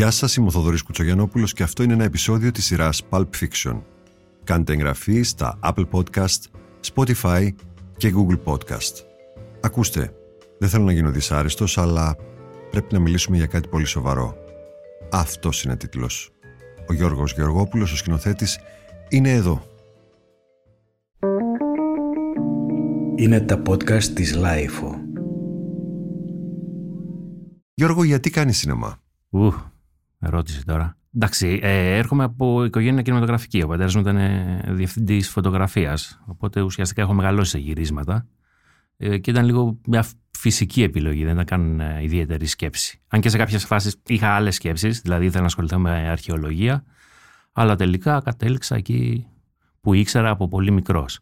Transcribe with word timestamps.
Γεια 0.00 0.10
σας, 0.10 0.36
είμαι 0.36 0.46
ο 0.46 0.50
Θοδωρής 0.50 0.82
Κουτσογιανόπουλος 0.82 1.52
και 1.52 1.62
αυτό 1.62 1.82
είναι 1.82 1.92
ένα 1.92 2.04
επεισόδιο 2.04 2.50
της 2.50 2.64
σειράς 2.64 3.02
Pulp 3.10 3.26
Fiction. 3.40 3.80
Κάντε 4.44 4.72
εγγραφή 4.72 5.22
στα 5.22 5.58
Apple 5.62 5.84
Podcast, 5.90 6.38
Spotify 6.94 7.48
και 7.96 8.12
Google 8.16 8.38
Podcast. 8.44 9.04
Ακούστε, 9.60 10.12
δεν 10.58 10.68
θέλω 10.68 10.84
να 10.84 10.92
γίνω 10.92 11.10
δυσάρεστος, 11.10 11.78
αλλά 11.78 12.16
πρέπει 12.70 12.94
να 12.94 13.00
μιλήσουμε 13.00 13.36
για 13.36 13.46
κάτι 13.46 13.68
πολύ 13.68 13.84
σοβαρό. 13.84 14.34
Αυτός 15.10 15.64
είναι 15.64 15.76
τίτλος. 15.76 16.30
Ο 16.88 16.92
Γιώργος 16.92 17.32
Γεωργόπουλος, 17.32 17.92
ο 17.92 17.96
σκηνοθέτης, 17.96 18.58
είναι 19.08 19.32
εδώ. 19.32 19.62
Είναι 23.16 23.40
τα 23.40 23.62
podcast 23.66 24.04
της 24.04 24.38
Lifeo. 24.38 24.94
Γιώργο, 27.74 28.04
γιατί 28.04 28.30
κάνεις 28.30 28.58
σινεμά; 28.58 28.98
Ου, 29.30 29.52
ερώτηση 30.20 30.64
τώρα. 30.64 30.96
Εντάξει, 31.14 31.58
ε, 31.62 31.96
έρχομαι 31.96 32.24
από 32.24 32.64
οικογένεια 32.64 33.02
κινηματογραφική. 33.02 33.62
Ο 33.62 33.66
πατέρας 33.66 33.94
μου 33.94 34.00
ήταν 34.00 34.16
ε, 34.16 34.62
διευθυντής 34.68 35.30
φωτογραφίας. 35.30 36.20
Οπότε 36.26 36.60
ουσιαστικά 36.60 37.02
έχω 37.02 37.14
μεγαλώσει 37.14 37.50
σε 37.50 37.58
γυρίσματα. 37.58 38.26
Ε, 38.96 39.18
και 39.18 39.30
ήταν 39.30 39.44
λίγο 39.44 39.78
μια 39.86 40.04
φυσική 40.38 40.82
επιλογή, 40.82 41.24
δεν 41.24 41.32
ήταν 41.32 41.44
καν 41.44 41.80
ε, 41.80 42.02
ιδιαίτερη 42.02 42.46
σκέψη. 42.46 43.00
Αν 43.08 43.20
και 43.20 43.28
σε 43.28 43.36
κάποιες 43.36 43.64
φάσεις 43.64 43.96
είχα 44.06 44.28
άλλες 44.28 44.54
σκέψεις, 44.54 45.00
δηλαδή 45.00 45.24
ήθελα 45.24 45.40
να 45.40 45.46
ασχοληθώ 45.46 45.78
με 45.78 45.90
αρχαιολογία. 45.90 46.84
Αλλά 47.52 47.76
τελικά 47.76 48.20
κατέληξα 48.24 48.76
εκεί 48.76 49.26
που 49.80 49.94
ήξερα 49.94 50.30
από 50.30 50.48
πολύ 50.48 50.70
μικρός. 50.70 51.20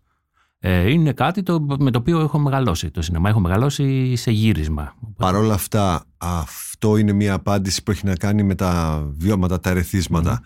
Ε, 0.60 0.90
είναι 0.90 1.12
κάτι 1.12 1.42
το, 1.42 1.66
με 1.78 1.90
το 1.90 1.98
οποίο 1.98 2.20
έχω 2.20 2.38
μεγαλώσει 2.38 2.90
το 2.90 3.02
σινεμά. 3.02 3.28
Έχω 3.28 3.40
μεγαλώσει 3.40 4.16
σε 4.16 4.30
γύρισμα. 4.30 4.94
Παρ' 5.16 5.34
όλα 5.34 5.54
αυτά, 5.54 6.04
αυτό 6.16 6.96
είναι 6.96 7.12
μια 7.12 7.34
απάντηση 7.34 7.82
που 7.82 7.90
έχει 7.90 8.06
να 8.06 8.14
κάνει 8.14 8.42
με 8.42 8.54
τα 8.54 9.02
βιώματα, 9.16 9.60
τα 9.60 9.70
ερεθίσματα. 9.70 10.42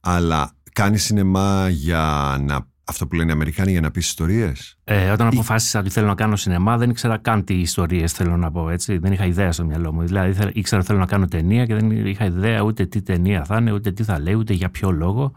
Αλλά 0.00 0.50
κάνει 0.72 0.98
σινεμά 0.98 1.68
για 1.68 2.36
να. 2.40 2.70
Αυτό 2.84 3.06
που 3.06 3.14
λένε 3.14 3.30
οι 3.30 3.32
Αμερικάνοι 3.32 3.70
για 3.70 3.80
να 3.80 3.90
πεις 3.90 4.06
ιστορίες; 4.06 4.78
Ε, 4.84 5.10
όταν 5.10 5.26
αποφάσισα 5.26 5.78
ότι 5.78 5.90
θέλω 5.90 6.06
να 6.06 6.14
κάνω 6.14 6.36
σινεμά, 6.36 6.76
δεν 6.76 6.90
ήξερα 6.90 7.18
καν 7.18 7.44
τι 7.44 7.54
ιστορίες 7.54 8.12
θέλω 8.12 8.36
να 8.36 8.50
πω. 8.50 8.68
Έτσι. 8.68 8.98
Δεν 8.98 9.12
είχα 9.12 9.24
ιδέα 9.24 9.52
στο 9.52 9.64
μυαλό 9.64 9.92
μου. 9.92 10.02
Δηλαδή, 10.02 10.50
ήξερα 10.52 10.80
ότι 10.80 10.86
θέλω 10.86 10.98
να 10.98 11.06
κάνω 11.06 11.26
ταινία 11.26 11.66
και 11.66 11.74
δεν 11.74 12.06
είχα 12.06 12.24
ιδέα 12.24 12.60
ούτε 12.60 12.86
τι 12.86 13.02
ταινία 13.02 13.44
θα 13.44 13.56
είναι, 13.56 13.72
ούτε 13.72 13.92
τι 13.92 14.02
θα 14.04 14.20
λέει, 14.20 14.34
ούτε 14.34 14.52
για 14.52 14.70
ποιο 14.70 14.90
λόγο. 14.90 15.32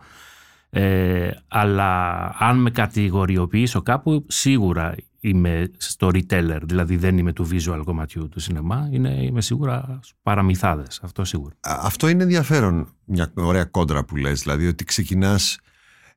Ε, 0.78 1.32
αλλά 1.48 2.32
αν 2.40 2.58
με 2.58 2.72
κατηγοριοποιήσω 2.72 3.82
κάπου, 3.82 4.26
σίγουρα 4.28 4.96
είμαι 5.20 5.72
storyteller, 5.98 6.60
δηλαδή 6.64 6.96
δεν 6.96 7.18
είμαι 7.18 7.34
του 7.34 7.48
visual 7.52 7.82
κομματιού 7.86 8.30
του 8.30 8.40
σινεμά, 8.40 8.90
είναι, 8.92 9.10
είμαι 9.10 9.42
σίγουρα 9.42 10.00
παραμυθάδες, 10.22 11.00
αυτό 11.04 11.24
σίγουρα. 11.24 11.56
Αυτό 11.60 12.08
είναι 12.08 12.24
ενδιαφέρον, 12.24 12.88
μια 13.06 13.32
ωραία 13.36 13.64
κόντρα 13.66 14.06
που 14.06 14.16
λες, 14.16 14.42
δηλαδή 14.42 14.68
ότι 14.68 14.84
ξεκινάς 14.84 15.60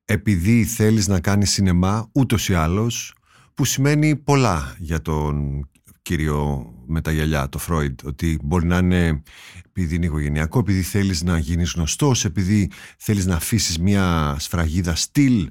επειδή 0.05 0.65
θέλεις 0.65 1.09
να 1.09 1.21
κάνεις 1.21 1.51
σινεμά 1.51 2.09
ούτως 2.13 2.49
ή 2.49 2.55
άλλως, 2.55 3.15
που 3.55 3.65
σημαίνει 3.65 4.17
πολλά 4.17 4.77
για 4.79 5.03
τον 5.03 5.69
κύριο 6.09 6.73
με 6.87 7.01
τα 7.01 7.13
γυαλιά, 7.13 7.49
το 7.49 7.59
Φρόιντ, 7.59 8.01
ότι 8.05 8.39
μπορεί 8.43 8.67
να 8.67 8.79
είναι 8.79 9.23
επειδή 9.67 9.95
είναι 9.95 10.07
οικογενειακό, 10.07 10.59
επειδή 10.59 10.83
θέλεις 10.83 11.23
να 11.23 11.39
γίνεις 11.39 11.73
γνωστός, 11.73 12.25
επειδή 12.25 12.71
θέλεις 12.99 13.27
να 13.27 13.35
αφήσεις 13.35 13.79
μια 13.79 14.37
σφραγίδα 14.39 14.95
στυλ. 14.95 15.51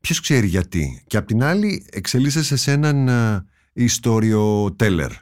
Ποιος 0.00 0.20
ξέρει 0.20 0.46
γιατί. 0.46 1.02
Και 1.06 1.16
απ' 1.16 1.26
την 1.26 1.42
άλλη 1.42 1.86
εξελίσσεσαι 1.90 2.56
σε 2.56 2.72
έναν 2.72 3.08
ιστοριο 3.72 4.72
τέλερ. 4.76 5.12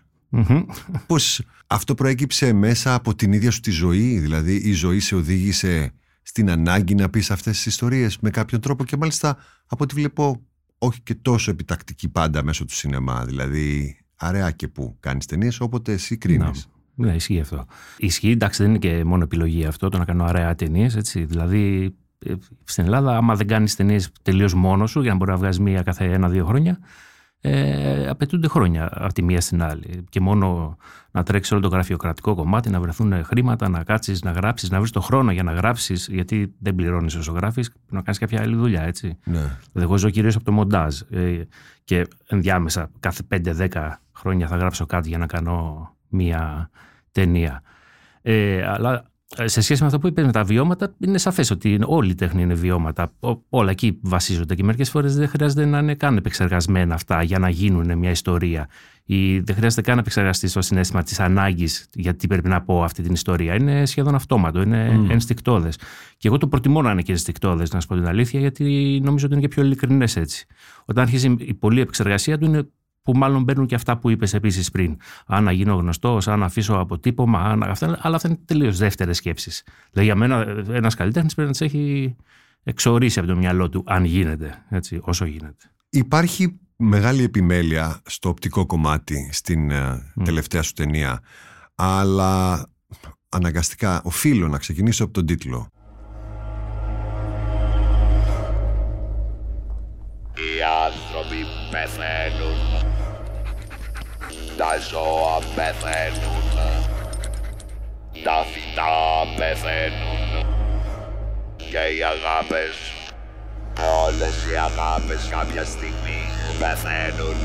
Πώς 1.06 1.42
αυτό 1.66 1.94
προέκυψε 1.94 2.52
μέσα 2.52 2.94
από 2.94 3.14
την 3.14 3.32
ίδια 3.32 3.50
σου 3.50 3.60
τη 3.60 3.70
ζωή, 3.70 4.18
δηλαδή 4.18 4.54
η 4.54 4.72
ζωή 4.72 5.00
σε 5.00 5.14
οδήγησε 5.14 5.92
στην 6.22 6.50
ανάγκη 6.50 6.94
να 6.94 7.08
πεις 7.10 7.30
αυτές 7.30 7.56
τις 7.56 7.66
ιστορίες 7.66 8.18
με 8.18 8.30
κάποιον 8.30 8.60
τρόπο 8.60 8.84
και 8.84 8.96
μάλιστα 8.96 9.36
από 9.66 9.84
ό,τι 9.84 9.94
βλέπω 9.94 10.46
όχι 10.84 11.00
και 11.02 11.14
τόσο 11.14 11.50
επιτακτική 11.50 12.08
πάντα 12.08 12.44
μέσω 12.44 12.64
του 12.64 12.74
σινεμά, 12.74 13.24
δηλαδή 13.24 13.98
αραιά 14.16 14.50
και 14.50 14.68
που 14.68 14.96
κάνεις 15.00 15.26
ταινίες 15.26 15.60
όποτε 15.60 15.92
εσύ 15.92 16.16
κρίνεις. 16.16 16.68
Ναι, 16.94 17.14
ισχύει 17.14 17.40
αυτό. 17.40 17.66
Ισχύει, 17.96 18.30
εντάξει, 18.30 18.62
δεν 18.62 18.70
είναι 18.70 18.78
και 18.78 19.04
μόνο 19.04 19.22
επιλογή 19.22 19.64
αυτό 19.64 19.88
το 19.88 19.98
να 19.98 20.04
κάνω 20.04 20.24
αραιά 20.24 20.54
ταινίες. 20.54 20.94
Δηλαδή, 21.14 21.94
ε, 22.18 22.32
στην 22.64 22.84
Ελλάδα, 22.84 23.16
άμα 23.16 23.34
δεν 23.34 23.46
κάνεις 23.46 23.74
ταινίες 23.74 24.10
τελείως 24.22 24.54
μόνος 24.54 24.90
σου, 24.90 25.00
για 25.00 25.10
να 25.10 25.16
μπορεί 25.16 25.30
να 25.30 25.36
βγάζεις 25.36 25.60
μία 25.60 25.82
κάθε 25.82 26.04
ένα-δύο 26.04 26.44
χρόνια, 26.44 26.78
ε, 27.46 28.08
απαιτούνται 28.08 28.48
χρόνια 28.48 28.88
από 28.92 29.12
τη 29.12 29.22
μία 29.22 29.40
στην 29.40 29.62
άλλη. 29.62 30.04
Και 30.08 30.20
μόνο 30.20 30.76
να 31.10 31.22
τρέξει 31.22 31.54
όλο 31.54 31.62
το 31.62 31.68
γραφειοκρατικό 31.68 32.34
κομμάτι, 32.34 32.70
να 32.70 32.80
βρεθούν 32.80 33.24
χρήματα, 33.24 33.68
να 33.68 33.82
κάτσεις, 33.82 34.22
να 34.22 34.30
γράψεις, 34.30 34.70
να 34.70 34.78
βρεις 34.78 34.90
το 34.90 35.00
χρόνο 35.00 35.32
για 35.32 35.42
να 35.42 35.52
γράψεις, 35.52 36.08
γιατί 36.10 36.54
δεν 36.58 36.74
πληρώνεις 36.74 37.14
όσο 37.14 37.32
γράφεις, 37.32 37.72
να 37.88 38.02
κάνεις 38.02 38.20
κάποια 38.20 38.40
άλλη 38.40 38.56
δουλειά, 38.56 38.82
έτσι. 38.82 39.18
Ναι. 39.24 39.38
Δηλαδή, 39.38 39.58
εγώ 39.82 39.96
ζω 39.96 40.10
κυρίως 40.10 40.34
από 40.34 40.44
το 40.44 40.52
μοντάζ. 40.52 41.00
Ε, 41.10 41.40
και 41.84 42.06
ενδιάμεσα, 42.26 42.90
κάθε 43.00 43.22
5-10 43.28 44.00
χρόνια 44.16 44.46
θα 44.46 44.56
γράψω 44.56 44.86
κάτι 44.86 45.08
για 45.08 45.18
να 45.18 45.26
κάνω 45.26 45.90
μία 46.08 46.70
ταινία. 47.12 47.62
Ε, 48.22 48.66
αλλά 48.66 48.94
ε, 48.94 49.02
σε 49.44 49.60
σχέση 49.60 49.80
με 49.80 49.86
αυτό 49.86 49.98
που 49.98 50.06
είπες 50.06 50.24
με 50.24 50.32
τα 50.32 50.44
βιώματα, 50.44 50.94
είναι 50.98 51.18
σαφές 51.18 51.50
ότι 51.50 51.78
όλη 51.84 52.10
η 52.10 52.14
τέχνη 52.14 52.42
είναι 52.42 52.54
βιώματα. 52.54 53.12
Όλα 53.48 53.70
εκεί 53.70 53.98
βασίζονται 54.02 54.54
και 54.54 54.64
μερικές 54.64 54.90
φορές 54.90 55.16
δεν 55.16 55.28
χρειάζεται 55.28 55.64
να 55.64 55.78
είναι 55.78 55.94
καν 55.94 56.16
επεξεργασμένα 56.16 56.94
αυτά 56.94 57.22
για 57.22 57.38
να 57.38 57.48
γίνουν 57.48 57.98
μια 57.98 58.10
ιστορία. 58.10 58.68
Ή 59.04 59.38
δεν 59.38 59.56
χρειάζεται 59.56 59.82
καν 59.82 59.94
να 59.94 60.00
επεξεργαστείς 60.00 60.52
το 60.52 60.62
συνέστημα 60.62 61.02
της 61.02 61.20
ανάγκης 61.20 61.86
γιατί 61.94 62.26
πρέπει 62.26 62.48
να 62.48 62.62
πω 62.62 62.82
αυτή 62.82 63.02
την 63.02 63.12
ιστορία. 63.12 63.54
Είναι 63.54 63.86
σχεδόν 63.86 64.14
αυτόματο, 64.14 64.62
είναι 64.62 65.00
mm. 65.00 65.10
ενστικτόδε. 65.10 65.68
Και 66.16 66.28
εγώ 66.28 66.38
το 66.38 66.48
προτιμώ 66.48 66.82
να 66.82 66.90
είναι 66.90 67.02
και 67.02 67.12
ενστικτόδε, 67.12 67.64
να 67.72 67.80
σου 67.80 67.86
πω 67.86 67.94
την 67.94 68.06
αλήθεια, 68.06 68.40
γιατί 68.40 69.00
νομίζω 69.04 69.26
ότι 69.26 69.34
είναι 69.34 69.42
και 69.42 69.48
πιο 69.48 69.62
ειλικρινές 69.62 70.16
έτσι. 70.16 70.46
Όταν 70.84 71.04
αρχίζει 71.04 71.36
η 71.38 71.54
πολλή 71.54 71.80
επεξεργασία 71.80 72.38
του, 72.38 72.44
είναι 72.44 72.68
που 73.04 73.12
μάλλον 73.16 73.42
μπαίνουν 73.42 73.66
και 73.66 73.74
αυτά 73.74 73.98
που 73.98 74.10
είπες 74.10 74.34
επίσης 74.34 74.70
πριν. 74.70 74.96
Αν 75.26 75.44
να 75.44 75.52
γίνω 75.52 75.74
γνωστός, 75.74 76.28
αν 76.28 76.38
να 76.38 76.44
αφήσω 76.44 76.74
αποτύπωμα, 76.74 77.40
αν, 77.40 77.62
αυτά, 77.62 77.98
αλλά 78.00 78.16
αυτά 78.16 78.28
είναι 78.28 78.38
τελείως 78.44 78.78
δεύτερες 78.78 79.16
σκέψεις. 79.16 79.62
Δηλαδή 79.90 80.08
για 80.08 80.16
μένα 80.16 80.64
ένας 80.68 80.94
καλλιτέχνης 80.94 81.34
πρέπει 81.34 81.48
να 81.48 81.54
τις 81.56 81.60
έχει 81.60 82.16
εξορίσει 82.62 83.18
από 83.18 83.28
το 83.28 83.36
μυαλό 83.36 83.68
του, 83.68 83.82
αν 83.86 84.04
γίνεται, 84.04 84.64
έτσι, 84.70 85.00
όσο 85.02 85.24
γίνεται. 85.24 85.70
Υπάρχει 85.90 86.58
μεγάλη 86.76 87.22
επιμέλεια 87.22 88.00
στο 88.04 88.28
οπτικό 88.28 88.66
κομμάτι 88.66 89.28
στην 89.32 89.70
ε, 89.70 90.12
τελευταία 90.24 90.62
σου 90.62 90.72
ταινία, 90.72 91.20
αλλά 91.74 92.66
αναγκαστικά 93.28 94.00
οφείλω 94.04 94.48
να 94.48 94.58
ξεκινήσω 94.58 95.04
από 95.04 95.12
τον 95.12 95.26
τίτλο. 95.26 95.68
Οι 100.34 100.62
άνθρωποι 100.86 101.46
πεθαίνουν 101.70 102.93
τα 104.56 104.72
ζώα 104.90 105.38
πεθαίνουν 105.54 106.48
Τα 108.24 108.38
φυτά 108.50 108.94
πεθαίνουν 109.36 110.46
Και 111.56 111.82
οι 111.96 112.00
αγάπες 112.14 112.74
Όλες 114.06 114.34
οι 114.50 114.56
αγάπες 114.56 115.28
κάποια 115.30 115.64
στιγμή 115.64 116.20
πεθαίνουν 116.58 117.40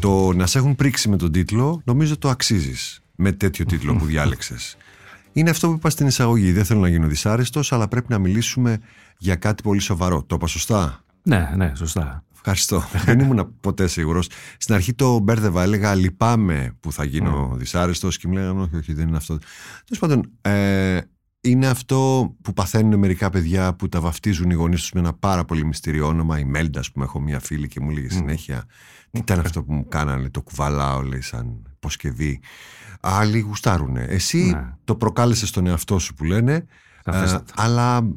Το 0.00 0.32
να 0.32 0.46
σε 0.46 0.58
έχουν 0.58 0.76
πρίξει 0.76 1.08
με 1.08 1.16
τον 1.16 1.32
τίτλο 1.32 1.80
νομίζω 1.84 2.18
το 2.18 2.28
αξίζεις 2.28 3.00
με 3.20 3.32
τέτοιο 3.32 3.64
τίτλο 3.64 3.96
που 3.96 4.04
διάλεξες. 4.12 4.76
Είναι 5.32 5.50
αυτό 5.50 5.68
που 5.68 5.74
είπα 5.74 5.90
στην 5.90 6.06
εισαγωγή. 6.06 6.52
Δεν 6.52 6.64
θέλω 6.64 6.80
να 6.80 6.88
γίνω 6.88 7.06
δυσάρεστος, 7.06 7.72
αλλά 7.72 7.88
πρέπει 7.88 8.06
να 8.08 8.18
μιλήσουμε 8.18 8.78
για 9.18 9.36
κάτι 9.36 9.62
πολύ 9.62 9.80
σοβαρό. 9.80 10.22
Το 10.22 10.34
είπα 10.34 10.46
σωστά; 10.46 11.04
Ναι, 11.22 11.52
ναι, 11.56 11.72
σωστά. 11.74 12.24
Ευχαριστώ. 12.42 12.84
δεν 13.04 13.20
ήμουν 13.20 13.54
ποτέ 13.60 13.86
σίγουρος. 13.86 14.28
Στην 14.58 14.74
αρχή 14.74 14.94
το 14.94 15.18
μπέρδευα, 15.18 15.62
έλεγα 15.62 15.94
λυπάμαι 15.94 16.76
που 16.80 16.92
θα 16.92 17.04
γίνω 17.04 17.50
mm. 17.52 17.56
δυσάρεστος 17.56 18.16
και 18.16 18.28
μου 18.28 18.34
λέγανε 18.34 18.60
όχι, 18.60 18.76
όχι, 18.76 18.92
δεν 18.92 19.08
είναι 19.08 19.16
αυτό. 19.16 19.38
Τέλος 19.84 19.98
πάντων, 19.98 20.30
ε, 20.40 21.00
είναι 21.40 21.66
αυτό 21.66 22.30
που 22.42 22.52
παθαίνουν 22.52 22.98
μερικά 22.98 23.30
παιδιά 23.30 23.74
που 23.74 23.88
τα 23.88 24.00
βαφτίζουν 24.00 24.50
οι 24.50 24.54
γονείς 24.54 24.80
τους 24.80 24.92
με 24.92 25.00
ένα 25.00 25.12
πάρα 25.12 25.44
πολύ 25.44 25.64
μυστήριο 25.64 26.06
όνομα. 26.06 26.38
Η 26.38 26.44
Μέλντα, 26.44 26.82
που 26.94 27.02
έχω 27.02 27.20
μία 27.20 27.40
φίλη 27.40 27.68
και 27.68 27.80
μου 27.80 27.90
λέγει 27.90 28.08
συνέχεια 28.08 28.64
τι 29.10 29.18
ήταν 29.18 29.38
αυτό 29.38 29.62
που 29.62 29.72
μου 29.72 29.88
κάνανε, 29.88 30.30
το 30.30 30.42
κουβαλάω, 30.42 31.02
λέει, 31.02 31.20
σαν 31.20 31.62
ποσκευή. 31.80 32.40
Άλλοι 33.00 33.38
γουστάρουνε. 33.38 34.04
Εσύ 34.08 34.50
ναι. 34.50 34.74
το 34.84 34.94
προκάλεσες 34.94 35.48
στον 35.48 35.66
εαυτό 35.66 35.98
σου 35.98 36.14
που 36.14 36.24
λένε, 36.24 36.64
ε, 37.04 37.38
αλλά 37.54 38.08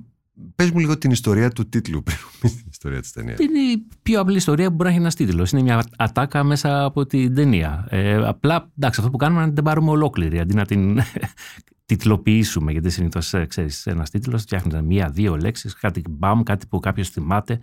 Πες 0.56 0.72
μου 0.72 0.80
λίγο 0.80 0.98
την 0.98 1.12
ιστορία 1.12 1.50
του 1.50 1.70
τίτλου 1.70 2.04
πριν 2.04 2.18
την 2.40 2.68
ιστορία 2.72 3.02
της 3.02 3.12
ταινίας. 3.12 3.40
Είναι 3.40 3.60
η 3.60 3.88
πιο 4.02 4.20
απλή 4.20 4.38
ιστορία 4.38 4.68
που 4.68 4.76
μπορεί 4.76 4.84
να 4.84 4.90
έχει 4.90 5.00
ένας 5.00 5.16
τίτλος. 5.16 5.52
Είναι 5.52 5.62
μια 5.62 5.84
ατάκα 5.98 6.44
μέσα 6.44 6.84
από 6.84 7.06
την 7.06 7.36
ταινία. 7.36 7.88
Ε, 7.90 8.16
απλά, 8.16 8.72
εντάξει, 8.78 9.00
αυτό 9.00 9.12
που 9.12 9.18
κάνουμε 9.18 9.40
είναι 9.40 9.50
να 9.50 9.56
την 9.56 9.64
πάρουμε 9.64 9.90
ολόκληρη 9.90 10.40
αντί 10.40 10.54
να 10.54 10.66
την 10.66 11.00
τιτλοποιήσουμε. 11.86 12.72
Γιατί 12.72 12.90
συνήθως 12.90 13.34
ε, 13.34 13.46
ξέρεις, 13.46 13.86
ένας 13.86 14.10
τίτλος 14.10 14.42
φτιάχνει 14.42 14.82
μία-δύο 14.82 15.38
λέξεις, 15.38 15.74
κάτι 15.74 16.02
μπαμ, 16.10 16.44
κάτι 16.44 16.68
που 16.68 16.80
κάποιος 16.80 17.10
θυμάται. 17.10 17.60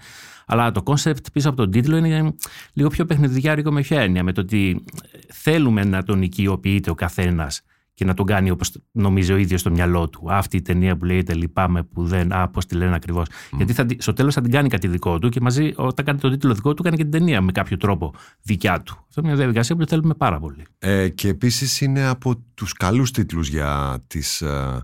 Αλλά 0.47 0.71
το 0.71 0.83
κόνσεπτ 0.83 1.27
πίσω 1.33 1.49
από 1.49 1.57
τον 1.57 1.71
τίτλο 1.71 1.97
είναι 1.97 2.35
λίγο 2.73 2.89
πιο 2.89 3.05
παιχνιδιάρικο 3.05 3.73
με 3.73 3.81
ποια 3.81 4.01
έννοια. 4.01 4.23
Με 4.23 4.33
το 4.33 4.41
ότι 4.41 4.85
θέλουμε 5.29 5.85
να 5.85 6.03
τον 6.03 6.23
οικειοποιείται 6.23 6.91
ο 6.91 6.95
καθένας 6.95 7.63
και 8.01 8.07
να 8.07 8.15
τον 8.15 8.27
κάνει 8.27 8.51
όπως 8.51 8.73
νομίζει 8.93 9.33
ο 9.33 9.37
ίδιος 9.37 9.61
στο 9.61 9.71
μυαλό 9.71 10.09
του. 10.09 10.27
Αυτή 10.29 10.57
η 10.57 10.63
ταινία 10.63 10.97
που 10.97 11.05
λέγεται 11.05 11.35
Λυπάμαι 11.35 11.83
που 11.83 12.05
δεν. 12.05 12.33
Α, 12.33 12.49
πώ 12.49 12.65
τη 12.65 12.75
λένε 12.75 12.95
ακριβώς. 12.95 13.27
Γιατί 13.57 13.73
θα, 13.73 13.87
στο 13.99 14.13
τέλος 14.13 14.35
θα 14.35 14.41
την 14.41 14.51
κάνει 14.51 14.69
κάτι 14.69 14.89
δικό 14.89 15.19
του 15.19 15.29
και 15.29 15.41
μαζί, 15.41 15.73
όταν 15.77 16.05
κάνει 16.05 16.19
τον 16.19 16.31
τίτλο 16.31 16.55
δικό 16.55 16.75
του, 16.75 16.83
κάνει 16.83 16.97
και 16.97 17.03
την 17.03 17.13
ταινία 17.13 17.41
με 17.41 17.53
κάποιο 17.53 17.77
τρόπο 17.77 18.15
δικιά 18.43 18.81
του. 18.83 19.05
Αυτό 19.09 19.21
είναι 19.21 19.29
μια 19.29 19.39
διαδικασία 19.39 19.77
που 19.77 19.87
θέλουμε 19.87 20.15
πάρα 20.15 20.39
πολύ. 20.39 20.67
Ε, 20.79 21.09
και 21.09 21.29
επίσης 21.29 21.81
είναι 21.81 22.07
από 22.07 22.45
τους 22.55 22.73
καλούς 22.73 23.11
τίτλους 23.11 23.49
για 23.49 24.03
τις. 24.07 24.41
Ε, 24.41 24.49
ε, 24.49 24.81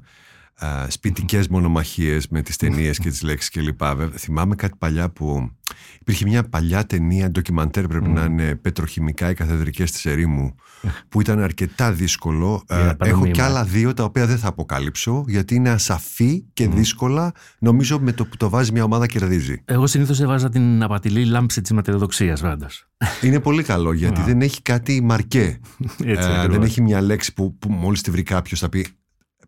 σπιτικές 0.89 1.49
μονομαχίες 1.49 2.29
με 2.29 2.43
τις 2.43 2.57
ταινίες 2.57 2.99
και 2.99 3.11
τις 3.11 3.23
λέξεις 3.23 3.51
κλπ. 3.51 3.81
Θυμάμαι 4.15 4.55
κάτι 4.55 4.75
παλιά 4.79 5.11
που. 5.11 5.51
Υπήρχε 6.01 6.25
μια 6.25 6.49
παλιά 6.49 6.87
ταινία, 6.87 7.31
ντοκιμαντέρ 7.31 7.87
πρέπει 7.87 8.09
να 8.09 8.25
είναι 8.25 8.55
πετροχημικά 8.55 9.31
οι 9.31 9.35
καθεδρικές 9.35 9.91
της 9.91 10.07
ερήμου, 10.07 10.55
που 11.09 11.21
ήταν 11.21 11.41
αρκετά 11.41 11.93
δύσκολο. 11.93 12.65
Ε, 12.77 12.93
έχω 12.99 13.27
και 13.27 13.43
άλλα 13.43 13.65
δύο 13.65 13.95
τα 13.95 14.05
οποία 14.05 14.27
δεν 14.27 14.39
θα 14.39 14.49
αποκαλύψω, 14.49 15.25
γιατί 15.27 15.55
είναι 15.55 15.71
ασαφή 15.71 16.45
και 16.53 16.69
δύσκολα. 16.69 17.33
Νομίζω 17.59 17.99
με 18.01 18.13
το 18.13 18.27
που 18.27 18.37
το 18.37 18.49
βάζει 18.49 18.73
μια 18.73 18.85
ομάδα 18.85 19.07
κερδίζει. 19.07 19.63
Εγώ 19.65 19.87
συνήθως 19.87 20.21
έβαζα 20.21 20.49
την 20.49 20.83
απατηλή 20.83 21.25
λάμψη 21.25 21.61
της 21.61 21.73
ματαιοδοξίας, 21.73 22.41
πάντα. 22.41 22.71
Είναι 23.23 23.41
πολύ 23.41 23.63
καλό 23.63 23.93
γιατί 23.93 24.21
δεν 24.21 24.41
έχει 24.41 24.63
κάτι 24.63 25.03
μαρκέ. 25.03 25.61
ε, 26.05 26.49
δεν 26.49 26.63
έχει 26.63 26.83
μια 26.83 27.01
λέξη 27.01 27.33
που, 27.33 27.59
που 27.59 27.71
μόλις 27.71 28.03
τη 28.03 28.11
βρει 28.11 28.23
κάποιος 28.23 28.61
θα 28.61 28.69
πει 28.69 28.87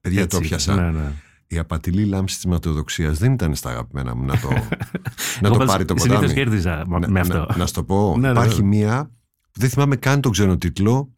Παιδιά, 0.01 0.27
το 0.27 0.41
πιάσα. 0.41 0.75
Ναι, 0.75 0.91
ναι. 0.91 1.13
Η 1.47 1.59
απατηλή 1.59 2.05
λάμψη 2.05 2.35
της 2.35 2.45
ματαιοδοξίας 2.47 3.19
δεν 3.19 3.33
ήταν 3.33 3.55
στα 3.55 3.71
αγαπημένα 3.71 4.15
μου 4.17 4.25
να 4.25 4.39
το, 4.41 4.49
να 5.41 5.51
το 5.51 5.65
πάρει 5.65 5.85
το 5.85 5.95
ποτάμι. 5.95 6.33
κέρδιζα 6.33 6.85
με 7.09 7.21
αυτό. 7.21 7.47
Να, 7.49 7.57
να 7.57 7.67
σου 7.67 7.73
το 7.73 7.85
πω. 7.85 8.17
Ναι, 8.19 8.29
Υπάρχει 8.29 8.63
μία, 8.63 9.11
δεν 9.53 9.69
θυμάμαι 9.71 9.97
καν 9.97 10.21
τον 10.21 10.33
ξένο 10.33 10.57
τίτλο, 10.57 11.13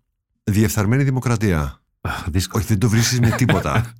Διεφθαρμένη 0.44 1.02
Δημοκρατία. 1.02 1.80
Δύσκολο. 2.26 2.62
Όχι, 2.62 2.72
δεν 2.72 2.80
το 2.80 2.88
βρίσκεις 2.88 3.20
με 3.20 3.30
τίποτα. 3.30 3.84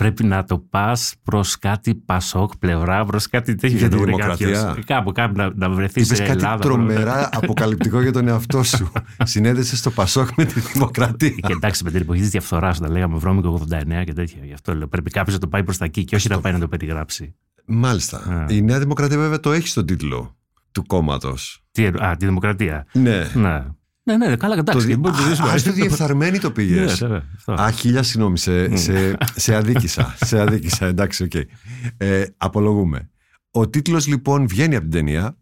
Πρέπει 0.00 0.24
να 0.24 0.44
το 0.44 0.58
πας 0.58 1.14
προς 1.22 1.58
κάτι 1.58 1.94
πασόκ 1.94 2.56
πλευρά, 2.58 3.04
προς 3.04 3.28
κάτι 3.28 3.54
τέτοιο. 3.54 3.78
Για 3.78 3.88
τη 3.88 3.96
δημοκρατία. 3.96 4.76
Κάπου, 4.86 5.12
κάπου 5.12 5.36
να, 5.36 5.52
να 5.54 5.70
βρεθείς 5.70 6.06
σε 6.06 6.16
κάτι 6.16 6.30
Ελλάδα. 6.30 6.56
τρομερά 6.56 7.28
αποκαλυπτικό 7.32 8.00
για 8.00 8.12
τον 8.12 8.28
εαυτό 8.28 8.62
σου. 8.62 8.92
Συνέδεσαι 9.22 9.76
στο 9.76 9.90
πασόκ 9.90 10.28
με 10.36 10.44
τη 10.44 10.60
δημοκρατία. 10.60 11.30
Και 11.30 11.52
εντάξει, 11.52 11.84
με 11.84 11.90
την 11.90 12.00
εποχή 12.00 12.20
της 12.20 12.30
διαφθοράς, 12.30 12.78
όταν 12.78 12.92
λέγαμε 12.92 13.18
βρώμικο 13.18 13.66
89 13.70 14.02
και 14.04 14.12
τέτοια. 14.12 14.44
Γι' 14.44 14.52
αυτό 14.52 14.74
λέω. 14.74 14.88
Πρέπει 14.88 15.10
κάποιος 15.10 15.34
να 15.34 15.40
το 15.40 15.46
πάει 15.46 15.64
προς 15.64 15.76
τα 15.76 15.84
εκεί 15.84 16.04
και 16.04 16.16
όχι 16.16 16.28
να 16.28 16.40
πάει 16.40 16.52
να 16.52 16.58
το 16.58 16.68
περιγράψει. 16.68 17.34
Μάλιστα. 17.64 18.46
Η 18.48 18.62
Νέα 18.62 18.78
Δημοκρατία 18.78 19.18
βέβαια 19.18 19.40
το 19.40 19.52
έχει 19.52 19.68
στον 19.68 19.86
τίτλο 19.86 20.36
του 20.72 20.86
κόμματος. 20.86 21.64
Α, 22.00 22.16
τη 22.16 22.26
Δημοκρατία. 22.26 22.86
Ναι. 22.92 23.30
ναι. 23.34 23.64
Ναι, 24.16 24.28
ναι, 24.28 24.36
καλά, 24.36 24.54
εντάξει. 24.56 24.98
Το, 24.98 25.08
α, 25.08 25.62
το 25.62 25.72
διεφθαρμένη 25.72 26.38
το 26.38 26.50
πήγε. 26.50 26.86
Ναι, 27.06 27.22
α, 27.60 27.70
χίλια 27.70 28.02
συγγνώμη, 28.02 28.38
σε, 28.38 28.76
σε, 28.76 29.16
σε 29.34 29.54
αδίκησα. 29.54 30.16
σε 30.20 30.40
αδίκησα, 30.40 30.86
εντάξει, 30.86 31.22
οκ. 31.22 31.30
Οκέι. 31.34 31.44
Ε, 31.96 32.24
απολογούμαι. 32.36 33.10
Ο 33.50 33.68
τίτλος 33.68 34.06
λοιπόν 34.06 34.48
βγαίνει 34.48 34.74
από 34.74 34.82
την 34.82 34.92
ταινία. 34.92 35.36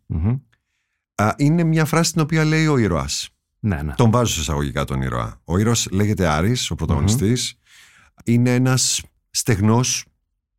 Α, 1.14 1.34
είναι 1.36 1.64
μια 1.64 1.84
φράση 1.84 2.12
την 2.12 2.20
οποία 2.20 2.44
λέει 2.44 2.66
ο 2.66 2.78
ήρωας. 2.78 3.28
Ναι, 3.60 3.82
ναι. 3.82 3.94
Τον 3.96 4.10
βάζω 4.10 4.32
σε 4.32 4.40
εισαγωγικά 4.40 4.84
τον 4.84 5.02
ήρωα. 5.02 5.40
Ο 5.44 5.58
ήρωας 5.58 5.86
λέγεται 5.90 6.26
Άρης, 6.26 6.70
ο 6.70 6.74
πρωταγωνιστής. 6.74 7.54
Είναι 8.24 8.54
ένας 8.54 9.02
στεγνός, 9.30 10.04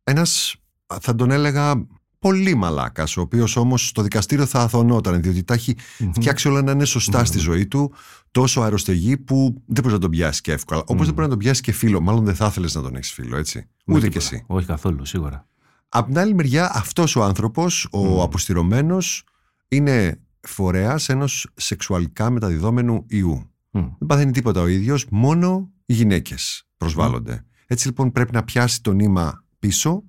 ένας 0.04 0.56
θα 1.00 1.14
τον 1.14 1.30
έλεγα 1.30 1.86
πολύ 2.20 2.54
μαλάκας, 2.54 3.16
ο 3.16 3.20
οποίος 3.20 3.56
όμως 3.56 3.88
στο 3.88 4.02
δικαστήριο 4.02 4.46
θα 4.46 4.60
αθωνόταν, 4.60 5.22
διότι 5.22 5.42
τα 5.42 5.54
έχει 5.54 5.76
φτιάξει 6.12 6.48
όλα 6.48 6.62
να 6.62 6.70
είναι 6.70 6.84
στη 7.24 7.38
ζωή 7.38 7.66
του, 7.66 7.92
τόσο 8.30 8.60
αεροστεγή 8.60 9.16
που 9.16 9.62
δεν 9.66 9.82
μπορείς 9.82 9.92
να 9.92 9.98
τον 9.98 10.10
πιάσεις 10.10 10.40
και 10.40 10.52
εύκολα. 10.52 10.82
Όπως 10.86 11.04
δεν 11.04 11.14
μπορεί 11.14 11.26
να 11.26 11.28
τον 11.28 11.38
πιάσεις 11.38 11.60
και 11.60 11.72
φίλο, 11.72 12.00
μάλλον 12.00 12.24
δεν 12.24 12.34
θα 12.34 12.46
ήθελες 12.46 12.74
να 12.74 12.82
τον 12.82 12.94
έχεις 12.94 13.12
φίλο, 13.12 13.36
έτσι. 13.36 13.68
Ούτε, 13.86 13.98
Ούτε 13.98 14.08
και 14.08 14.18
εσύ. 14.18 14.44
Όχι 14.46 14.66
καθόλου, 14.66 15.04
σίγουρα. 15.04 15.48
Απ' 15.88 16.06
την 16.06 16.18
άλλη 16.18 16.34
μεριά, 16.34 16.70
αυτός 16.74 17.16
ο 17.16 17.24
άνθρωπος, 17.24 17.88
ο 17.90 18.22
αποστηρωμένος, 18.22 19.24
είναι 19.68 20.20
φορέας 20.40 21.08
ενός 21.08 21.50
σεξουαλικά 21.54 22.30
μεταδιδόμενου 22.30 23.04
ιού. 23.08 23.50
Δεν 23.98 24.06
παθαίνει 24.06 24.30
τίποτα 24.30 24.60
ο 24.60 24.66
ίδιος, 24.66 25.06
μόνο 25.10 25.70
οι 25.86 25.94
γυναίκες 25.94 26.66
προσβάλλονται. 26.76 27.44
Έτσι 27.66 27.86
λοιπόν 27.86 28.12
πρέπει 28.12 28.32
να 28.32 28.42
πιάσει 28.44 28.82
το 28.82 28.92
νήμα 28.92 29.44
πίσω 29.58 30.02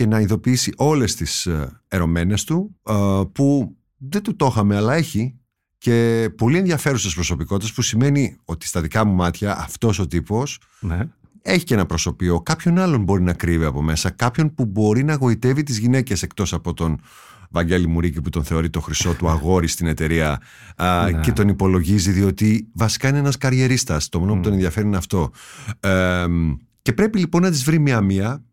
και 0.00 0.06
να 0.06 0.20
ειδοποιήσει 0.20 0.72
όλες 0.76 1.14
τις 1.14 1.46
ε, 1.46 1.80
ερωμένες 1.88 2.44
του 2.44 2.76
ε, 2.82 2.94
που 3.32 3.76
δεν 3.96 4.22
του 4.22 4.36
το 4.36 4.46
είχαμε 4.46 4.76
αλλά 4.76 4.94
έχει 4.94 5.38
και 5.78 6.30
πολύ 6.36 6.58
ενδιαφέρουσες 6.58 7.14
προσωπικότητες 7.14 7.72
που 7.72 7.82
σημαίνει 7.82 8.36
ότι 8.44 8.66
στα 8.66 8.80
δικά 8.80 9.04
μου 9.04 9.14
μάτια 9.14 9.58
αυτός 9.58 9.98
ο 9.98 10.06
τύπος 10.06 10.58
ναι. 10.80 11.00
έχει 11.42 11.64
και 11.64 11.74
ένα 11.74 11.86
προσωπείο 11.86 12.40
κάποιον 12.40 12.78
άλλον 12.78 13.02
μπορεί 13.02 13.22
να 13.22 13.32
κρύβει 13.32 13.64
από 13.64 13.82
μέσα 13.82 14.10
κάποιον 14.10 14.54
που 14.54 14.64
μπορεί 14.64 15.04
να 15.04 15.14
γοητεύει 15.14 15.62
τις 15.62 15.78
γυναίκες 15.78 16.22
εκτός 16.22 16.52
από 16.52 16.74
τον 16.74 17.00
Βαγγέλη 17.50 17.86
Μουρίκη 17.86 18.20
που 18.20 18.30
τον 18.30 18.44
θεωρεί 18.44 18.70
το 18.70 18.80
χρυσό 18.80 19.14
του 19.14 19.28
αγόρι 19.28 19.66
στην 19.66 19.86
εταιρεία 19.86 20.40
ναι. 20.78 21.20
και 21.20 21.32
τον 21.32 21.48
υπολογίζει 21.48 22.10
διότι 22.10 22.68
βασικά 22.74 23.08
είναι 23.08 23.18
ένας 23.18 23.36
καριερίστας 23.36 24.08
το 24.08 24.18
μόνο 24.18 24.34
που 24.34 24.40
τον 24.40 24.52
ενδιαφέρει 24.52 24.86
είναι 24.86 24.96
αυτό 24.96 25.30
ε, 25.80 26.24
και 26.82 26.92
πρέπει 26.92 27.18
λοιπόν 27.18 27.42
να 27.42 27.50
τις 27.50 27.64
βρει 27.64 27.78
μία-μία 27.78 28.44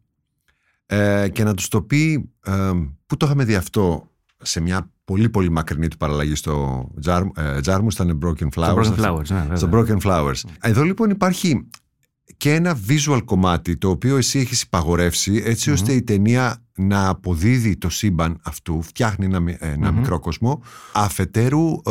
ε, 0.90 1.30
και 1.30 1.44
να 1.44 1.54
τους 1.54 1.68
το 1.68 1.82
πει 1.82 2.30
ε, 2.46 2.72
πού 3.06 3.18
το 3.18 3.26
είχαμε 3.26 3.44
δει 3.44 3.56
αυτό 3.56 4.12
σε 4.38 4.62
μια 4.62 4.92
πολύ 5.04 5.30
πολύ 5.30 5.50
μακρινή 5.50 5.88
του 5.88 5.98
παραλλαγή 5.98 6.36
στο 6.36 6.88
Τζάρμου, 7.62 7.88
ήταν 7.92 8.20
Broken 8.24 8.48
Flowers. 8.56 8.84
Στο 8.84 8.96
Broken 8.98 9.06
Flowers, 9.06 9.48
ναι, 9.50 9.56
στο 9.56 9.70
Broken 9.74 9.98
Flowers. 10.02 10.42
Εδώ 10.62 10.84
λοιπόν 10.84 11.10
υπάρχει 11.10 11.68
και 12.38 12.54
ένα 12.54 12.78
visual 12.88 13.22
κομμάτι 13.26 13.78
το 13.78 13.90
οποίο 13.90 14.18
εσύ 14.18 14.40
έχεις 14.40 14.62
υπαγορεύσει 14.62 15.42
έτσι 15.46 15.72
ώστε 15.72 15.94
η 15.94 16.04
ταινία 16.04 16.66
να 16.78 17.08
αποδίδει 17.08 17.78
το 17.78 17.90
σύμπαν 17.90 18.40
αυτού, 18.44 18.82
φτιάχνει 18.82 19.26
ένα, 19.26 19.58
ένα 19.60 19.92
μικρό 19.92 20.20
κόσμο. 20.20 20.62
Αφετέρου 20.94 21.82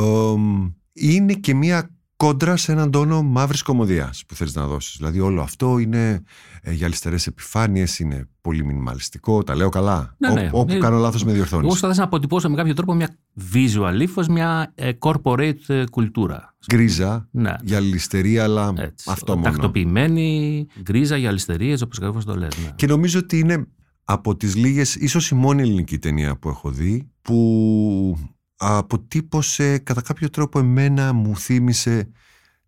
είναι 0.93 1.33
και 1.33 1.55
μια 1.55 1.96
κόντρα 2.17 2.57
σε 2.57 2.73
έναν 2.73 2.91
τόνο 2.91 3.23
μαύρης 3.23 3.63
κομμωδίας 3.63 4.25
που 4.27 4.35
θέλεις 4.35 4.55
να 4.55 4.67
δώσεις. 4.67 4.97
Δηλαδή, 4.97 5.21
όλο 5.21 5.43
αυτό 5.43 5.79
είναι 5.79 6.23
ε, 6.63 6.73
για 6.73 6.87
αριστερέ 6.87 7.17
επιφάνειες, 7.27 7.99
είναι 7.99 8.29
πολύ 8.41 8.65
μινιμαλιστικό. 8.65 9.43
Τα 9.43 9.55
λέω 9.55 9.69
καλά; 9.69 10.15
Ναι, 10.19 10.31
ναι. 10.31 10.49
Όπου 10.53 10.73
ε, 10.73 10.79
κάνω 10.79 10.99
λάθος, 10.99 11.25
με 11.25 11.33
διορθώνεις. 11.33 11.67
Εγώ 11.67 11.77
θα 11.77 11.95
να 11.99 12.05
αποτυπώσω 12.05 12.51
με 12.51 12.57
κάποιο 12.57 12.75
τρόπο 12.75 12.95
μια 12.95 13.17
visual 13.53 14.01
ύφος, 14.01 14.29
μια 14.29 14.73
ε, 14.75 14.91
corporate 14.99 15.69
ε, 15.69 15.85
κουλτούρα. 15.91 16.55
Γκρίζα 16.75 17.29
ναι. 17.31 17.55
για 17.63 17.77
αλυστερία, 17.77 18.43
αλλά 18.45 18.73
Έτσι. 18.77 19.11
αυτό 19.13 19.37
μόνο. 19.37 19.45
Τακτοποιημένη, 19.45 20.67
γκρίζα 20.83 21.17
για 21.17 21.29
αλυστερίες, 21.29 21.83
όπως 21.83 21.99
ακριβώς 21.99 22.25
το 22.25 22.35
λες. 22.35 22.59
Ναι. 22.65 22.71
Και 22.75 22.87
νομίζω 22.87 23.19
ότι 23.19 23.39
είναι 23.39 23.67
από 24.05 24.37
τις 24.37 24.57
λίγες, 24.57 24.95
ίσως 24.95 25.31
η 25.31 25.35
μόνη 25.35 25.63
ελληνική 25.63 25.99
ταινία 25.99 26.39
που 26.39 26.49
έχω 26.49 26.71
δει, 26.71 27.11
που 27.23 28.19
αποτύπωσε 28.57 29.79
κατά 29.79 30.03
κάποιο 30.03 30.31
τρόπο 30.31 30.59
εμένα 30.59 31.13
μου 31.13 31.37
θύμισε 31.37 32.11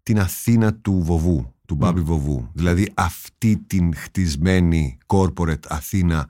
την 0.03 0.21
Αθήνα 0.21 0.75
του 0.75 1.03
Βοβού, 1.05 1.55
του 1.67 1.75
Μπάμπη 1.75 2.01
Βοβού. 2.01 2.51
Δηλαδή 2.53 2.93
αυτή 2.95 3.57
την 3.67 3.95
χτισμένη 3.95 4.99
corporate 5.07 5.67
Αθήνα 5.69 6.29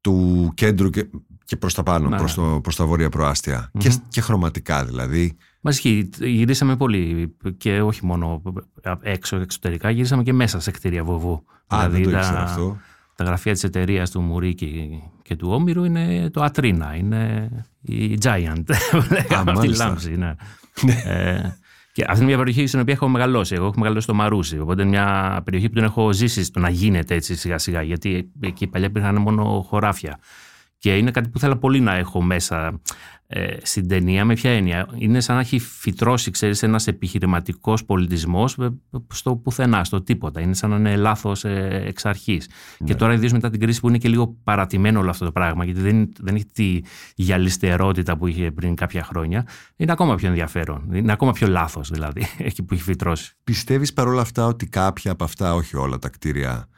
του 0.00 0.50
κέντρου 0.54 0.90
και, 0.90 1.08
και 1.44 1.56
προς 1.56 1.74
τα 1.74 1.82
πάνω, 1.82 2.08
ναι. 2.08 2.16
προς, 2.16 2.34
το, 2.34 2.60
προς 2.62 2.76
τα 2.76 2.86
βόρεια 2.86 3.08
προάστια. 3.08 3.70
Και, 3.78 3.92
και 4.08 4.20
χρωματικά 4.20 4.84
δηλαδή. 4.84 5.36
Μα 5.60 5.70
ισχύει. 5.70 6.10
Γυρίσαμε 6.18 6.76
πολύ 6.76 7.36
και 7.56 7.80
όχι 7.80 8.06
μόνο 8.06 8.42
έξω 9.00 9.36
εξωτερικά, 9.36 9.90
γυρίσαμε 9.90 10.22
και 10.22 10.32
μέσα 10.32 10.60
σε 10.60 10.70
κτίρια 10.70 11.04
Βοβού. 11.04 11.44
Α, 11.66 11.88
δηλαδή, 11.88 12.10
δεν 12.10 12.12
το 12.12 12.18
αυτό 12.18 12.80
τα 13.22 13.28
γραφεία 13.28 13.52
της 13.52 13.64
εταιρείας 13.64 14.10
του 14.10 14.20
Μουρίκη 14.20 15.02
και 15.22 15.36
του 15.36 15.48
Όμηρου 15.50 15.84
είναι 15.84 16.30
το 16.30 16.42
Ατρίνα, 16.42 16.94
είναι 16.96 17.50
η 17.80 18.18
Giant. 18.22 18.64
αυτή 19.46 19.66
η 19.66 19.74
λάμψη. 19.76 20.16
Ναι. 20.16 20.34
ναι. 20.82 21.02
ε, 21.04 21.56
και 21.92 22.04
αυτή 22.06 22.16
είναι 22.18 22.26
μια 22.26 22.36
περιοχή 22.36 22.66
στην 22.66 22.80
οποία 22.80 22.94
έχω 22.94 23.08
μεγαλώσει. 23.08 23.54
Εγώ 23.54 23.66
έχω 23.66 23.78
μεγαλώσει 23.78 24.02
στο 24.02 24.14
Μαρούσι. 24.14 24.58
Οπότε 24.58 24.82
είναι 24.82 24.90
μια 24.90 25.40
περιοχή 25.44 25.68
που 25.68 25.74
την 25.74 25.84
έχω 25.84 26.12
ζήσει 26.12 26.44
στο 26.44 26.60
να 26.60 26.68
γίνεται 26.68 27.14
έτσι 27.14 27.36
σιγά 27.36 27.58
σιγά. 27.58 27.82
Γιατί 27.82 28.30
εκεί 28.40 28.66
παλιά 28.66 28.86
υπήρχαν 28.86 29.16
μόνο 29.16 29.64
χωράφια. 29.68 30.18
Και 30.82 30.96
είναι 30.96 31.10
κάτι 31.10 31.28
που 31.28 31.38
θέλω 31.38 31.56
πολύ 31.56 31.80
να 31.80 31.94
έχω 31.94 32.22
μέσα 32.22 32.80
ε, 33.26 33.56
στην 33.62 33.88
ταινία. 33.88 34.24
Με 34.24 34.34
ποια 34.34 34.50
έννοια. 34.50 34.88
Είναι 34.94 35.20
σαν 35.20 35.34
να 35.34 35.40
έχει 35.40 35.58
φυτρώσει, 35.58 36.30
ξέρεις, 36.30 36.62
ένας 36.62 36.86
επιχειρηματικός 36.86 37.84
πολιτισμός 37.84 38.58
στο 39.12 39.36
πουθενά, 39.36 39.84
στο 39.84 40.02
τίποτα. 40.02 40.40
Είναι 40.40 40.54
σαν 40.54 40.70
να 40.70 40.76
είναι 40.76 40.96
λάθος 40.96 41.44
ε, 41.44 41.82
εξ 41.86 42.04
αρχής. 42.04 42.48
Ναι. 42.78 42.86
Και 42.86 42.94
τώρα, 42.94 43.12
ιδίως 43.12 43.32
μετά 43.32 43.50
την 43.50 43.60
κρίση 43.60 43.80
που 43.80 43.88
είναι 43.88 43.98
και 43.98 44.08
λίγο 44.08 44.36
παρατημένο 44.44 45.00
όλο 45.00 45.10
αυτό 45.10 45.24
το 45.24 45.32
πράγμα, 45.32 45.64
γιατί 45.64 45.80
δεν, 45.80 46.12
δεν 46.20 46.34
έχει 46.34 46.46
τη 46.46 46.80
γυαλιστερότητα 47.14 48.16
που 48.16 48.26
είχε 48.26 48.50
πριν 48.50 48.74
κάποια 48.74 49.04
χρόνια, 49.04 49.46
είναι 49.76 49.92
ακόμα 49.92 50.14
πιο 50.14 50.28
ενδιαφέρον. 50.28 50.88
Είναι 50.92 51.12
ακόμα 51.12 51.32
πιο 51.32 51.48
λάθος 51.48 51.90
δηλαδή, 51.90 52.26
εκεί 52.38 52.62
που 52.62 52.74
έχει 52.74 52.82
φυτρώσει. 52.82 53.36
Πιστεύεις 53.44 53.92
παρόλα 53.92 54.20
αυτά 54.20 54.46
ότι 54.46 54.66
κάποια 54.66 55.12
από 55.12 55.24
αυτά, 55.24 55.54
όχι 55.54 55.76
όλα 55.76 55.98
τα 55.98 56.08
κτίρια 56.08 56.68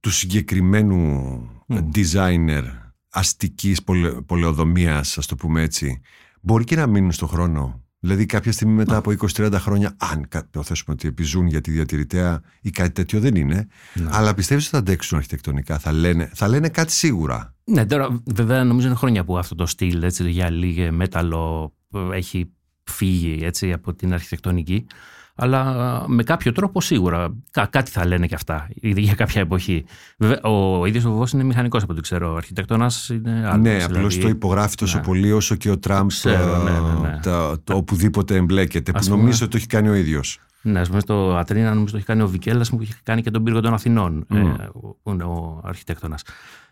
του 0.00 0.10
συγκεκριμένου 0.10 1.50
mm. 1.68 1.80
designer 1.94 2.81
αστικής 3.12 3.82
πολεοδομίας, 4.26 5.18
ας 5.18 5.26
το 5.26 5.34
πούμε 5.34 5.62
έτσι, 5.62 6.00
μπορεί 6.40 6.64
και 6.64 6.76
να 6.76 6.86
μείνουν 6.86 7.12
στον 7.12 7.28
χρόνο. 7.28 7.82
Δηλαδή, 7.98 8.26
κάποια 8.26 8.52
στιγμή 8.52 8.74
μετά 8.74 8.96
από 8.96 9.12
20-30 9.36 9.52
χρόνια, 9.52 9.96
αν 9.96 10.28
υποθέσουμε 10.44 10.94
ότι 10.94 11.08
επιζούν 11.08 11.46
για 11.46 11.60
τη 11.60 11.70
διατηρητέα 11.70 12.40
ή 12.60 12.70
κάτι 12.70 12.90
τέτοιο 12.90 13.20
δεν 13.20 13.34
είναι, 13.34 13.66
ναι. 13.94 14.08
αλλά 14.10 14.34
πιστεύεις 14.34 14.64
ότι 14.64 14.72
θα 14.72 14.78
αντέξουν 14.78 15.16
αρχιτεκτονικά, 15.16 15.78
θα 15.78 15.92
λένε, 15.92 16.30
θα 16.34 16.48
λένε 16.48 16.68
κάτι 16.68 16.92
σίγουρα. 16.92 17.54
Ναι, 17.64 17.86
τώρα 17.86 18.22
βέβαια 18.24 18.64
νομίζω 18.64 18.86
είναι 18.86 18.96
χρόνια 18.96 19.24
που 19.24 19.38
αυτό 19.38 19.54
το 19.54 19.66
στυλ 19.66 20.02
έτσι, 20.02 20.30
για 20.30 20.50
λίγε 20.50 20.90
μέταλλο 20.90 21.74
έχει 22.12 22.52
φύγει 22.84 23.38
έτσι, 23.42 23.72
από 23.72 23.94
την 23.94 24.12
αρχιτεκτονική. 24.12 24.86
Αλλά 25.34 26.04
με 26.08 26.22
κάποιο 26.22 26.52
τρόπο 26.52 26.80
σίγουρα 26.80 27.34
κά, 27.50 27.66
κάτι 27.66 27.90
θα 27.90 28.06
λένε 28.06 28.26
και 28.26 28.34
αυτά 28.34 28.68
για 28.80 29.14
κάποια 29.14 29.40
εποχή. 29.40 29.84
Βέβαια, 30.18 30.40
ο 30.42 30.86
ίδιος 30.86 31.04
ο 31.04 31.10
Βοβό 31.10 31.26
είναι 31.34 31.42
μηχανικός 31.42 31.82
από 31.82 31.92
ό,τι 31.92 32.00
ξέρω. 32.00 32.32
Ο 32.32 32.36
αρχιτεκτόνα 32.36 32.90
είναι 33.10 33.42
άλλος. 33.46 33.60
Ναι, 33.60 33.84
απλώς 33.84 33.90
δηλαδή... 33.90 34.20
το 34.20 34.28
υπογράφει 34.28 34.74
τόσο 34.74 34.96
ναι. 34.96 35.04
πολύ 35.04 35.32
όσο 35.32 35.54
και 35.54 35.70
ο 35.70 35.78
Τραμπ 35.78 36.10
ναι, 36.24 36.32
ναι, 36.32 37.08
ναι. 37.08 37.18
το, 37.22 37.58
το 37.58 37.76
οπουδήποτε 37.76 38.36
εμπλέκεται. 38.36 38.92
Που 38.92 39.08
νομίζω 39.08 39.38
ότι 39.42 39.50
το 39.50 39.56
έχει 39.56 39.66
κάνει 39.66 39.88
ο 39.88 39.94
ίδιος. 39.94 40.40
Ναι, 40.62 40.80
ας 40.80 40.88
πούμε 40.88 41.00
στο 41.00 41.36
Ατρίνα 41.36 41.74
νομίζω 41.74 41.90
το 41.90 41.96
έχει 41.96 42.06
κάνει 42.06 42.22
ο 42.22 42.28
Βικέλλα 42.28 42.64
που 42.70 42.78
έχει 42.80 42.94
κάνει 43.02 43.22
και 43.22 43.30
τον 43.30 43.42
πύργο 43.42 43.60
των 43.60 43.74
Αθηνών, 43.74 44.26
mm. 44.30 44.36
ε, 44.36 44.66
που 44.72 45.10
είναι 45.10 45.24
ο 45.24 45.60
αρχιτέκτονας. 45.64 46.22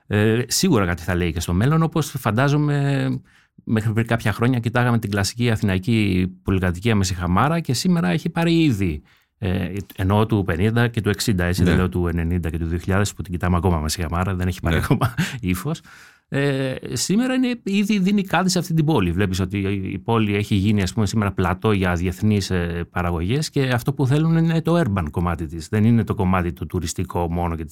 Ε, 0.07 0.43
σίγουρα 0.47 0.87
κάτι 0.87 1.03
θα 1.03 1.15
λέει 1.15 1.33
και 1.33 1.41
στο 1.41 1.53
μέλλον, 1.53 1.83
όπως 1.83 2.15
φαντάζομαι 2.19 3.09
μέχρι 3.65 3.93
πριν 3.93 4.07
κάποια 4.07 4.33
χρόνια 4.33 4.59
κοιτάγαμε 4.59 4.99
την 4.99 5.11
κλασική 5.11 5.51
αθηναϊκή 5.51 6.27
πολυκατοικία 6.43 6.95
με 6.95 7.05
σιχαμάρα 7.05 7.61
και 7.61 7.73
σήμερα 7.73 8.09
έχει 8.09 8.29
πάρει 8.29 8.63
ήδη 8.63 9.03
ε, 9.43 9.73
ενώ 9.97 10.27
του 10.27 10.45
50 10.49 10.91
και 10.91 11.01
του 11.01 11.11
60, 11.11 11.39
έτσι 11.39 11.63
ναι. 11.63 11.69
δεν 11.69 11.77
λέω 11.77 11.89
του 11.89 12.11
90 12.17 12.41
και 12.51 12.59
του 12.59 12.79
2000 12.87 13.03
που 13.17 13.23
την 13.23 13.33
κοιτάμε 13.33 13.57
ακόμα 13.57 13.79
με 13.79 13.89
σιχαμάρα, 13.89 14.35
δεν 14.35 14.49
έχει 14.49 14.61
πάρει 14.61 14.77
ναι. 14.77 14.83
ακόμα 14.85 15.15
ύφος. 15.41 15.81
Ε, 16.33 16.75
σήμερα 16.93 17.35
είναι, 17.35 17.61
ήδη 17.63 17.99
δίνει 17.99 18.23
κάτι 18.23 18.51
σε 18.51 18.59
αυτή 18.59 18.75
την 18.75 18.85
πόλη. 18.85 19.13
Βλέπεις 19.13 19.41
ότι 19.41 19.59
η 19.93 19.99
πόλη 19.99 20.35
έχει 20.35 20.55
γίνει 20.55 20.83
ας 20.83 20.93
πούμε, 20.93 21.07
σήμερα 21.07 21.33
πλατό 21.33 21.73
για 21.73 21.95
διεθνείς 21.95 22.51
ε, 22.51 22.87
παραγωγές 22.91 23.51
και 23.51 23.69
αυτό 23.69 23.93
που 23.93 24.07
θέλουν 24.07 24.37
είναι 24.37 24.63
το 24.63 24.83
urban 24.85 25.05
κομμάτι 25.11 25.47
της. 25.47 25.69
Δεν 25.69 25.85
είναι 25.85 26.05
το 26.05 26.15
κομμάτι 26.15 26.53
το 26.53 26.67
τουριστικό 26.67 27.31
μόνο 27.31 27.57
και 27.57 27.67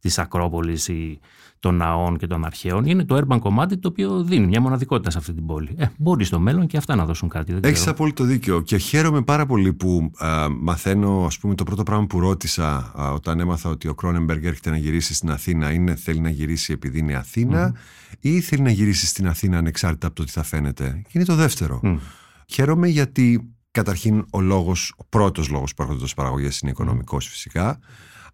της 0.00 0.18
Ακρόπολης 0.18 0.88
ή 0.88 1.20
των 1.60 1.76
ναών 1.76 2.16
και 2.16 2.26
των 2.26 2.44
αρχαίων. 2.44 2.84
Είναι 2.84 3.04
το 3.04 3.16
urban 3.16 3.38
κομμάτι 3.40 3.78
το 3.78 3.88
οποίο 3.88 4.22
δίνει 4.22 4.46
μια 4.46 4.60
μοναδικότητα 4.60 5.10
σε 5.10 5.18
αυτή 5.18 5.32
την 5.32 5.46
πόλη. 5.46 5.74
Ε, 5.76 5.86
μπορεί 5.98 6.24
στο 6.24 6.38
μέλλον 6.38 6.66
και 6.66 6.76
αυτά 6.76 6.94
να 6.94 7.04
δώσουν 7.04 7.28
κάτι. 7.28 7.58
Έχεις 7.62 7.86
απόλυτο 7.86 8.24
δίκιο. 8.24 8.60
Και 8.60 8.76
χαίρομαι 8.76 9.22
πάρα 9.22 9.46
πολύ 9.46 9.72
που 9.72 10.10
α, 10.18 10.48
μαθαίνω, 10.50 11.24
ας 11.26 11.38
πούμε, 11.38 11.54
το 11.54 11.64
πρώτο 11.64 11.82
πράγμα 11.82 12.06
που 12.06 12.20
ρώτησα 12.20 12.92
α, 12.96 13.12
όταν 13.12 13.40
έμαθα 13.40 13.70
ότι 13.70 13.88
ο 13.88 13.94
Κρόνεμπεργκ 13.94 14.44
έρχεται 14.44 14.70
να 14.70 14.76
γυρίσει 14.76 15.14
στην 15.14 15.30
Αθήνα 15.30 15.72
είναι 15.72 15.94
θέλει 15.94 16.20
να 16.20 16.30
γυρίσει 16.30 16.72
επειδή 16.72 16.98
είναι 16.98 17.14
Αθήνα 17.14 17.72
mm. 17.74 18.14
ή 18.20 18.40
θέλει 18.40 18.62
να 18.62 18.70
γυρίσει 18.70 19.06
στην 19.06 19.28
Αθήνα 19.28 19.58
ανεξάρτητα 19.58 20.06
από 20.06 20.16
το 20.16 20.24
τι 20.24 20.30
θα 20.30 20.42
φαίνεται. 20.42 21.02
Και 21.02 21.12
είναι 21.12 21.24
το 21.24 21.34
δεύτερο. 21.34 21.80
Mm. 21.84 21.98
Χαίρομαι 22.46 22.88
γιατί 22.88 23.54
καταρχήν 23.70 24.24
ο 24.30 24.40
λόγος, 24.40 24.94
ο 24.96 25.04
πρώτος 25.08 25.48
λόγος 25.48 25.74
που 25.74 25.82
έρχονται 25.82 26.06
παραγωγές 26.16 26.58
είναι 26.58 26.70
οικονομικός 26.70 27.28
φυσικά 27.28 27.78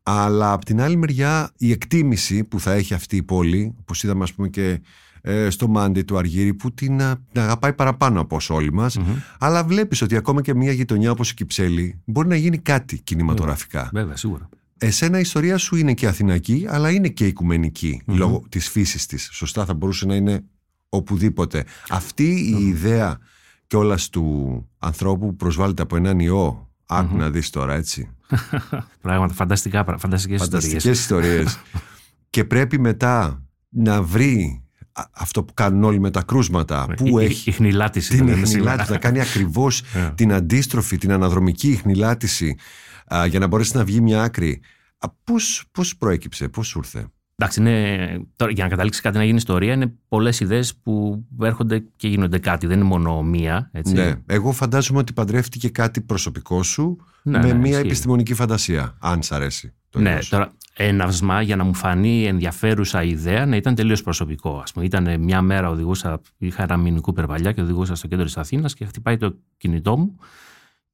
αλλά 0.09 0.53
από 0.53 0.65
την 0.65 0.81
άλλη 0.81 0.97
μεριά 0.97 1.51
η 1.57 1.71
εκτίμηση 1.71 2.45
που 2.45 2.61
θα 2.61 2.73
έχει 2.73 2.95
αυτή 2.95 3.17
η 3.17 3.23
πόλη, 3.23 3.75
όπως 3.81 4.03
είδαμε 4.03 4.23
ας 4.23 4.33
πούμε 4.33 4.49
και 4.49 4.81
ε, 5.21 5.51
στο 5.51 5.69
Μάντι 5.69 6.03
του 6.03 6.19
Αργύρι 6.19 6.55
που 6.55 6.73
την, 6.73 6.99
την 7.33 7.41
αγαπάει 7.41 7.73
παραπάνω 7.73 8.21
από 8.21 8.37
όσο 8.37 8.55
όλοι 8.55 8.73
μας 8.73 8.99
αλλά 9.39 9.65
βλέπεις 9.65 10.03
ότι 10.03 10.17
ακόμα 10.17 10.43
και 10.43 10.55
μια 10.55 10.73
γειτονιά 10.73 11.11
όπως 11.11 11.31
η 11.31 11.35
Κυψέλη 11.35 12.01
μπορεί 12.05 12.29
να 12.29 12.37
γίνει 12.37 12.59
κάτι 12.59 13.01
κινηματογραφικά. 13.01 13.91
Βέβαια, 13.93 14.17
σίγουρα. 14.17 14.49
Εσένα 14.79 15.19
η 15.19 15.21
ιστορία 15.21 15.59
σου 15.59 15.77
είναι 15.77 15.95
και 15.95 16.07
αθηνακή 16.07 16.67
αλλά 16.69 16.91
είναι 16.91 17.09
και 17.09 17.27
οικουμενική 17.27 18.03
mm-hmm. 18.03 18.15
λόγω 18.15 18.43
της 18.49 18.69
φύσης 18.69 19.07
της. 19.07 19.29
Σωστά 19.33 19.65
θα 19.65 19.75
μπορούσε 19.75 20.07
να 20.07 20.15
είναι 20.15 20.45
οπουδήποτε. 20.89 21.65
Αυτή 21.89 22.57
η 22.59 22.67
ιδέα 22.67 23.19
κιόλας 23.67 24.09
του 24.09 24.69
ανθρώπου 24.79 25.27
που 25.27 25.37
προσβάλλεται 25.37 25.83
από 25.83 25.97
έναν 25.97 26.19
ιό 26.19 26.67
Άκου 26.87 27.17
να 27.17 27.31
δεις 27.31 27.51
τώρα 27.51 27.75
έτσι. 27.75 28.09
Πράγματα 29.01 29.35
φανταστικά, 29.35 29.85
φανταστικές, 29.99 30.41
φανταστικές 30.41 30.85
ιστορίες. 30.85 31.59
και 32.31 32.45
πρέπει 32.45 32.81
μετά 32.81 33.43
να 33.69 34.03
βρει 34.03 34.67
αυτό 35.13 35.45
που 35.45 35.55
κάνουν 35.55 35.85
όλοι 35.85 36.01
με 36.01 36.11
τα 36.11 36.23
κρούσματα. 36.23 36.87
Που 36.97 37.19
η, 37.19 37.25
έχει 37.25 37.51
η 37.51 37.53
χνηλάτιση. 37.53 38.17
Την 38.17 38.47
χνηλάτιση, 38.47 38.91
να 38.91 38.99
κάνει 38.99 39.21
ακριβώς 39.21 39.81
ε. 39.95 40.13
την 40.15 40.33
αντίστροφη, 40.33 40.99
την 40.99 41.13
αναδρομική 41.13 41.77
χνηλάτιση 41.83 42.57
για 43.29 43.39
να 43.39 43.47
μπορέσει 43.47 43.77
να 43.77 43.85
βγει 43.85 44.01
μια 44.01 44.23
άκρη. 44.23 44.61
Πώς, 45.25 45.65
πώς 45.73 45.97
προέκυψε, 45.97 46.49
πώς 46.49 46.67
σου 46.67 46.79
ήρθε; 46.79 47.07
Εντάξει, 47.39 47.61
είναι, 47.61 48.27
τώρα, 48.37 48.51
για 48.51 48.65
να 48.65 48.71
καταλήξεις 48.71 49.03
κάτι 49.03 49.17
να 49.17 49.25
γίνει 49.25 49.37
ιστορία, 49.37 49.73
είναι 49.73 49.93
πολλές 50.09 50.41
ιδέες 50.41 50.77
που 50.77 51.25
έρχονται 51.41 51.85
και 51.97 52.09
γίνονται 52.09 52.39
κάτι. 52.39 52.67
Δεν 52.67 52.77
είναι 52.77 52.87
μόνο 52.87 53.23
μία. 53.23 53.71
Έτσι. 53.73 53.93
Ναι. 53.95 54.15
Εγώ 54.27 54.53
φαντάζομαι 54.53 54.99
ότι 54.99 55.13
παντρεύτηκε 55.13 55.69
κάτι 55.69 56.01
προσωπικό 56.01 56.63
σου 56.63 56.97
ναι, 57.23 57.39
με 57.39 57.47
ναι, 57.47 57.55
μία 57.55 57.79
επιστημονική 57.79 58.35
φαντασία, 58.35 58.97
αν 59.01 59.23
σ' 59.23 59.33
αρέσει. 59.33 59.73
Το 59.91 60.01
ναι, 60.01 60.19
τώρα 60.31 60.53
έναυσμα 60.77 61.43
για 61.43 61.57
να 61.57 61.65
μου 61.65 61.75
φανεί 61.75 62.25
ενδιαφέρουσα 62.25 63.03
ιδέα 63.03 63.47
να 63.47 63.57
ήταν 63.57 63.75
τελείως 63.75 64.03
προσωπικό. 64.03 64.61
Ας 64.63 64.73
πούμε, 64.73 64.85
ήταν 64.85 65.21
μια 65.21 65.43
μέρα 65.43 65.69
οδηγούσα, 65.69 66.21
είχα 66.37 66.63
ένα 66.63 66.77
μηνικού 66.77 67.13
περβαλιά 67.13 67.53
και 67.53 67.61
οδηγούσα 67.61 67.95
στο 67.95 68.07
κέντρο 68.07 68.25
της 68.25 68.37
Αθήνας 68.37 68.75
και 68.75 68.85
χτυπάει 68.85 69.17
το 69.17 69.37
κινητό 69.57 69.97
μου. 69.97 70.17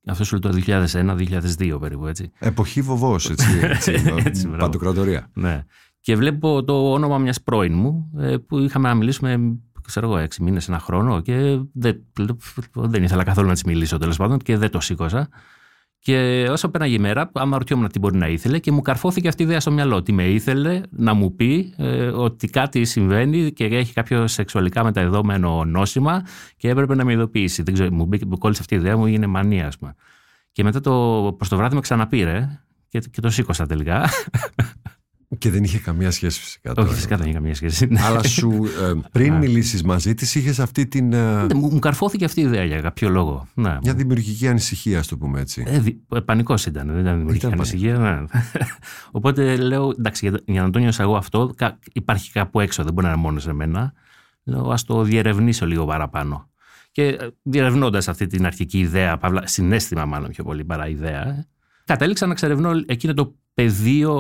Αυτό 0.06 0.24
σου 0.24 0.38
το 0.38 0.60
2001-2002 0.66 1.76
περίπου 1.80 2.06
έτσι. 2.06 2.30
Εποχή 2.38 2.82
βοβός, 2.82 3.30
έτσι. 3.30 3.46
έτσι, 3.62 4.14
έτσι 4.24 4.48
παντοκρατορία. 4.48 5.30
Ναι 5.32 5.64
και 6.02 6.16
βλέπω 6.16 6.64
το 6.64 6.92
όνομα 6.92 7.18
μιας 7.18 7.42
πρώην 7.42 7.74
μου 7.74 8.10
ε, 8.18 8.36
που 8.36 8.58
είχαμε 8.58 8.88
να 8.88 8.94
μιλήσουμε 8.94 9.58
ξέρω 9.82 10.06
εγώ, 10.06 10.16
έξι 10.16 10.42
μήνες, 10.42 10.68
ένα 10.68 10.78
χρόνο 10.78 11.20
και 11.20 11.58
δεν, 11.72 12.02
δεν 12.74 13.02
ήθελα 13.02 13.24
καθόλου 13.24 13.46
να 13.46 13.52
της 13.52 13.64
μιλήσω 13.64 13.98
τέλος 13.98 14.16
πάντων 14.16 14.38
και 14.38 14.56
δεν 14.56 14.70
το 14.70 14.80
σήκωσα. 14.80 15.28
Και 15.98 16.46
όσο 16.50 16.68
πέραγε 16.68 16.94
η 16.94 16.98
μέρα, 16.98 17.30
άμα 17.34 17.58
ρωτιόμουν 17.58 17.88
τι 17.88 17.98
μπορεί 17.98 18.16
να 18.16 18.28
ήθελε 18.28 18.58
και 18.58 18.72
μου 18.72 18.80
καρφώθηκε 18.80 19.28
αυτή 19.28 19.42
η 19.42 19.46
ιδέα 19.46 19.60
στο 19.60 19.70
μυαλό. 19.70 19.96
Ότι 19.96 20.12
με 20.12 20.24
ήθελε 20.24 20.80
να 20.90 21.14
μου 21.14 21.34
πει 21.34 21.74
ε, 21.76 22.06
ότι 22.06 22.48
κάτι 22.48 22.84
συμβαίνει 22.84 23.52
και 23.52 23.64
έχει 23.64 23.92
κάποιο 23.92 24.26
σεξουαλικά 24.26 24.84
μεταδεδομένο 24.84 25.64
νόσημα 25.64 26.26
και 26.56 26.68
έπρεπε 26.68 26.94
να 26.94 27.04
με 27.04 27.12
ειδοποιήσει. 27.12 27.62
Δεν 27.62 27.74
ξέρω, 27.74 27.92
μου, 27.92 28.06
μπήκε, 28.06 28.26
μου 28.26 28.38
κόλλησε 28.38 28.60
αυτή 28.60 28.74
η 28.74 28.76
ιδέα 28.76 28.96
μου, 28.96 29.06
είναι 29.06 29.26
μανία, 29.26 29.66
ας 29.66 29.78
πούμε. 29.78 29.94
Και 30.52 30.62
μετά 30.62 30.80
το, 30.80 31.34
προς 31.36 31.48
το 31.48 31.56
βράδυ 31.56 31.74
με 31.74 31.80
ξαναπήρε 31.80 32.60
και, 32.88 32.98
και 32.98 33.20
το 33.20 33.30
σήκωσα 33.30 33.66
τελικά. 33.66 34.08
Και 35.38 35.50
δεν 35.50 35.64
είχε 35.64 35.78
καμία 35.78 36.10
σχέση 36.10 36.40
φυσικά. 36.40 36.72
Όχι, 36.76 36.94
φυσικά 36.94 37.16
δεν 37.16 37.26
είχε 37.26 37.34
καμία 37.34 37.54
σχέση. 37.54 37.88
Αλλά 37.96 38.22
σου 38.22 38.64
ε, 38.82 38.92
πριν 39.12 39.34
μιλήσεις 39.34 39.82
μαζί 39.82 40.14
της, 40.14 40.34
είχες 40.34 40.58
αυτή 40.58 40.86
την. 40.86 41.12
Ε, 41.12 41.44
ναι, 41.44 41.54
μου, 41.54 41.78
καρφώθηκε 41.78 42.24
αυτή 42.24 42.40
η 42.40 42.44
ιδέα 42.44 42.64
για 42.64 42.80
κάποιο 42.80 43.08
λόγο. 43.08 43.48
Ναι. 43.54 43.78
Μια 43.82 43.94
δημιουργική 43.94 44.48
ανησυχία, 44.48 44.98
ας 44.98 45.06
το 45.06 45.16
πούμε 45.16 45.40
έτσι. 45.40 45.64
Ε, 45.66 45.82
ε 46.16 46.20
Πανικός 46.20 46.66
ήταν, 46.66 46.86
δεν 46.86 47.00
ήταν 47.00 47.16
δημιουργική 47.16 47.46
ήταν 47.46 47.58
ανησυχία. 47.58 47.98
Ναι. 47.98 48.40
Οπότε 49.10 49.56
λέω, 49.56 49.92
εντάξει, 49.98 50.32
για, 50.44 50.62
να 50.62 50.70
το 50.70 50.78
νιώσω 50.78 51.02
εγώ 51.02 51.16
αυτό, 51.16 51.54
υπάρχει 51.92 52.32
κάπου 52.32 52.60
έξω, 52.60 52.82
δεν 52.82 52.92
μπορεί 52.92 53.06
να 53.06 53.12
είναι 53.12 53.22
μόνος 53.22 53.42
σε 53.42 53.52
μένα. 53.52 53.92
Λέω, 54.44 54.70
ας 54.70 54.84
το 54.84 55.02
διερευνήσω 55.02 55.66
λίγο 55.66 55.84
παραπάνω. 55.84 56.50
Και 56.90 57.18
διερευνώντας 57.42 58.08
αυτή 58.08 58.26
την 58.26 58.46
αρχική 58.46 58.78
ιδέα, 58.78 59.18
παύλα, 59.18 59.46
συνέστημα 59.46 60.04
μάλλον 60.04 60.30
πιο 60.30 60.44
πολύ 60.44 60.64
παρά 60.64 60.88
ιδέα, 60.88 61.46
κατέληξα 61.84 62.26
να 62.26 62.34
ξερευνώ 62.34 62.70
εκείνο 62.86 63.14
το 63.14 63.34
πεδίο 63.54 64.14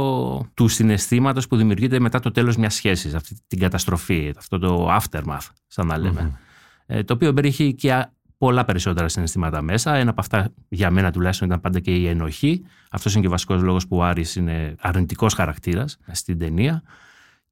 του 0.54 0.68
συναισθήματος 0.68 1.46
που 1.46 1.56
δημιουργείται 1.56 2.00
μετά 2.00 2.20
το 2.20 2.30
τέλος 2.30 2.56
μιας 2.56 2.74
σχέσης, 2.74 3.14
αυτή 3.14 3.36
την 3.46 3.58
καταστροφή, 3.58 4.32
αυτό 4.36 4.58
το 4.58 4.96
aftermath, 4.96 5.48
σαν 5.66 5.86
να 5.86 5.98
λέμε. 5.98 6.38
Ε, 6.86 7.02
το 7.02 7.14
οποίο 7.14 7.32
περιέχει 7.32 7.74
και 7.74 8.06
πολλά 8.38 8.64
περισσότερα 8.64 9.08
συναισθήματα 9.08 9.62
μέσα. 9.62 9.94
Ένα 9.94 10.10
από 10.10 10.20
αυτά 10.20 10.52
για 10.68 10.90
μένα 10.90 11.10
τουλάχιστον 11.10 11.48
ήταν 11.48 11.60
πάντα 11.60 11.80
και 11.80 11.94
η 11.94 12.06
ενοχή. 12.08 12.64
Αυτός 12.90 13.12
είναι 13.12 13.20
και 13.20 13.26
ο 13.26 13.30
βασικός 13.30 13.62
λόγος 13.62 13.86
που 13.86 13.96
ο 13.96 14.04
Άρης 14.04 14.36
είναι 14.36 14.74
αρνητικός 14.80 15.34
χαρακτήρας 15.34 15.98
στην 16.10 16.38
ταινία. 16.38 16.82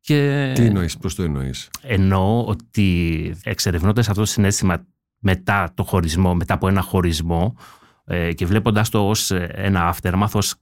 Και... 0.01 0.53
Τι 0.55 0.65
εννοείς, 0.65 0.97
πώς 0.97 1.15
το 1.15 1.23
εννοείς; 1.23 1.69
Εννοώ 1.83 2.45
ότι 2.45 3.35
εξερευνώντας 3.45 4.09
αυτό 4.09 4.21
το 4.21 4.27
συνέστημα 4.27 4.87
μετά 5.19 5.73
το 5.75 5.83
χωρισμό, 5.83 6.35
μετά 6.35 6.55
από 6.55 6.69
ένα 6.69 6.81
χωρισμό 6.81 7.57
ε, 7.57 7.65
και 8.35 8.47
βλέποντας 8.47 8.89
το 8.89 9.09
ως 9.09 9.31
ένα 9.51 9.95
aftermath, 9.95 10.31
ως 10.33 10.55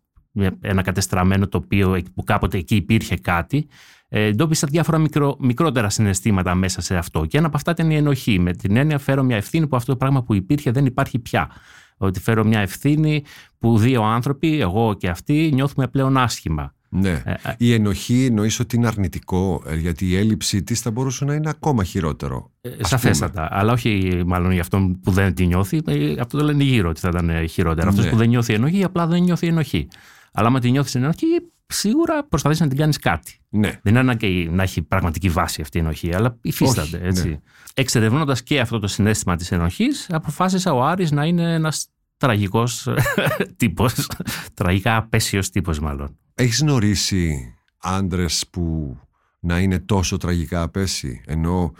ένα 0.61 0.83
κατεστραμμένο 0.83 1.49
τοπίο 1.49 2.01
που 2.15 2.25
κάποτε 2.25 2.59
εκεί 2.59 2.77
υπήρχε 2.77 3.17
κάτι, 3.17 3.69
ε, 4.09 4.23
εντόπισα 4.23 4.67
διάφορα 4.67 4.99
μικρο, 4.99 5.37
μικρότερα 5.39 5.89
συναισθήματα 5.89 6.55
μέσα 6.55 6.81
σε 6.81 6.97
αυτό. 6.97 7.25
Και 7.25 7.39
ένα 7.39 7.47
από 7.47 7.57
αυτά 7.57 7.71
ήταν 7.71 7.91
η 7.91 7.97
ενοχή. 7.97 8.39
Με 8.39 8.53
την 8.53 8.77
έννοια 8.77 8.99
φέρω 8.99 9.23
μια 9.23 9.37
ευθύνη 9.37 9.67
που 9.67 9.77
αυτό 9.77 9.93
το 9.93 9.99
πράγμα 9.99 10.23
που 10.23 10.35
υπήρχε 10.35 10.71
δεν 10.71 10.87
υπάρχει 10.87 11.19
πια. 11.19 11.51
Ότι 11.97 12.21
φέρω 12.21 12.45
μια 12.45 12.61
ευθύνη 12.61 13.25
που 13.59 13.79
δύο 13.79 14.03
άνθρωποι, 14.03 14.61
εγώ 14.61 14.95
και 14.95 15.09
αυτοί, 15.09 15.51
νιώθουμε 15.53 15.89
πλέον 15.89 16.17
άσχημα. 16.17 16.75
Ναι. 16.89 17.23
Ε, 17.25 17.31
ε. 17.43 17.55
η 17.59 17.73
ενοχή 17.73 18.25
εννοείς 18.25 18.61
ότι 18.61 18.77
είναι 18.77 18.87
αρνητικό, 18.87 19.63
γιατί 19.79 20.07
η 20.09 20.17
έλλειψή 20.17 20.63
της 20.63 20.81
θα 20.81 20.91
μπορούσε 20.91 21.25
να 21.25 21.35
είναι 21.35 21.49
ακόμα 21.49 21.85
χειρότερο. 21.85 22.51
Ε, 22.61 22.71
σαφέστατα. 22.81 23.49
Αλλά 23.51 23.73
όχι 23.73 24.23
μάλλον 24.27 24.53
για 24.53 24.61
αυτόν 24.61 25.01
που 25.01 25.11
δεν 25.11 25.35
τη 25.35 25.47
νιώθει. 25.47 25.83
Αυτό 26.21 26.39
το 26.39 26.45
λένε 26.45 26.63
γύρω 26.63 26.89
ότι 26.89 27.01
θα 27.01 27.09
ήταν 27.09 27.49
χειρότερο. 27.49 27.91
Ναι. 27.91 27.99
Αυτό 27.99 28.11
που 28.11 28.17
δεν 28.17 28.29
νιώθει 28.29 28.55
ενοχή, 28.55 28.85
απλά 28.85 29.07
δεν 29.07 29.23
νιώθει 29.23 29.47
ενοχή. 29.47 29.89
Αλλά 30.33 30.49
άμα 30.49 30.61
τη 30.61 30.71
νιώθεις 30.71 30.95
ενοχή, 30.95 31.27
σίγουρα 31.67 32.25
προσπαθείς 32.25 32.61
να 32.61 32.69
την 32.69 32.77
κάνεις 32.77 32.99
κάτι. 32.99 33.39
Ναι. 33.49 33.69
Δεν 33.69 33.93
είναι 33.93 33.99
ανάγκη 33.99 34.49
να 34.53 34.63
έχει 34.63 34.83
πραγματική 34.83 35.29
βάση 35.29 35.61
αυτή 35.61 35.79
η 35.79 35.81
ενοχή, 35.81 36.15
αλλά 36.15 36.39
υφίσταται. 36.41 36.97
Όχι, 36.97 37.07
έτσι. 37.07 37.29
ναι. 37.29 37.41
Εξερευνώντας 37.75 38.43
και 38.43 38.61
αυτό 38.61 38.79
το 38.79 38.87
συνέστημα 38.87 39.37
της 39.37 39.53
ενοχής, 39.53 40.07
αποφάσισα 40.11 40.73
ο 40.73 40.85
Άρης 40.85 41.11
να 41.11 41.25
είναι 41.25 41.55
ένας 41.55 41.89
τραγικός 42.17 42.89
τύπος. 43.57 44.11
Τραγικά 44.55 44.97
απέσιος 44.97 45.51
τύπος, 45.51 45.81
μάλλον. 45.81 46.18
Έχεις 46.41 46.61
γνωρίσει 46.61 47.55
άντρες 47.79 48.45
που 48.51 48.97
να 49.41 49.59
είναι 49.61 49.79
τόσο 49.79 50.17
τραγικά 50.17 50.63
απέσιοι, 50.63 51.21
ενώ 51.27 51.73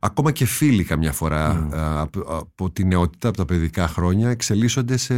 ακόμα 0.00 0.32
και 0.32 0.44
φίλοι 0.44 0.84
καμιά 0.84 1.12
φορά 1.12 1.68
Mm. 1.70 1.74
α, 1.74 2.00
από, 2.00 2.20
από 2.20 2.70
τη 2.70 2.84
νεότητα, 2.84 3.28
από 3.28 3.36
τα 3.36 3.44
παιδικά 3.44 3.88
χρόνια, 3.88 4.30
εξελίσσονται 4.30 4.96
σε 4.96 5.14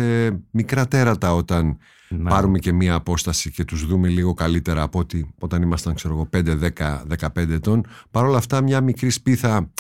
μικρά 0.51 0.89
τέρατα 0.89 1.35
όταν 1.35 1.77
Να- 2.09 2.31
πάρουμε 2.31 2.59
και 2.59 2.73
μία 2.73 2.95
απόσταση 2.95 3.51
και 3.51 3.65
τους 3.65 3.87
δούμε 3.87 4.09
λίγο 4.09 4.35
καλύτερα 4.35 4.83
από 4.83 4.99
ότι 4.99 5.35
όταν 5.39 5.63
ήμασταν, 5.63 5.95
ξέρω 5.95 6.15
εγώ, 6.15 6.27
5, 6.27 6.55
10, 6.55 7.03
15 7.07 7.53
ετών. 7.55 7.87
Παρ' 8.11 8.25
όλα 8.25 8.39
αυτά, 8.39 8.63
μια 8.63 8.81
μικρή 8.81 9.11
σπίθα 9.11 9.71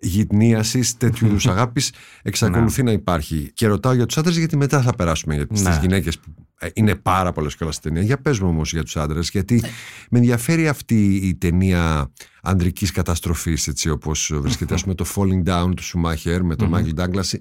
γυτνίασης, 0.00 0.96
τέτοιου 0.96 1.26
είδους 1.28 1.46
αγάπης 1.46 1.92
εξακολουθεί 2.22 2.82
να 2.82 2.92
υπάρχει. 2.92 3.50
Και 3.54 3.66
ρωτάω 3.66 3.92
για 3.92 4.06
τους 4.06 4.18
άντρες, 4.18 4.36
γιατί 4.38 4.56
μετά 4.56 4.82
θα 4.82 4.94
περάσουμε 4.94 5.34
για 5.34 5.46
τις 5.46 5.62
Ναι. 5.62 5.78
γυναίκες 5.80 6.18
που 6.18 6.34
ε, 6.60 6.68
είναι 6.74 6.94
πάρα 6.94 7.32
πολλές 7.32 7.56
κιόλα 7.56 7.72
στην 7.72 7.90
ταινία. 7.92 8.06
Για 8.06 8.20
πες 8.20 8.38
μου 8.38 8.48
όμως 8.48 8.72
για 8.72 8.82
τους 8.82 8.96
άντρες, 8.96 9.30
γιατί 9.30 9.62
με 10.10 10.18
ενδιαφέρει 10.18 10.68
αυτή 10.68 11.14
η 11.14 11.34
ταινία 11.34 12.12
ανδρικής 12.42 12.90
καταστροφής, 12.90 13.68
έτσι 13.68 13.90
όπως 13.90 14.30
βρίσκεται, 14.34 14.74
ας 14.74 14.82
πούμε, 14.82 14.94
το 14.94 15.04
Falling 15.14 15.42
Down 15.48 15.70
του 15.76 15.82
Σουμάχερ 15.84 16.42
με 16.42 16.56
τον 16.56 16.68
Μάικλ 16.68 16.90
Ντάγκλας 16.90 17.34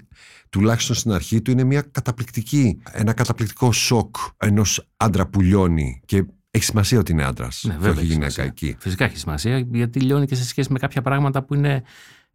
τουλάχιστον 0.49 0.95
στην 0.95 1.11
αρχή 1.11 1.41
του 1.41 1.51
είναι 1.51 1.63
μια 1.63 1.81
καταπληκτική, 1.91 2.81
ένα 2.91 3.13
καταπληκτικό 3.13 3.71
σοκ 3.71 4.15
ενός 4.37 4.87
άντρα 4.97 5.27
που 5.27 5.41
λιώνει 5.41 6.01
και 6.05 6.25
έχει 6.51 6.63
σημασία 6.65 6.99
ότι 6.99 7.11
είναι 7.11 7.23
άντρας. 7.23 7.63
Ναι, 7.67 7.71
και 7.73 7.77
βέβαια 7.79 7.93
όχι 7.95 8.03
έχει 8.03 8.11
γυναίκα 8.13 8.31
σημασία. 8.31 8.53
εκεί. 8.57 8.75
Φυσικά 8.79 9.05
έχει 9.05 9.17
σημασία, 9.17 9.67
γιατί 9.71 9.99
λιώνει 9.99 10.25
και 10.25 10.35
σε 10.35 10.45
σχέση 10.45 10.71
με 10.71 10.79
κάποια 10.79 11.01
πράγματα 11.01 11.43
που 11.43 11.53
είναι 11.53 11.83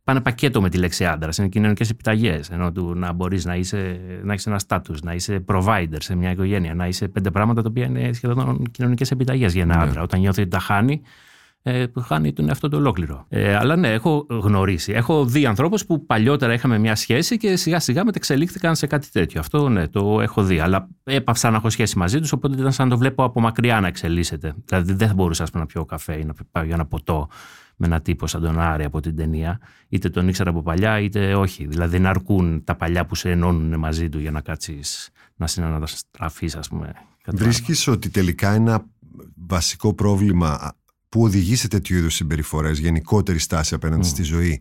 πάνε 0.05 0.21
πακέτο 0.21 0.61
με 0.61 0.69
τη 0.69 0.79
λέξη 0.79 1.05
άντρας. 1.07 1.39
Είναι 1.39 1.49
κοινωνικές 1.49 1.91
επιταγές. 1.91 2.51
Ενώ 2.51 2.73
του 2.73 2.95
να 2.95 3.13
μπορείς 3.13 3.45
να, 3.45 3.55
είσαι, 3.57 4.01
να 4.23 4.33
έχεις 4.33 4.47
ένα 4.47 4.59
στάτου, 4.59 4.95
να 5.03 5.13
είσαι 5.15 5.45
provider 5.47 5.97
σε 5.99 6.15
μια 6.15 6.31
οικογένεια, 6.31 6.75
να 6.75 6.87
είσαι 6.87 7.09
πέντε 7.09 7.31
πράγματα 7.31 7.63
τα 7.63 7.69
οποία 7.71 7.85
είναι 7.85 8.13
σχεδόν 8.13 8.67
κοινωνικές 8.71 9.11
επιταγές 9.11 9.53
για 9.53 9.63
ένα 9.63 9.77
Ναι. 9.77 9.83
άντρα. 9.83 10.03
Όταν 10.03 10.21
νιώθει 10.21 10.41
ότι 10.41 10.51
τα 10.51 10.59
χάνει, 10.59 11.01
ε, 11.63 11.85
χάνει 12.01 12.33
τον 12.33 12.49
εαυτό 12.49 12.69
του 12.69 12.77
ολόκληρο. 12.79 13.27
Ε, 13.29 13.57
αλλά 13.57 13.77
ναι, 13.77 13.93
έχω 13.93 14.27
γνωρίσει. 14.29 14.93
Έχω 14.93 15.25
δει 15.25 15.47
ανθρώπους 15.47 15.87
που 15.87 16.07
παλιότερα 16.07 16.53
είχαμε 16.53 16.79
μια 16.79 16.95
σχέση 16.95 17.37
και 17.37 17.57
σιγά 17.57 17.81
σιγά 17.81 18.05
μετεξελίχθηκαν 18.05 18.77
σε 18.77 18.87
κάτι 18.87 19.11
τέτοιο. 19.11 19.41
Αυτό 19.41 19.69
ναι, 19.69 19.89
το 19.89 20.21
έχω 20.21 20.43
δει. 20.43 20.59
Αλλά 20.59 20.89
έπαυσα 21.05 21.51
να 21.51 21.57
έχω 21.57 21.71
σχέση 21.71 21.99
μαζί 21.99 22.21
τους, 22.21 22.33
οπότε 22.33 22.57
ήταν 22.59 22.73
σαν 22.73 22.87
να 22.89 22.93
το 22.93 22.99
βλέπω 22.99 23.25
από 23.25 23.41
μακριά 23.41 23.81
να 23.81 23.87
εξελίσσεται. 23.87 24.55
Δηλαδή 24.65 24.93
δεν 24.93 25.09
θα 25.09 25.15
μπορούσα 25.15 25.43
ας 25.43 25.51
πούμε, 25.51 25.63
να 25.63 25.69
πιω 25.69 25.85
καφέ 25.85 26.19
ή 26.19 26.25
να 26.25 26.35
πάω 26.51 26.65
για 26.65 26.75
ένα 26.75 26.87
ποτό 26.87 27.29
με 27.77 27.87
ένα 27.87 28.01
τύπο 28.01 28.27
σαν 28.27 28.43
τον 28.43 28.61
Άρη 28.61 28.85
από 28.85 29.01
την 29.01 29.17
ταινία. 29.17 29.61
Είτε 29.89 30.09
τον 30.09 30.29
ήξερα 30.29 30.51
από 30.51 30.63
παλιά, 30.63 31.01
είτε 31.01 31.35
όχι. 31.35 31.67
Δηλαδή 31.67 31.97
δεν 31.97 32.07
αρκούν 32.07 32.65
τα 32.65 32.77
παλιά 32.77 33.07
που 33.07 33.15
σε 33.15 33.31
ενώνουν 33.31 33.79
μαζί 33.79 34.09
του 34.09 34.19
για 34.19 34.31
να 34.31 34.41
κάτσεις 34.41 35.11
να 35.37 35.47
συναναστραφείς, 35.47 36.57
ας 36.57 36.69
πούμε. 36.69 36.93
Κάτι 37.23 37.37
Βρίσκεις 37.37 37.87
ότι 37.87 38.09
τελικά 38.11 38.53
ένα 38.53 38.87
βασικό 39.47 39.95
πρόβλημα 39.95 40.75
που 41.09 41.23
οδηγεί 41.23 41.57
σε 41.57 41.69
τέτοιου 41.69 41.97
είδους 41.97 42.15
συμπεριφορές, 42.15 42.79
γενικότερη 42.79 43.39
στάση 43.39 43.75
απέναντι 43.75 44.07
στη 44.07 44.23
ζωή, 44.23 44.61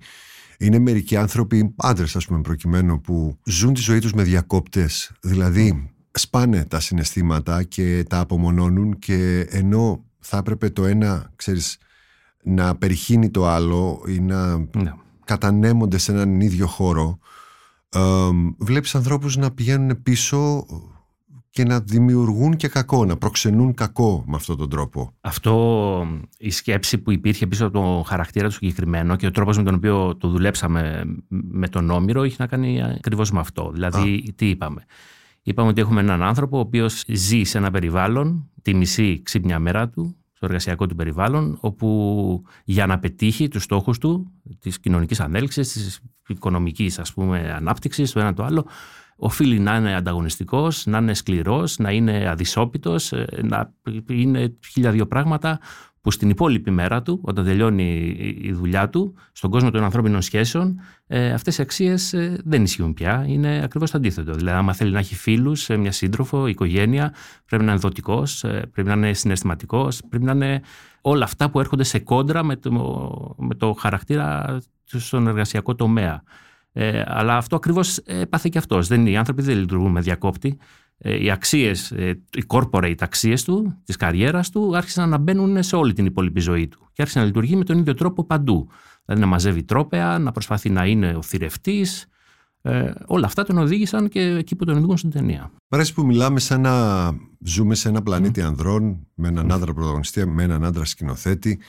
είναι 0.58 0.80
μερικοί 0.80 1.16
άνθρωποι, 1.16 1.74
άντρες 1.78 2.16
ας 2.16 2.26
πούμε 2.26 2.42
προκειμένου, 2.42 3.02
που 3.02 3.40
ζουν 3.46 3.74
τη 3.74 3.82
ζωή 3.82 4.00
τους 4.00 4.14
με 4.14 4.24
διακόπτες. 4.24 5.12
Δηλαδή, 5.22 5.92
σπάνε 6.12 6.66
τα 6.66 6.80
συναισθήματα 6.80 7.64
και 7.64 8.06
τα 8.10 8.20
απομονώνουν 8.20 9.00
και 9.00 9.48
ενώ 9.50 10.06
θα 10.20 10.38
έπρεπε 10.38 10.70
το 10.70 10.86
ένα, 10.86 11.32
ξέρεις, 11.36 11.78
να 12.44 12.76
περιχύνει 12.76 13.30
το 13.30 13.48
άλλο 13.48 14.04
ή 14.08 14.20
να 14.20 14.58
Ναι. 14.58 14.94
κατανέμονται 15.26 15.98
σε 15.98 16.12
έναν 16.12 16.42
ίδιο 16.42 16.68
χώρο, 16.68 17.18
ε, 17.90 18.00
βλέπεις 18.58 18.96
ανθρώπους 18.96 19.38
να 19.38 19.52
πηγαίνουν 19.52 20.02
πίσω 20.04 20.66
και 21.50 21.64
να 21.64 21.80
δημιουργούν 21.80 22.56
και 22.56 22.68
κακό, 22.68 23.06
να 23.06 23.18
προξενούν 23.18 23.74
κακό 23.74 24.24
με 24.28 24.36
αυτόν 24.36 24.58
τον 24.58 24.70
τρόπο. 24.70 25.14
Αυτό, 25.22 26.08
η 26.38 26.50
σκέψη 26.50 26.98
που 26.98 27.12
υπήρχε 27.12 27.48
πίσω 27.48 27.66
από 27.66 27.80
το 27.80 28.04
χαρακτήρα 28.08 28.48
του 28.48 28.54
συγκεκριμένο 28.54 29.16
και 29.16 29.26
ο 29.26 29.32
τρόπος 29.32 29.58
με 29.58 29.64
τον 29.64 29.74
οποίο 29.76 30.16
το 30.16 30.28
δουλέψαμε 30.28 31.04
με 31.28 31.68
τον 31.68 31.90
Όμηρο 31.90 32.24
είχε 32.24 32.36
να 32.40 32.48
κάνει 32.48 32.84
ακριβώς 32.84 33.32
με 33.32 33.40
αυτό. 33.40 33.72
Δηλαδή, 33.74 34.34
τι 34.36 34.50
είπαμε; 34.50 34.86
Είπαμε 35.44 35.70
ότι 35.70 35.82
έχουμε 35.82 36.00
έναν 36.02 36.24
άνθρωπο 36.24 36.58
ο 36.58 36.60
οποίος 36.60 37.04
ζει 37.08 37.44
σε 37.44 37.58
ένα 37.58 37.72
περιβάλλον 37.72 38.50
τη 38.62 38.74
μισή 38.74 39.22
ξύπνια 39.24 39.60
μέρα 39.60 39.90
του, 39.90 40.16
στο 40.42 40.50
εργασιακό 40.50 40.86
του 40.88 40.96
περιβάλλον, 40.96 41.58
όπου 41.60 42.44
για 42.64 42.86
να 42.86 43.00
πετύχει 43.00 43.48
τους 43.48 43.64
στόχους 43.64 43.98
του, 43.98 44.32
της 44.60 44.80
κοινωνικής 44.80 45.20
ανέλυξης, 45.20 45.72
της 45.72 46.02
οικονομικής 46.28 47.00
ας 47.00 47.14
πούμε 47.14 47.54
ανάπτυξης, 47.56 48.12
το 48.12 48.20
ένα 48.20 48.34
το 48.34 48.44
άλλο, 48.44 48.66
οφείλει 49.16 49.60
να 49.60 49.76
είναι 49.76 49.96
ανταγωνιστικός, 49.96 50.86
να 50.86 50.98
είναι 50.98 51.14
σκληρός, 51.14 51.78
να 51.78 51.92
είναι 51.92 52.30
αδυσόπιτος, 52.30 53.12
ε, 53.12 53.28
να 53.44 53.74
είναι 54.08 54.58
χίλια 54.72 54.92
δύο 54.92 55.08
πράγματα 55.08 55.60
που 56.02 56.12
στην 56.12 56.30
υπόλοιπη 56.30 56.72
μέρα 56.72 57.02
του, 57.02 57.20
όταν 57.24 57.46
τελειώνει 57.46 58.16
η- 58.20 58.38
η 58.48 58.52
δουλειά 58.54 58.90
του, 58.90 59.14
στον 59.32 59.50
κόσμο 59.50 59.70
των 59.72 59.84
ανθρώπινων 59.84 60.22
σχέσεων, 60.22 60.80
ε, 61.08 61.34
αυτές 61.34 61.58
οι 61.58 61.62
αξίες 61.62 62.14
ε, 62.14 62.42
δεν 62.46 62.64
ισχύουν 62.64 62.94
πια. 62.94 63.26
Είναι 63.28 63.62
ακριβώς 63.64 63.92
το 63.92 63.98
αντίθετο. 63.98 64.34
Δηλαδή, 64.34 64.58
άμα 64.58 64.74
θέλει 64.74 64.92
να 64.92 65.00
έχει 65.00 65.16
φίλους, 65.16 65.70
ε, 65.70 65.78
μια 65.78 65.92
σύντροφο, 65.92 66.48
οικογένεια, 66.48 67.14
πρέπει 67.46 67.64
να 67.64 67.72
είναι 67.72 67.80
δοτικός, 67.80 68.44
ε, 68.44 68.70
πρέπει 68.74 68.88
να 68.88 68.94
είναι 68.94 69.14
συναισθηματικός, 69.14 70.02
πρέπει 70.10 70.24
να 70.26 70.32
είναι 70.32 70.62
όλα 71.02 71.24
αυτά 71.24 71.50
που 71.50 71.60
έρχονται 71.60 71.84
σε 71.84 72.00
κόντρα 72.00 72.44
με 72.44 72.56
το, 72.56 73.36
με 73.38 73.56
το 73.56 73.74
χαρακτήρα 73.74 74.58
του 74.92 75.00
στον 75.00 75.28
εργασιακό 75.28 75.76
τομέα. 75.76 76.24
Ε, 76.74 77.04
αλλά 77.06 77.38
αυτό 77.38 77.56
ακριβώς 77.56 77.98
ε, 77.98 78.26
πάθε 78.26 78.50
και 78.52 78.58
αυτός. 78.58 78.88
Δεν, 78.88 79.06
οι 79.08 79.18
άνθρωποι 79.18 79.42
δεν 79.42 79.58
λειτουργούν 79.58 79.92
με 79.92 80.02
διακόπτη. 80.02 80.58
Ε, 81.04 81.24
οι 81.24 81.32
αξίες, 81.32 81.92
ε, 81.92 82.22
οι 82.32 82.44
corporate 82.48 82.96
αξίες 83.00 83.44
του, 83.44 83.78
της 83.86 83.96
καριέρας 83.96 84.50
του, 84.50 84.76
άρχισαν 84.76 85.10
να 85.10 85.18
μπαίνουν 85.18 85.64
σε 85.64 85.76
όλη 85.76 85.94
την 85.94 86.06
υπόλοιπη 86.06 86.40
ζωή 86.40 86.68
του. 86.68 86.90
Και 86.94 87.02
άρχισε 87.02 87.20
να 87.20 87.26
λειτουργεί 87.26 87.56
με 87.56 87.64
τον 87.64 87.78
ίδιο 87.78 87.94
τρόπο 87.94 88.24
παντού. 88.24 88.70
Δηλαδή 89.06 89.24
να 89.24 89.30
μαζεύει 89.30 89.64
τρόπεα, 89.64 90.20
να 90.20 90.32
προσπαθεί 90.32 90.70
να 90.70 90.86
είναι 90.86 91.16
ο 91.16 91.22
θηρευτής. 91.22 92.06
Ε, 92.62 92.92
όλα 93.06 93.26
αυτά 93.26 93.44
τον 93.44 93.58
οδήγησαν 93.58 94.10
και 94.10 94.22
εκεί 94.22 94.56
που 94.56 94.66
τον 94.66 94.78
οδηγούν 94.78 94.98
στην 94.98 95.10
ταινία. 95.10 95.52
Μ' 95.68 95.76
αρέσει 95.76 95.94
που 95.94 96.06
μιλάμε 96.06 96.40
σαν 96.40 96.62
να 96.62 97.06
ζούμε 97.46 97.76
σε 97.76 97.90
ένα 97.90 98.02
πλανήτη 98.02 98.42
ανδρών, 98.42 99.08
με 99.14 99.28
έναν 99.28 99.52
άντρα 99.52 99.74
πρωταγωνιστή, 99.74 100.26
με 100.26 100.44
έναν 100.44 100.66
άντρα 100.66 100.86
σκηνοθέτη. 100.86 101.60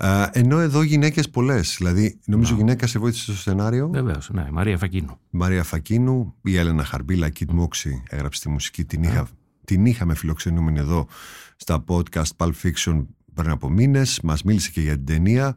Ε, 0.00 0.24
ενώ 0.32 0.58
εδώ 0.58 0.82
γυναίκες 0.82 1.30
πολλές. 1.30 1.74
Δηλαδή, 1.78 2.18
νομίζω 2.26 2.54
γυναίκα 2.54 2.86
σε 2.86 2.98
βοήθησε 2.98 3.22
στο 3.24 3.34
σενάριο. 3.34 3.88
Βεβαίως, 3.92 4.30
ναι, 4.32 4.44
η 4.48 4.52
Μαρία 4.52 4.78
Φακίνου. 4.78 5.18
Η 5.30 5.36
Μαρία 5.36 5.62
Φακίνου, 5.64 6.34
η 6.42 6.56
Έλενα 6.56 6.84
Χαρμπίλα, 6.84 7.26
η 7.26 7.30
Κιτ 7.30 7.50
Μόξη 7.50 8.02
έγραψε 8.08 8.40
τη 8.40 8.48
μουσική. 8.48 8.84
Την, 8.84 9.02
είχα, 9.02 9.28
την 9.64 9.86
είχαμε 9.86 10.14
φιλοξενούμενη 10.14 10.78
εδώ 10.78 11.06
στα 11.56 11.84
podcast 11.88 12.30
Pulp 12.36 12.52
Fiction 12.62 13.06
πριν 13.34 13.50
από 13.50 13.70
μήνες. 13.70 14.20
Μας 14.22 14.42
μίλησε 14.42 14.70
και 14.70 14.80
για 14.80 14.94
την 14.94 15.04
ταινία. 15.04 15.54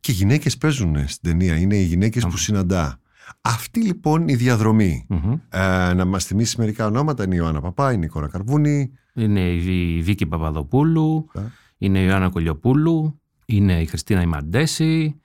Και 0.00 0.12
γυναίκες 0.12 0.58
παίζουν 0.58 1.08
στην 1.08 1.30
ταινία. 1.30 1.56
Είναι 1.56 1.76
οι 1.76 1.84
γυναίκες 1.84 2.22
που 2.26 2.36
συναντά. 2.36 2.96
Αυτή 3.40 3.80
λοιπόν 3.80 4.28
η 4.28 4.34
διαδρομή. 4.34 5.06
Μμμ. 5.08 5.32
Ε, 5.48 5.92
να 5.94 6.04
μας 6.04 6.24
θυμίσει 6.24 6.56
μερικά 6.58 6.86
ονόματα 6.86 7.24
είναι 7.24 7.34
η 7.34 7.38
Ιωάννα 7.40 7.60
Παπά, 7.60 7.92
είναι 7.92 8.04
η 8.04 8.08
Κόρα 8.08 8.28
Καρβούνη. 8.28 8.92
Είναι 9.14 9.40
η 9.40 9.58
Βι- 9.58 9.96
η 9.98 10.02
Βίκη 10.02 10.26
Παπαδοπούλου, 10.26 11.28
Ναι. 11.34 11.42
είναι 11.78 11.98
η 12.00 12.04
Ιωάννα 12.08 12.28
Κολιοπούλου, 12.30 13.20
είναι 13.56 13.80
η 13.80 13.86
Χριστίνα 13.86 14.22
Ημαντέση, 14.22 15.20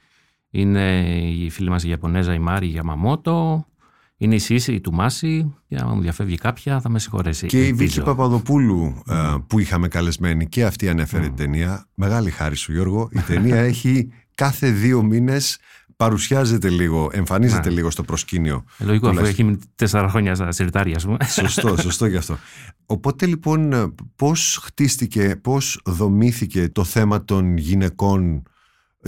είναι 0.49 1.15
η 1.29 1.49
φίλη 1.49 1.69
μας 1.69 1.83
η 1.83 1.89
Ιαπωνέζα 1.89 2.33
η 2.33 2.39
Μάρη 2.39 2.67
Γιαμαμότο, 2.67 3.67
είναι 4.17 4.35
η 4.35 4.39
Σίση 4.39 4.73
η 4.73 4.81
Τουμάση, 4.81 5.55
για 5.67 5.83
να 5.83 5.93
μου 5.93 6.01
διαφεύγει 6.01 6.37
κάποια 6.37 6.81
θα 6.81 6.89
με 6.89 6.99
συγχωρέσει. 6.99 7.47
Και 7.47 7.57
η 7.57 7.67
Ελπίζω. 7.67 7.83
Βίκη 7.83 8.01
Παπαδοπούλου 8.01 9.03
ε, 9.07 9.35
που 9.47 9.59
είχαμε 9.59 9.87
καλεσμένη 9.87 10.47
και 10.47 10.65
αυτή 10.65 10.89
ανέφερε 10.89 11.23
την 11.23 11.35
ταινία. 11.35 11.87
Μεγάλη 11.93 12.31
χάρη 12.31 12.55
σου 12.55 12.71
Γιώργο. 12.71 13.09
Η 13.11 13.19
ταινία 13.19 13.57
έχει 13.71 14.11
κάθε 14.35 14.71
δύο 14.71 15.03
μήνες 15.03 15.57
παρουσιάζεται 15.97 16.69
λίγο, 16.69 17.09
εμφανίζεται 17.11 17.69
Ναι. 17.69 17.75
λίγο 17.75 17.89
στο 17.91 18.03
προσκήνιο. 18.03 18.63
Ε, 18.77 18.83
Λογικό, 18.83 19.07
αφού 19.07 19.15
τουλάχιστον. 19.15 19.25
έχει 19.25 19.43
μείνει 19.43 19.71
τέσσερα 19.75 20.09
χρόνια 20.09 20.35
στα 20.35 20.51
σιρτάρια, 20.51 20.95
ας 20.95 21.03
πούμε. 21.05 21.17
Σωστό, 21.25 21.77
σωστό 21.81 22.05
γι' 22.05 22.17
αυτό. 22.17 22.37
Οπότε 22.85 23.25
λοιπόν 23.25 23.73
ε, 23.73 23.87
πώς 24.15 24.59
χτίστηκε, 24.63 25.39
πώς 25.41 25.81
δομήθηκε 25.85 26.69
το 26.69 26.83
θέμα 26.83 27.25
των 27.25 27.57
γυναικών 27.57 28.43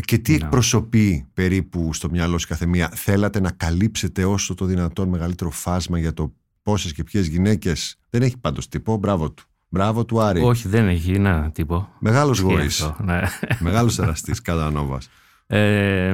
και 0.06 0.18
τι 0.18 0.32
Ναι. 0.32 0.38
εκπροσωπεί 0.38 1.28
περίπου 1.34 1.94
στο 1.94 2.10
μυαλό 2.10 2.32
σας 2.38 2.46
κάθε 2.46 2.66
μία; 2.66 2.92
Θέλατε 2.96 3.40
να 3.40 3.52
καλύψετε 3.52 4.26
όσο 4.26 4.54
το 4.54 4.66
δυνατόν 4.66 5.10
μεγαλύτερο 5.10 5.50
φάσμα 5.50 6.00
για 6.00 6.14
το 6.14 6.34
πόσες 6.64 6.94
και 6.94 7.04
ποιες 7.04 7.28
γυναίκες; 7.28 7.96
Δεν 8.10 8.22
έχει 8.22 8.38
πάντως 8.38 8.68
τύπο, 8.68 8.98
μπράβο 8.98 9.32
του. 9.32 9.44
Μπράβο 9.72 10.06
του 10.06 10.22
Άρη. 10.22 10.42
Όχι, 10.42 10.68
δεν 10.68 10.88
έχει 10.88 11.12
ένα 11.12 11.52
τύπο. 11.54 11.90
Μεγάλος 12.00 12.40
Ισχύει 12.40 12.54
γοής. 12.54 12.82
αυτό, 12.82 13.04
ναι. 13.04 13.22
Μεγάλος 13.60 14.00
εραστής 14.00 14.42
κατά 14.42 14.72
νόβας. 14.72 15.10
Ε, 15.52 16.14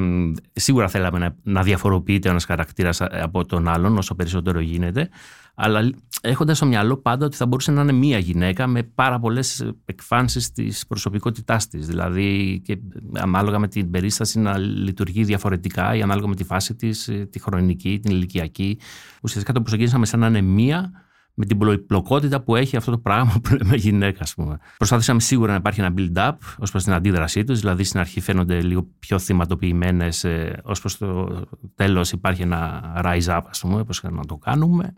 σίγουρα 0.53 0.87
θέλαμε 0.87 1.19
να, 1.19 1.35
να 1.43 1.63
διαφοροποιείται 1.63 2.29
ένας 2.29 2.45
χαρακτήρας 2.45 3.01
από 3.01 3.45
τον 3.45 3.67
άλλον 3.67 3.97
όσο 3.97 4.15
περισσότερο 4.15 4.59
γίνεται. 4.59 5.09
αλλά 5.55 5.89
έχοντας 6.21 6.57
στο 6.57 6.65
μυαλό 6.65 6.97
πάντα 6.97 7.25
ότι 7.25 7.35
θα 7.35 7.45
μπορούσε 7.45 7.71
να 7.71 7.81
είναι 7.81 7.91
μία 7.91 8.17
γυναίκα 8.17 8.67
με 8.67 8.83
πάρα 8.83 9.19
πολλές 9.19 9.71
εκφάνσεις 9.85 10.51
της 10.51 10.87
προσωπικότητάς 10.87 11.67
της. 11.67 11.87
Δηλαδή, 11.87 12.61
και 12.63 12.77
ανάλογα 13.13 13.59
με 13.59 13.67
την 13.67 13.91
περίσταση 13.91 14.39
να 14.39 14.57
λειτουργεί 14.57 15.23
διαφορετικά 15.23 15.95
ή 15.95 16.01
ανάλογα 16.01 16.27
με 16.27 16.35
τη 16.35 16.43
φάση 16.43 16.75
της, 16.75 17.09
τη 17.29 17.39
χρονική, 17.39 17.99
την 17.99 18.11
ηλικιακή. 18.11 18.77
Ουσιαστικά 19.21 19.53
το 19.53 19.61
προσεγγίσαμε 19.61 20.05
σαν 20.05 20.19
να 20.19 20.27
είναι 20.27 20.41
μία 20.41 20.91
με 21.37 21.45
την 21.45 21.57
πολυπλοκότητα 21.57 22.41
που 22.41 22.55
έχει 22.55 22.77
αυτό 22.77 22.91
το 22.91 22.97
πράγμα 22.97 23.39
που 23.43 23.55
λέμε 23.55 23.75
γυναίκα, 23.75 24.19
ας 24.21 24.33
πούμε. 24.33 24.59
Προσπαθήσαμε 24.77 25.19
σίγουρα 25.19 25.51
να 25.51 25.57
υπάρχει 25.57 25.81
ένα 25.81 25.93
build-up 25.97 26.37
ως 26.57 26.71
προς 26.71 26.83
την 26.83 26.93
αντίδρασή 26.93 27.43
τους, 27.43 27.59
δηλαδή 27.59 27.83
στην 27.83 27.99
αρχή 27.99 28.19
φαίνονται 28.19 28.61
λίγο 28.61 28.87
πιο 28.99 29.19
θυματοποιημένες, 29.19 30.23
ε, 30.23 30.61
ως 30.63 30.79
προς 30.79 30.97
το 30.97 31.41
τέλος 31.75 32.11
υπάρχει 32.11 32.41
ένα 32.41 32.93
rise 33.05 33.37
up, 33.37 33.41
ας 33.49 33.59
πούμε, 33.59 33.83
πώς 33.83 34.03
να 34.03 34.25
το 34.25 34.37
κάνουμε. 34.37 34.93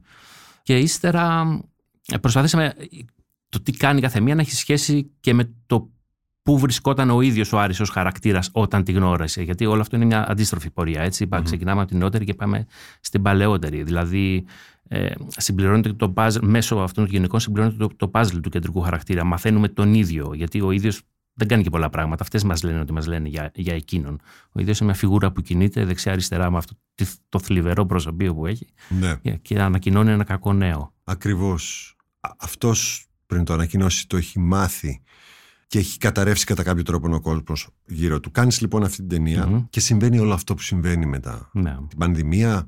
Και 0.63 0.77
ύστερα 0.77 1.45
ε, 2.05 2.17
προσπαθήσαμε 2.17 2.73
το 3.49 3.61
τι 3.61 3.71
κάνει 3.71 4.01
κάθε 4.01 4.19
μία 4.19 4.35
να 4.35 4.41
έχει 4.41 4.51
σχέση 4.51 5.11
και 5.19 5.33
με 5.33 5.53
το 5.65 5.89
πού 6.47 6.59
βρισκόταν 6.59 7.09
ο 7.09 7.21
ίδιος 7.21 7.53
ο 7.53 7.59
Άρης 7.59 7.79
ω 7.79 7.85
χαρακτήρας 7.85 8.49
όταν 8.51 8.83
τη 8.83 8.91
γνώρισε. 8.91 9.41
Γιατί 9.41 9.65
όλο 9.65 9.81
αυτό 9.81 9.95
είναι 9.95 10.05
μια 10.05 10.29
αντίστροφη 10.29 10.69
πορεία. 10.69 11.01
Έτσι. 11.01 11.27
Mm-hmm. 11.31 11.41
Ξεκινάμε 11.43 11.79
από 11.79 11.89
την 11.89 11.97
νεότερη 11.97 12.25
και 12.25 12.33
πάμε 12.33 12.65
στην 12.99 13.21
παλαιότερη. 13.21 13.83
Δηλαδή, 13.83 14.45
ε, 14.87 15.11
συμπληρώνεται 15.27 15.93
το 15.93 16.13
puzzle, 16.15 16.39
μέσω 16.41 16.75
αυτών 16.75 17.03
των 17.03 17.13
γυναικών 17.13 17.39
συμπληρώνεται 17.39 17.77
το, 17.77 17.89
το 17.95 18.11
puzzle 18.13 18.39
του 18.41 18.49
κεντρικού 18.49 18.81
χαρακτήρα. 18.81 19.23
Μαθαίνουμε 19.23 19.67
τον 19.67 19.93
ίδιο, 19.93 20.31
γιατί 20.33 20.61
ο 20.61 20.71
ίδιος 20.71 21.01
δεν 21.33 21.47
κάνει 21.47 21.63
και 21.63 21.69
πολλά 21.69 21.89
πράγματα. 21.89 22.23
Αυτές 22.23 22.43
μας 22.43 22.63
λένε 22.63 22.79
ότι 22.79 22.93
μας 22.93 23.07
λένε 23.07 23.27
για, 23.27 23.51
για 23.55 23.73
εκείνον. 23.73 24.19
Ο 24.51 24.59
ίδιος 24.59 24.79
είναι 24.79 24.89
μια 24.89 24.97
φιγούρα 24.97 25.31
που 25.31 25.41
κινείται 25.41 25.85
δεξιά-αριστερά 25.85 26.51
με 26.51 26.57
αυτό 26.57 26.73
το 27.29 27.39
θλιβερό 27.39 27.85
προσωπείο 27.85 28.33
που 28.35 28.45
έχει 28.45 28.67
ναι. 28.89 29.15
και 29.41 29.59
ανακοινώνει 29.59 30.11
ένα 30.11 30.23
κακό 30.23 30.53
νέο. 30.53 30.93
Ακριβώς. 31.03 31.95
Αυτός 32.37 33.07
πριν 33.25 33.43
το 33.43 33.53
ανακοινώσει 33.53 34.07
το 34.07 34.17
έχει 34.17 34.39
μάθει 34.39 35.01
και 35.67 35.79
έχει 35.79 35.97
καταρρεύσει 35.97 36.45
κατά 36.45 36.63
κάποιο 36.63 36.83
τρόπο 36.83 37.15
ο 37.15 37.19
κόσμος 37.19 37.69
γύρω 37.85 38.19
του. 38.19 38.31
Κάνεις 38.31 38.61
λοιπόν 38.61 38.83
αυτή 38.83 38.97
την 38.97 39.07
ταινια 39.07 39.67
και 39.69 39.79
συμβαίνει 39.79 40.19
όλο 40.19 40.33
αυτό 40.33 40.53
που 40.53 40.61
συμβαίνει 40.61 41.05
μετά. 41.05 41.49
Ναι. 41.53 41.77
Την 41.87 41.97
πανδημία, 41.97 42.67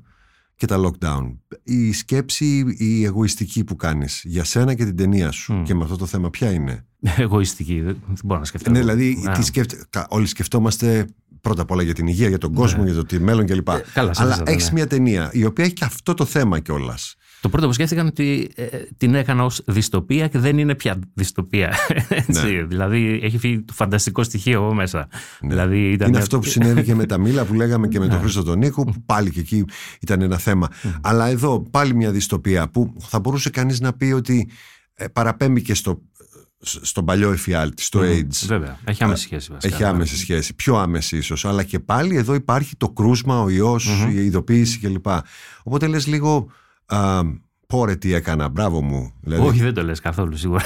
και 0.60 0.66
τα 0.66 0.80
lockdown. 0.80 1.36
Η 1.64 1.92
σκέψη, 1.92 2.74
η 2.78 3.04
εγωιστική 3.04 3.64
που 3.64 3.76
κάνεις 3.76 4.22
για 4.24 4.44
σένα 4.44 4.74
και 4.74 4.84
την 4.84 4.96
ταινία 4.96 5.30
σου 5.30 5.62
και 5.66 5.74
με 5.74 5.82
αυτό 5.84 5.96
το 5.96 6.06
θέμα 6.06 6.30
ποια 6.30 6.50
είναι; 6.52 6.86
Εγωιστική, 7.16 7.80
δεν 7.80 7.96
μπορώ 8.24 8.40
να 8.40 8.46
σκεφτώ. 8.46 8.70
Ναι, 8.70 8.78
δηλαδή 8.78 9.30
τι 9.34 9.44
σκέφτε, 9.44 9.86
όλοι 10.08 10.26
σκεφτόμαστε 10.26 11.06
πρώτα 11.40 11.62
απ' 11.62 11.70
όλα 11.70 11.82
για 11.82 11.94
την 11.94 12.06
υγεία, 12.06 12.28
για 12.28 12.38
τον 12.38 12.54
κόσμο, 12.54 12.82
ναι. 12.82 12.90
για 12.90 13.04
το 13.04 13.20
μέλλον 13.20 13.46
κλπ. 13.46 13.68
Ε, 13.68 13.82
Αλλά 13.94 14.42
έχεις 14.44 14.66
ναι. 14.66 14.72
μια 14.72 14.86
ταινία 14.86 15.30
η 15.32 15.44
οποία 15.44 15.64
έχει 15.64 15.74
και 15.74 15.84
αυτό 15.84 16.14
το 16.14 16.24
θέμα 16.24 16.60
κιόλας. 16.60 17.16
Το 17.40 17.48
πρώτο 17.48 17.66
που 17.66 17.72
σκέφτηκαν 17.72 18.06
ότι 18.06 18.50
ε, 18.54 18.66
την 18.96 19.14
έκανα 19.14 19.44
ως 19.44 19.62
δυστοπία 19.66 20.28
και 20.28 20.38
δεν 20.38 20.58
είναι 20.58 20.74
πια 20.74 20.98
δυστοπία. 21.14 21.74
Έτσι. 22.08 22.52
Ναι. 22.52 22.62
Δηλαδή 22.62 23.20
έχει 23.22 23.38
φύγει 23.38 23.60
το 23.62 23.72
φανταστικό 23.72 24.22
στοιχείο 24.22 24.62
εδώ 24.62 24.74
μέσα. 24.74 25.08
Ναι. 25.40 25.48
Δηλαδή, 25.48 25.90
ήταν... 25.90 26.08
Είναι 26.08 26.18
αυτό 26.18 26.38
που 26.38 26.46
συνέβη 26.46 26.82
και 26.82 26.94
με 26.94 27.06
τα 27.06 27.18
Μήλα 27.18 27.44
που 27.44 27.54
λέγαμε 27.54 27.88
και 27.88 27.98
με 27.98 28.06
τον 28.06 28.14
ναι. 28.14 28.20
Χρήστο 28.20 28.42
τον 28.42 28.58
Νίκο 28.58 28.84
που 28.84 28.94
πάλι 29.06 29.30
και 29.30 29.40
εκεί 29.40 29.64
ήταν 30.00 30.20
ένα 30.20 30.38
θέμα. 30.38 30.68
Αλλά 31.00 31.26
εδώ 31.26 31.60
πάλι 31.70 31.94
μια 31.94 32.10
δυστοπία 32.10 32.70
που 32.70 32.94
θα 32.98 33.20
μπορούσε 33.20 33.50
κανείς 33.50 33.80
να 33.80 33.92
πει 33.92 34.12
ότι 34.12 34.48
ε, 34.94 35.06
παραπέμπει 35.08 35.62
και 35.62 35.74
στο 35.74 36.02
στον 36.62 37.04
παλιό 37.04 37.32
εφιάλτη, 37.32 37.82
στο 37.82 38.00
AIDS. 38.00 38.46
Βέβαια. 38.46 38.78
Έχει 38.84 39.04
άμεση 39.04 39.22
σχέση. 39.22 39.52
Βασικά, 39.52 39.74
Έχει 39.74 39.84
άμεση 39.84 40.16
σχέση. 40.16 40.54
Πιο 40.54 40.76
άμεση 40.76 41.16
ίσως. 41.16 41.44
Αλλά 41.44 41.62
και 41.62 41.78
πάλι 41.78 42.16
εδώ 42.16 42.34
υπάρχει 42.34 42.76
το 42.76 42.88
κρούσμα, 42.88 43.40
ο 43.40 43.48
ιός, 43.48 43.88
η 44.12 44.24
ειδοποίηση 44.24 44.78
κλπ. 44.78 45.06
Οπότε 45.62 45.86
λες 45.86 46.06
λίγο 46.06 46.50
Πόρε 47.70 47.96
τι 47.96 48.14
έκανα, 48.14 48.48
μπράβο 48.48 48.82
μου. 48.82 49.12
Δηλαδή... 49.20 49.46
Όχι, 49.46 49.60
δεν 49.60 49.74
το 49.74 49.82
λες 49.82 50.00
καθόλου 50.00 50.36
σίγουρα. 50.36 50.64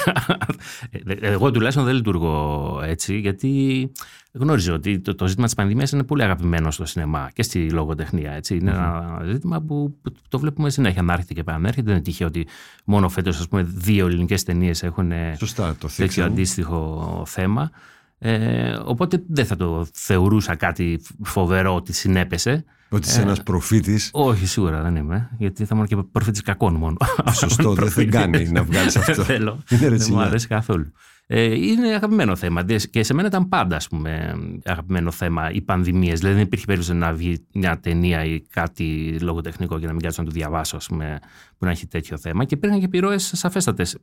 Ε, 0.91 1.13
εγώ 1.19 1.51
τουλάχιστον 1.51 1.85
δεν 1.85 1.95
λειτουργώ 1.95 2.79
έτσι, 2.83 3.17
γιατί 3.17 3.91
γνώριζω 4.31 4.73
ότι 4.73 4.99
το, 4.99 5.15
το 5.15 5.27
ζήτημα 5.27 5.45
της 5.45 5.55
πανδημίας 5.55 5.91
είναι 5.91 6.03
πολύ 6.03 6.23
αγαπημένο 6.23 6.71
στο 6.71 6.85
σινεμά 6.85 7.29
και 7.33 7.43
στη 7.43 7.69
λογοτεχνία. 7.69 8.31
Έτσι. 8.31 8.55
Είναι 8.55 8.71
ένα 8.71 9.21
ζήτημα 9.31 9.61
που, 9.61 9.97
το 10.29 10.39
βλέπουμε 10.39 10.69
συνέχεια 10.69 11.01
να 11.01 11.13
έρχεται 11.13 11.33
και 11.33 11.39
επανέρχεται. 11.39 11.85
Δεν 11.85 11.93
είναι 11.93 12.03
τυχαίο 12.03 12.27
ότι 12.27 12.47
μόνο 12.85 13.09
φέτος 13.09 13.39
ας 13.39 13.47
πούμε, 13.47 13.63
δύο 13.63 14.07
ελληνικές 14.07 14.43
ταινίες 14.43 14.83
έχουν 14.83 15.11
Σωστά, 15.37 15.75
το 15.79 15.89
τέτοιο 15.95 16.25
αντίστοιχο 16.25 17.23
θέμα. 17.25 17.69
Ε, 18.17 18.77
οπότε 18.85 19.23
δεν 19.27 19.45
θα 19.45 19.55
το 19.55 19.87
θεωρούσα 19.93 20.55
κάτι 20.55 21.01
φοβερό 21.23 21.75
ότι 21.75 21.93
συνέπεσε. 21.93 22.65
Ότι 22.95 23.07
είσαι 23.07 23.19
ε, 23.19 23.23
ένας 23.23 23.43
προφήτης. 23.43 24.09
Όχι, 24.13 24.45
σίγουρα 24.45 24.81
δεν 24.81 24.95
είμαι. 24.95 25.29
Γιατί 25.37 25.65
θα 25.65 25.75
ήμουν 25.75 25.87
και 25.87 25.95
προφήτης 26.11 26.41
κακών 26.41 26.75
μόνο. 26.75 26.97
Σωστό, 27.31 27.73
δεν 27.73 28.09
κάνει 28.09 28.49
να 28.49 28.63
βγάλεις 28.63 28.95
αυτό. 28.95 29.13
Δεν 29.23 29.25
θέλω. 29.25 29.63
δεν 29.67 30.01
μου 30.09 30.19
αρέσει 30.19 30.47
καθόλου. 30.47 30.91
Ε, 31.27 31.53
είναι 31.53 31.87
αγαπημένο 31.87 32.35
θέμα 32.35 32.63
και 32.89 33.03
σε 33.03 33.13
μένα 33.13 33.27
ήταν 33.27 33.49
πάντα 33.49 33.75
ας 33.75 33.87
πούμε, 33.87 34.33
αγαπημένο 34.63 35.11
θέμα 35.11 35.51
οι 35.51 35.61
πανδημίες. 35.61 36.19
Δηλαδή 36.19 36.35
δεν 36.35 36.45
υπήρχε 36.45 36.65
περίπτωση 36.65 36.93
να 36.93 37.13
βγει 37.13 37.45
μια 37.53 37.79
ταινία 37.79 38.23
ή 38.23 38.41
κάτι 38.41 39.17
λογοτεχνικό 39.21 39.79
και 39.79 39.85
να 39.85 39.91
μην 39.91 40.01
κάτσω 40.01 40.21
να 40.21 40.27
το 40.27 40.33
διαβάσω 40.33 40.75
ας 40.75 40.87
πούμε, 40.87 41.19
που 41.57 41.65
να 41.65 41.71
έχει 41.71 41.87
τέτοιο 41.87 42.17
θέμα. 42.17 42.43
Και 42.45 42.55
υπήρχαν 42.55 42.79
και 42.79 42.85
επιρροές 42.85 43.31
σαφέστατες 43.35 43.97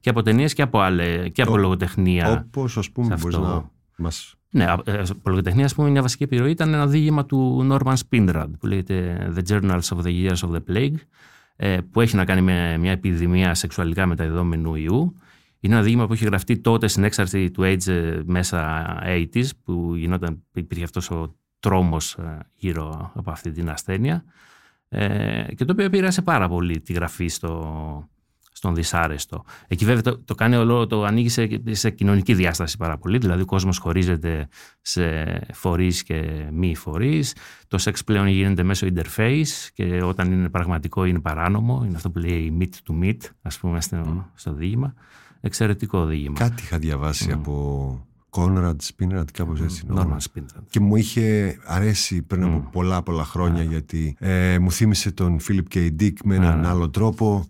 και 0.00 0.10
από 0.10 0.22
ταινίες 0.22 0.52
και 0.52 0.62
από, 0.62 0.80
άλλε, 0.80 1.28
και 1.28 1.42
από 1.42 1.56
λογοτεχνία. 1.56 2.44
Όπως 2.46 2.76
ας 2.76 2.90
πούμε 2.90 3.16
μπορείς 3.20 3.38
να 3.38 3.70
μας 3.96 4.35
ναι, 4.50 4.64
ε, 4.84 5.02
λογοτεχνία, 5.24 5.64
ας 5.64 5.74
πούμε, 5.74 5.90
μια 5.90 6.02
βασική 6.02 6.22
επιρροή 6.22 6.50
ήταν 6.50 6.74
ένα 6.74 6.86
δίγημα 6.86 7.26
του 7.26 7.68
Norman 7.70 7.94
Spinrad 8.08 8.50
που 8.58 8.66
λέγεται 8.66 9.32
The 9.36 9.52
Journals 9.52 9.80
of 9.80 10.02
the 10.02 10.26
Years 10.26 10.36
of 10.36 10.50
the 10.50 10.60
Plague, 10.70 10.96
ε, 11.56 11.78
που 11.90 12.00
έχει 12.00 12.16
να 12.16 12.24
κάνει 12.24 12.40
με 12.40 12.76
μια 12.78 12.90
επιδημία 12.90 13.54
σεξουαλικά 13.54 14.06
μεταδεδόμενου 14.06 14.74
ιού. 14.74 15.16
Είναι 15.60 15.74
ένα 15.74 15.82
δίγημα 15.82 16.06
που 16.06 16.12
έχει 16.12 16.24
γραφτεί 16.24 16.58
τότε 16.58 16.88
στην 16.88 17.04
έξαρση 17.04 17.50
του 17.50 17.62
AIDS 17.64 17.86
ε, 17.86 18.20
μέσα 18.24 18.84
80s, 19.06 19.48
που 19.64 19.94
γινόταν, 19.94 20.42
υπήρχε 20.54 20.84
αυτός 20.84 21.10
ο 21.10 21.36
τρόμος 21.60 22.18
γύρω 22.54 23.12
από 23.14 23.30
αυτή 23.30 23.50
την 23.50 23.70
ασθένεια. 23.70 24.24
Και 25.54 25.64
το 25.64 25.72
οποίο 25.72 25.84
επηρέασε 25.84 26.22
πάρα 26.22 26.48
πολύ 26.48 26.80
τη 26.80 26.92
γραφή 26.92 27.26
στο, 27.26 28.08
στον 28.56 28.74
δυσάρεστο. 28.74 29.44
Εκεί 29.68 29.84
βέβαια 29.84 30.02
το, 30.02 30.18
το 30.18 30.34
κάνει 30.34 30.56
όλο, 30.56 30.86
το 30.86 31.04
ανοίγει 31.04 31.28
σε, 31.28 31.48
σε 31.70 31.90
κοινωνική 31.90 32.34
διάσταση 32.34 32.76
πάρα 32.76 32.98
πολύ. 32.98 33.18
Δηλαδή 33.18 33.42
ο 33.42 33.44
κόσμος 33.44 33.78
χωρίζεται 33.78 34.48
σε 34.80 35.38
φορείς 35.52 36.02
και 36.02 36.48
μη 36.52 36.74
φορείς. 36.76 37.34
Το 37.68 37.78
σεξ 37.78 38.04
πλέον 38.04 38.26
γίνεται 38.26 38.62
μέσω 38.62 38.86
interface 38.94 39.68
και 39.74 40.02
όταν 40.02 40.32
είναι 40.32 40.48
πραγματικό 40.48 41.04
είναι 41.04 41.20
παράνομο. 41.20 41.82
Είναι 41.86 41.96
αυτό 41.96 42.10
που 42.10 42.18
λέει 42.18 42.56
meet 42.60 42.90
to 42.90 43.04
meet, 43.04 43.16
ας 43.42 43.58
πούμε, 43.58 43.80
στο, 43.80 44.30
στο 44.34 44.52
διήγημα. 44.52 44.94
Εξαιρετικό 45.40 46.06
διήγημα. 46.06 46.38
Κάτι 46.38 46.62
είχα 46.62 46.78
διαβάσει 46.78 47.30
από 47.32 48.06
Κόνραντ 48.30 48.80
Σπίνραντ, 48.80 49.28
κάπως 49.32 49.60
έτσι. 49.60 49.82
Νόρμαν 49.86 50.20
Και 50.70 50.80
μου 50.80 50.96
είχε 50.96 51.58
αρέσει 51.64 52.22
πριν 52.22 52.44
από 52.44 52.68
πολλά 52.72 53.02
πολλά 53.02 53.24
χρόνια 53.24 53.62
γιατί 53.62 54.16
ε, 54.18 54.58
μου 54.58 54.72
θύμισε 54.72 55.12
τον 55.12 55.38
Φίλιπ 55.38 55.68
Κέιντικ 55.68 56.18
με 56.24 56.34
έναν 56.34 56.66
άλλο 56.66 56.90
τρόπο. 56.90 57.46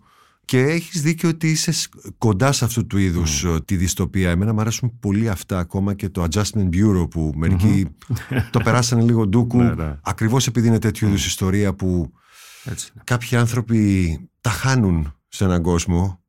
Και 0.47 0.59
έχεις 0.59 1.01
δίκιο 1.01 1.29
ότι 1.29 1.49
είσαι 1.49 1.73
κοντά 2.17 2.51
σε 2.51 2.65
αυτού 2.65 2.87
του 2.87 2.97
είδους 2.97 3.45
mm. 3.47 3.65
τη 3.65 3.75
δυστοπία. 3.75 4.29
Εμένα 4.29 4.53
μου 4.53 4.59
αρέσουν 4.59 4.99
πολύ 4.99 5.29
αυτά 5.29 5.59
ακόμα 5.59 5.93
και 5.93 6.09
το 6.09 6.23
Adjustment 6.23 6.69
Bureau 6.73 7.09
που 7.09 7.33
μερικοι 7.35 7.87
το 8.51 8.59
περάσανε 8.59 9.01
λίγο 9.01 9.27
ντούκου. 9.27 9.57
ναι, 9.61 9.73
ναι. 9.73 9.99
Ακριβώς 10.01 10.47
επειδή 10.47 10.67
είναι 10.67 10.79
τέτοιου 10.79 11.07
είδους 11.07 11.25
ιστορία 11.25 11.73
που 11.73 12.11
Έτσι. 12.63 12.91
κάποιοι 13.03 13.37
άνθρωποι 13.37 14.19
τα 14.41 14.49
χάνουν 14.49 15.15
σε 15.27 15.43
έναν 15.43 15.61
κόσμο 15.61 16.19
ε, 16.19 16.26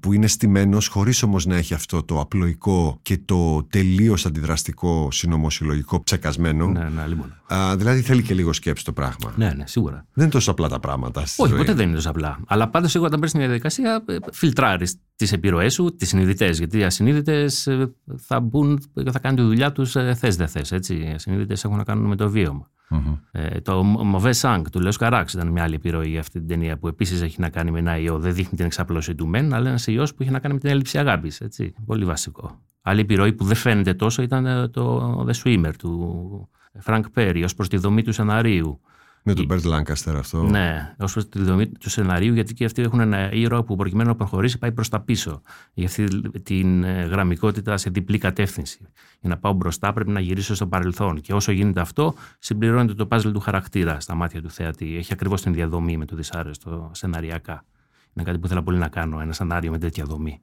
που 0.00 0.12
είναι 0.12 0.26
στημένος 0.26 0.88
χωρίς 0.88 1.22
όμως 1.22 1.46
να 1.46 1.56
έχει 1.56 1.74
αυτό 1.74 2.02
το 2.02 2.20
απλοϊκό 2.20 2.98
και 3.02 3.18
το 3.24 3.66
τελείως 3.70 4.26
αντιδραστικό 4.26 5.08
συνωμοσυλλογικό 5.10 6.02
ψεκασμένο. 6.02 6.66
Ναι, 6.66 6.88
ναι, 6.88 7.06
λοιπόν. 7.06 7.34
δηλαδή 7.76 8.00
θέλει 8.00 8.22
και 8.22 8.34
λίγο 8.34 8.52
σκέψη 8.52 8.84
το 8.84 8.92
πράγμα. 8.92 9.32
Ναι, 9.36 9.52
ναι, 9.56 9.66
σίγουρα. 9.66 10.06
Δεν 10.12 10.24
είναι 10.24 10.32
τόσο 10.32 10.50
απλά 10.50 10.68
τα 10.68 10.80
πράγματα. 10.80 11.24
Όχι, 11.36 11.54
ποτέ 11.54 11.74
δεν 11.74 11.86
είναι 11.86 11.96
τόσο 11.96 12.10
απλά. 12.10 12.38
Αλλά 12.46 12.68
πάντα 12.68 12.88
σίγουρα 12.88 13.08
όταν 13.08 13.20
παίρνεις 13.20 13.38
μια 13.38 13.46
διαδικασία, 13.46 14.04
ε, 14.08 14.16
φιλτράρεις 14.32 14.96
τις 15.16 15.32
επιρροές 15.32 15.74
σου, 15.74 15.96
τις 15.96 16.08
συνειδητές. 16.08 16.58
Γιατί 16.58 16.78
οι 16.78 16.84
ασυνείδητες 16.84 17.66
ε, 17.66 17.94
θα 18.16 18.40
μπουν, 18.40 18.82
θα 19.10 19.18
κάνουν 19.18 19.36
τη 19.36 19.42
δουλειά 19.42 19.72
τους 19.72 19.92
θες 19.92 20.36
δεν 20.36 20.48
θες. 20.48 20.70
Οι 20.70 21.12
ασυνείδητες 21.14 21.64
έχουν 21.64 21.76
να 21.76 21.84
κάνουν 21.84 22.06
με 22.06 22.16
το 22.16 22.30
βίωμα. 22.30 22.70
Mm-hmm. 22.90 23.18
Ε, 23.30 23.60
το 23.60 23.82
Μοβέ 23.82 24.32
Σάγκ 24.32 24.64
του 24.72 24.80
Λέο 24.80 24.92
Καράξ 24.92 25.32
ήταν 25.32 25.48
μια 25.48 25.62
άλλη 25.62 25.74
επιρροή 25.74 26.08
για 26.08 26.20
αυτή 26.20 26.38
την 26.38 26.48
ταινία 26.48 26.78
που 26.78 26.88
επίσης 26.88 27.22
έχει 27.22 27.40
να 27.40 27.48
κάνει 27.48 27.70
με 27.70 27.78
ένα 27.78 27.98
ιό. 27.98 28.18
Δεν 28.18 28.34
δείχνει 28.34 28.56
την 28.56 28.66
εξαπλώση 28.66 29.14
του 29.14 29.26
μεν, 29.26 29.54
αλλά 29.54 29.68
ένας 29.68 29.86
ιός 29.86 30.14
που 30.14 30.22
έχει 30.22 30.30
να 30.30 30.38
κάνει 30.38 30.54
με 30.54 30.60
την 30.60 30.70
έλλειψη 30.70 30.98
αγάπης. 30.98 31.42
Πολύ 31.86 32.04
βασικό. 32.04 32.60
Άλλη 32.82 33.00
επιρροή 33.00 33.32
που 33.32 33.44
δεν 33.44 33.56
φαίνεται 33.56 33.94
τόσο 33.94 34.22
ήταν 34.22 34.46
ε, 34.46 34.68
το 34.68 35.26
The 35.28 35.42
Swimmer 35.42 35.72
του 35.78 36.48
Φρανκ 36.78 37.10
Πέρι 37.10 37.44
ως 37.44 37.54
προς 37.54 37.68
τη 37.68 37.76
δομή 37.76 38.02
του 38.02 38.12
σεναρίου. 38.12 38.80
Με 39.22 39.34
τον 39.34 39.44
Μπαρτ 39.44 39.64
Λάνκαστερ 39.64 40.16
αυτό. 40.16 40.42
Ναι, 40.42 40.94
ως 40.98 41.12
προς 41.12 41.28
τη 41.28 41.42
δομή 41.42 41.68
του 41.68 41.90
σεναρίου, 41.90 42.34
γιατί 42.34 42.54
και 42.54 42.64
αυτοί 42.64 42.82
έχουν 42.82 43.00
ένα 43.00 43.32
ήρωα 43.32 43.64
που 43.64 43.76
προκειμένου 43.76 44.08
να 44.08 44.14
προχωρήσει 44.14 44.58
πάει 44.58 44.72
προς 44.72 44.88
τα 44.88 45.00
πίσω. 45.00 45.42
Για 45.74 45.86
αυτή 45.86 46.30
την 46.42 46.84
ε, 46.84 47.02
γραμμικότητα 47.02 47.76
σε 47.76 47.90
διπλή 47.90 48.18
κατεύθυνση. 48.18 48.78
Για 49.20 49.30
να 49.30 49.36
πάω 49.36 49.52
μπροστά 49.52 49.92
πρέπει 49.92 50.10
να 50.10 50.20
γυρίσω 50.20 50.54
στο 50.54 50.66
παρελθόν. 50.66 51.20
Και 51.20 51.32
όσο 51.32 51.52
γίνεται 51.52 51.80
αυτό, 51.80 52.14
συμπληρώνεται 52.38 52.94
το 52.94 53.06
πάζλ 53.06 53.30
του 53.30 53.40
χαρακτήρα 53.40 54.00
στα 54.00 54.14
μάτια 54.14 54.42
του 54.42 54.50
θεατή. 54.50 54.96
Έχει 54.96 55.12
ακριβώς 55.12 55.42
την 55.42 55.52
διαδομή 55.52 55.96
με 55.96 56.04
το 56.04 56.16
δυσάρεστο 56.16 56.90
σεναριακά. 56.94 57.64
Είναι 58.12 58.24
κάτι 58.24 58.38
που 58.38 58.46
ήθελα 58.46 58.62
πολύ 58.62 58.78
να 58.78 58.88
κάνω, 58.88 59.20
ένα 59.20 59.32
σενάριο 59.32 59.70
με 59.70 59.78
τέτοια 59.78 60.04
δομή. 60.04 60.40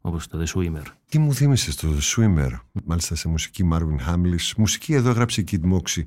Όπως 0.00 0.26
το 0.26 0.42
The 0.42 0.58
Swimmer. 0.58 0.82
Τι 1.08 1.18
μου 1.18 1.34
θύμισε 1.34 1.76
το 1.76 1.88
The 1.88 2.16
Swimmer, 2.16 2.50
μάλιστα 2.84 3.14
σε 3.14 3.28
μουσική 3.28 3.68
Marvin 3.72 4.08
Hamlish. 4.08 4.52
Μουσική 4.56 4.94
εδώ 4.94 5.10
έγραψε 5.10 5.40
η 5.40 5.44
Kid 5.50 5.72
Moxie. 5.72 6.04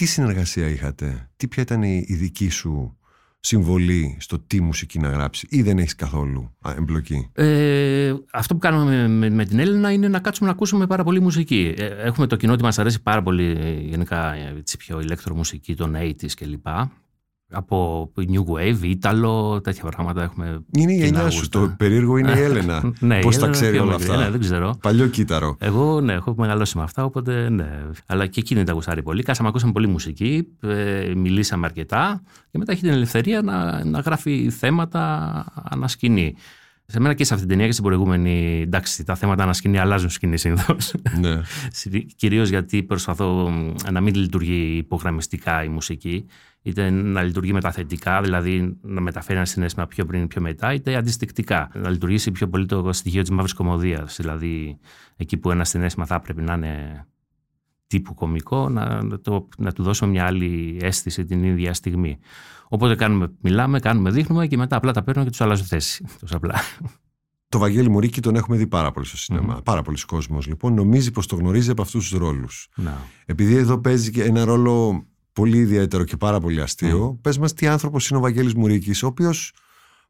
Τι 0.00 0.06
συνεργασία 0.06 0.68
είχατε, 0.68 1.30
τι 1.36 1.48
ποια 1.48 1.62
ήταν 1.62 1.82
η 1.82 2.06
δική 2.08 2.48
σου 2.48 2.98
συμβολή 3.40 4.16
στο 4.20 4.38
τι 4.38 4.60
μουσική 4.60 4.98
να 4.98 5.08
γράψεις; 5.08 5.48
Ή 5.50 5.62
δεν 5.62 5.78
έχεις 5.78 5.94
καθόλου 5.94 6.56
εμπλοκή; 6.76 7.30
Ε, 7.32 8.14
αυτό 8.32 8.54
που 8.54 8.60
κάνουμε 8.60 9.08
με, 9.08 9.30
με, 9.30 9.44
την 9.44 9.58
Έλληνα 9.58 9.92
είναι 9.92 10.08
να 10.08 10.18
κάτσουμε 10.18 10.48
να 10.48 10.54
ακούσουμε 10.54 10.86
πάρα 10.86 11.04
πολύ 11.04 11.20
μουσική. 11.20 11.74
Ε, 11.78 11.84
έχουμε 11.84 12.26
το 12.26 12.36
κοινό 12.36 12.52
ότι 12.52 12.62
μας 12.62 12.78
αρέσει 12.78 13.02
πάρα 13.02 13.22
πολύ 13.22 13.56
ε, 13.60 13.80
γενικά 13.80 14.34
έτσι 14.56 14.76
πιο 14.76 15.00
ηλεκτρομουσική 15.00 15.76
των 15.76 15.96
80s 15.96 16.32
κλπ 16.36 16.66
από 17.50 18.10
New 18.16 18.44
Wave, 18.54 18.82
Ítαλο, 18.82 19.60
τέτοια 19.60 19.82
πράγματα 19.82 20.22
έχουμε. 20.22 20.64
Είναι 20.76 20.92
η 20.92 20.96
γενιά 20.96 21.30
σου. 21.30 21.48
Το 21.48 21.74
περίεργο 21.78 22.16
είναι 22.16 22.32
η 22.38 22.40
Έλενα. 22.48 22.92
ναι, 22.98 23.18
Πώς 23.18 23.38
τα 23.38 23.48
ξέρει 23.48 23.78
όλα 23.78 23.94
αυτά. 23.94 24.16
Ναι, 24.16 24.30
δεν 24.30 24.40
ξέρω. 24.40 24.78
Παλιό 24.82 25.06
κύτταρο. 25.06 25.56
Εγώ 25.58 26.00
ναι, 26.00 26.12
έχω 26.12 26.34
μεγαλώσει 26.38 26.76
με 26.76 26.82
αυτά, 26.82 27.04
οπότε 27.04 27.48
ναι. 27.48 27.80
Αλλά 28.06 28.26
και 28.26 28.40
εκείνη 28.40 28.64
τα 28.64 28.72
γουστάρει 28.72 29.02
πολύ. 29.02 29.22
Κάσαμε, 29.22 29.48
ακούσαμε 29.48 29.72
πολύ 29.72 29.86
μουσική, 29.86 30.46
ε, 30.60 31.12
μιλήσαμε 31.16 31.66
αρκετά 31.66 32.22
και 32.50 32.58
μετά 32.58 32.72
έχει 32.72 32.80
την 32.80 32.90
ελευθερία 32.90 33.42
να, 33.42 33.84
να 33.84 34.00
γράφει 34.00 34.50
θέματα 34.50 35.44
ανασκηνή. 35.70 36.34
Σε 36.92 37.00
μένα 37.00 37.14
και 37.14 37.24
σε 37.24 37.34
αυτή 37.34 37.46
την 37.46 37.54
ταινία 37.54 37.66
και 37.66 37.72
στην 37.72 37.84
προηγούμενη. 37.84 38.60
Εντάξει, 38.60 39.04
τα 39.04 39.14
θέματα 39.14 39.42
ανασκηνή 39.42 39.78
αλλάζουν 39.78 40.10
σκηνή 40.10 40.38
συνήθως. 40.38 40.94
Ναι. 41.18 41.40
Κυρίως 42.16 42.48
γιατί 42.48 42.82
προσπαθώ 42.82 43.50
να 43.90 44.00
μην 44.00 44.14
λειτουργεί 44.14 44.76
υπογραμμιστικά 44.76 45.64
η 45.64 45.68
μουσική 45.68 46.26
είτε 46.62 46.90
να 46.90 47.22
λειτουργεί 47.22 47.52
μεταθετικά, 47.52 48.20
δηλαδή 48.20 48.78
να 48.82 49.00
μεταφέρει 49.00 49.36
ένα 49.36 49.46
συνέστημα 49.46 49.86
πιο 49.86 50.04
πριν 50.04 50.26
πιο 50.26 50.40
μετά, 50.40 50.72
είτε 50.72 50.96
αντιστοιχτικά. 50.96 51.70
Να 51.74 51.90
λειτουργήσει 51.90 52.30
πιο 52.30 52.48
πολύ 52.48 52.66
το 52.66 52.92
στοιχείο 52.92 53.20
της 53.20 53.30
μαύρης 53.30 53.52
κομμωδίας. 53.52 54.16
Δηλαδή, 54.16 54.78
εκεί 55.16 55.36
που 55.36 55.50
ένα 55.50 55.64
συνέστημα 55.64 56.06
θα 56.06 56.20
πρέπει 56.20 56.42
να 56.42 56.54
είναι 56.54 57.06
τύπου 57.90 58.14
κομικό, 58.14 58.68
να, 58.68 59.18
το, 59.22 59.48
να 59.58 59.72
του 59.72 59.82
δώσουμε 59.82 60.10
μια 60.10 60.26
άλλη 60.26 60.78
αίσθηση 60.80 61.24
την 61.24 61.44
ίδια 61.44 61.74
στιγμή. 61.74 62.18
Οπότε 62.68 62.94
κάνουμε, 62.94 63.32
μιλάμε, 63.40 63.80
κάνουμε, 63.80 64.10
δείχνουμε 64.10 64.46
και 64.46 64.56
μετά 64.56 64.76
απλά 64.76 64.92
τα 64.92 65.02
παίρνω 65.02 65.22
και 65.24 65.30
τους 65.30 65.40
αλλάζω 65.40 65.64
θέση. 65.64 66.04
Τόσο 66.20 66.36
απλά. 66.36 66.54
Το 67.48 67.58
Βαγγέλη 67.58 67.90
Μουρίκη 67.90 68.20
τον 68.20 68.36
έχουμε 68.36 68.56
δει 68.56 68.66
πάρα 68.66 68.90
πολύ 68.90 69.06
στο 69.06 69.16
σινεμα 69.16 69.58
mm 69.58 69.64
Πάρα 69.64 69.82
πολλοί 69.82 69.96
κόσμος 70.06 70.46
λοιπόν 70.46 70.74
νομίζει 70.74 71.10
πως 71.10 71.26
το 71.26 71.36
γνωρίζει 71.36 71.70
από 71.70 71.82
αυτούς 71.82 72.08
τους 72.08 72.18
ρόλους. 72.18 72.68
Επειδή 73.26 73.54
εδώ 73.54 73.78
παίζει 73.78 74.10
και 74.10 74.22
ένα 74.22 74.44
ρόλο 74.44 75.04
πολύ 75.32 75.58
ιδιαίτερο 75.58 76.04
και 76.04 76.16
πάρα 76.16 76.40
πολύ 76.40 76.60
αστείο. 76.60 77.12
Mm. 77.12 77.20
Πες 77.22 77.38
μας 77.38 77.52
τι 77.52 77.66
άνθρωπος 77.66 78.08
είναι 78.08 78.18
ο 78.18 78.22
Βαγγέλης 78.22 78.54
Μουρίκης, 78.54 79.02
ο 79.02 79.06
οποίος 79.06 79.52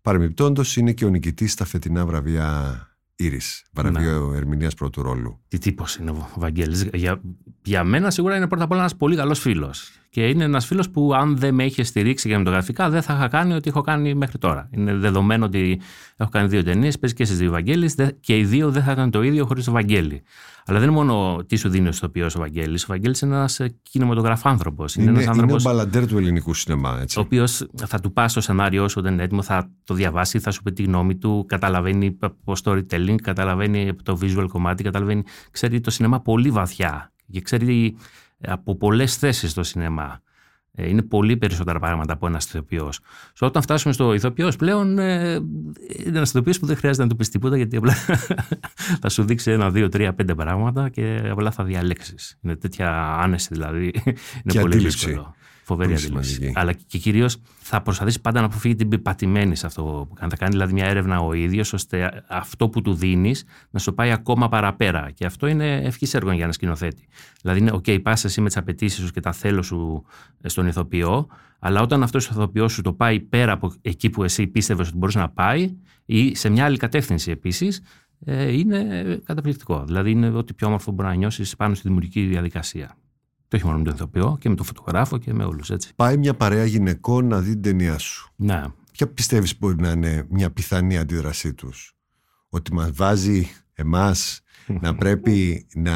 παρεμπιπτόντως 0.02 0.76
είναι 0.76 0.92
και 0.92 1.04
ο 1.04 1.08
νικητής 1.08 1.52
στα 1.52 1.64
φετινά 1.64 2.06
βραβεία 2.06 2.89
Ήρης, 3.24 3.64
βραβείο 3.72 4.30
ναι. 4.30 4.36
ερμηνείας 4.36 4.74
πρώτου 4.74 5.02
ρόλου. 5.02 5.40
Τι 5.48 5.58
τύπος 5.58 5.96
είναι 5.96 6.10
ο 6.10 6.28
Βαγγέλης. 6.36 6.88
Για, 6.94 7.20
για 7.62 7.84
μένα 7.84 8.10
σίγουρα 8.10 8.36
είναι 8.36 8.48
πρώτα 8.48 8.64
απ' 8.64 8.70
όλα 8.70 8.80
ένας 8.80 8.96
πολύ 8.96 9.16
καλός 9.16 9.38
φίλος. 9.38 9.99
Και 10.12 10.28
είναι 10.28 10.44
ένας 10.44 10.66
φίλος 10.66 10.90
που 10.90 11.14
αν 11.14 11.36
δεν 11.36 11.54
με 11.54 11.64
είχε 11.64 11.82
στηρίξει 11.82 12.28
γραφικά 12.28 12.90
δεν 12.90 13.02
θα 13.02 13.14
είχα 13.14 13.28
κάνει 13.28 13.54
ό,τι 13.54 13.68
έχω 13.68 13.80
κάνει 13.80 14.14
μέχρι 14.14 14.38
τώρα. 14.38 14.68
Είναι 14.72 14.94
δεδομένο 14.94 15.44
ότι 15.44 15.80
έχω 16.16 16.30
κάνει 16.30 16.48
δύο 16.48 16.62
ταινίες, 16.62 16.98
παίζει 16.98 17.16
και 17.16 17.24
στις 17.24 17.38
δύο 17.38 17.50
Βαγγέλη 17.50 17.94
και 18.20 18.38
οι 18.38 18.44
δύο 18.44 18.70
δεν 18.70 18.82
θα 18.82 18.92
ήταν 18.92 19.10
το 19.10 19.22
ίδιο 19.22 19.46
χωρίς 19.46 19.64
το 19.64 19.72
Βαγγέλη. 19.72 20.22
Αλλά 20.66 20.78
δεν 20.78 20.88
είναι 20.88 20.96
μόνο 20.96 21.44
τι 21.46 21.56
σου 21.56 21.68
δίνει 21.68 21.86
ο 21.86 21.90
ηθοποιός 21.90 22.34
ο 22.34 22.38
Βαγγέλη. 22.38 22.78
Ο 22.82 22.84
Βαγγέλη 22.86 23.14
είναι 23.22 23.34
ένας 23.34 23.60
ε, 23.60 23.74
κινηματογραφάνθρωπος. 23.82 24.94
Είναι, 24.94 25.10
είναι, 25.10 25.12
ένας 25.12 25.28
άνθρωπος, 25.28 25.62
είναι 25.62 25.70
ο 25.70 25.74
μπαλαντέρ 25.74 26.06
του 26.06 26.18
ελληνικού 26.18 26.54
σινεμά. 26.54 26.98
Έτσι. 27.00 27.18
Ο 27.18 27.22
οποίος 27.22 27.66
θα 27.86 28.00
του 28.00 28.12
πας 28.12 28.32
το 28.32 28.40
σενάριό 28.40 28.88
σου 28.88 28.96
όταν 28.98 29.12
είναι 29.12 29.22
έτοιμο, 29.22 29.42
θα 29.42 29.70
το 29.84 29.94
διαβάσει, 29.94 30.38
θα 30.38 30.50
σου 30.50 30.62
πει 30.62 30.72
τη 30.72 30.82
γνώμη 30.82 31.16
του, 31.16 31.44
καταλαβαίνει 31.48 32.16
από 32.20 32.52
storytelling, 32.64 33.16
καταλαβαίνει 33.22 33.94
το 34.02 34.18
visual 34.22 34.46
κομμάτι, 34.48 34.82
καταλαβαίνει. 34.82 35.22
Ξέρει 35.50 35.80
το 35.80 35.90
σινεμά 35.90 36.20
πολύ 36.20 36.50
βαθιά 36.50 37.12
και 37.30 37.40
ξέρει 37.40 37.96
από 38.46 38.76
πολλές 38.76 39.16
θέσεις 39.16 39.54
το 39.54 39.62
σινεμά. 39.62 40.20
Ε, 40.74 40.88
είναι 40.88 41.02
πολύ 41.02 41.36
περισσότερα 41.36 41.78
πράγματα 41.78 42.12
από 42.12 42.26
ένας 42.26 42.44
ηθοποιός. 42.44 43.00
Όταν 43.40 43.62
φτάσουμε 43.62 43.92
στο 43.92 44.14
ηθοποιός, 44.14 44.56
πλέον 44.56 44.98
ε, 44.98 45.32
είναι 45.34 46.16
ένας 46.16 46.28
ηθοποιός 46.28 46.58
που 46.58 46.66
δεν 46.66 46.76
χρειάζεται 46.76 47.02
να 47.02 47.08
του 47.10 47.16
πεις 47.16 47.28
τίποτα, 47.28 47.56
γιατί 47.56 47.76
απλά 47.76 47.92
θα 49.02 49.08
σου 49.08 49.22
δείξει 49.22 49.50
ένα, 49.50 49.70
δύο, 49.70 49.88
τρία, 49.88 50.14
πέντε 50.14 50.34
πράγματα 50.34 50.88
και 50.88 51.22
απλά 51.30 51.50
θα 51.50 51.64
διαλέξεις. 51.64 52.38
Είναι 52.42 52.56
τέτοια 52.56 53.14
άνεση 53.14 53.48
δηλαδή. 53.52 53.84
Είναι 54.04 54.14
και 54.46 54.60
πολύ 54.60 54.74
αντίληψη. 54.74 55.06
δύσκολο. 55.06 55.34
Φοβερή 55.70 55.94
αντίληψη. 55.94 56.52
Αλλά 56.54 56.72
και 56.72 56.98
κυρίως 56.98 57.36
θα 57.58 57.82
προσπαθήσει 57.82 58.20
πάντα 58.20 58.40
να 58.40 58.46
αποφύγει 58.46 58.74
την 58.74 58.88
πεπατημένη 58.88 59.56
σε 59.56 59.66
αυτό 59.66 60.06
που 60.08 60.14
κάνει. 60.14 60.30
Θα 60.30 60.36
κάνει 60.36 60.50
δηλαδή 60.52 60.72
μια 60.72 60.84
έρευνα 60.84 61.20
ο 61.20 61.32
ίδιος, 61.32 61.72
ώστε 61.72 62.24
αυτό 62.28 62.68
που 62.68 62.80
του 62.82 62.94
δίνεις 62.94 63.44
να 63.70 63.78
σου 63.78 63.94
πάει 63.94 64.10
ακόμα 64.10 64.48
παραπέρα. 64.48 65.10
Και 65.14 65.26
αυτό 65.26 65.46
είναι 65.46 65.76
ευχής 65.76 66.14
έργο 66.14 66.32
για 66.32 66.44
ένα 66.44 66.52
σκηνοθέτη. 66.52 67.08
Δηλαδή, 67.42 67.60
είναι, 67.60 67.70
OK, 67.74 68.02
πας 68.02 68.24
εσύ 68.24 68.40
με 68.40 68.46
τις 68.46 68.56
απαιτήσεις 68.56 69.04
σου 69.04 69.12
και 69.12 69.20
τα 69.20 69.32
θέλω 69.32 69.62
σου 69.62 70.04
στον 70.44 70.66
ηθοποιό, 70.66 71.26
αλλά 71.58 71.80
όταν 71.82 72.02
αυτός 72.02 72.28
ο 72.28 72.30
ηθοποιός 72.32 72.72
σου 72.72 72.82
το 72.82 72.92
πάει 72.92 73.20
πέρα 73.20 73.52
από 73.52 73.72
εκεί 73.82 74.10
που 74.10 74.24
εσύ 74.24 74.46
πίστευες 74.46 74.88
ότι 74.88 74.96
μπορούσε 74.96 75.18
να 75.18 75.28
πάει, 75.28 75.76
ή 76.04 76.34
σε 76.34 76.48
μια 76.48 76.64
άλλη 76.64 76.76
κατεύθυνση 76.76 77.30
επίσης, 77.30 77.82
ε, 78.24 78.52
είναι 78.52 79.20
καταπληκτικό. 79.24 79.84
Δηλαδή, 79.84 80.10
είναι 80.10 80.28
ό,τι 80.28 80.54
πιο 80.54 80.66
όμορφο 80.66 80.92
μπορεί 80.92 81.08
να 81.08 81.14
νιώσεις 81.14 81.56
πάνω 81.56 81.74
στη 81.74 81.86
δημιουργική 81.86 82.22
διαδικασία. 82.22 82.96
Και 83.50 83.56
όχι 83.56 83.64
μόνο 83.64 83.78
με 83.78 83.84
τον 83.84 83.94
ηθοποιό 83.94 84.36
και 84.40 84.48
με 84.48 84.54
τον 84.54 84.66
φωτογράφο 84.66 85.18
και 85.18 85.32
με 85.34 85.44
όλους. 85.44 85.70
Πάει 85.96 86.16
μια 86.16 86.34
παρέα 86.34 86.64
γυναικών 86.64 87.26
να 87.26 87.40
δει 87.40 87.50
την 87.50 87.62
ταινία 87.62 87.98
σου. 87.98 88.32
Ναι. 88.36 88.62
Ποια 88.92 89.06
πιστεύεις 89.06 89.58
μπορεί 89.58 89.76
να 89.76 89.90
είναι 89.90 90.26
μια 90.28 90.50
πιθανή 90.50 90.98
αντίδρασή 90.98 91.54
τους, 91.54 91.96
Ότι 92.48 92.72
μας 92.74 92.90
βάζει 92.92 93.50
εμάς 93.72 94.40
να 94.80 94.94
πρέπει 95.02 95.66
να 95.74 95.94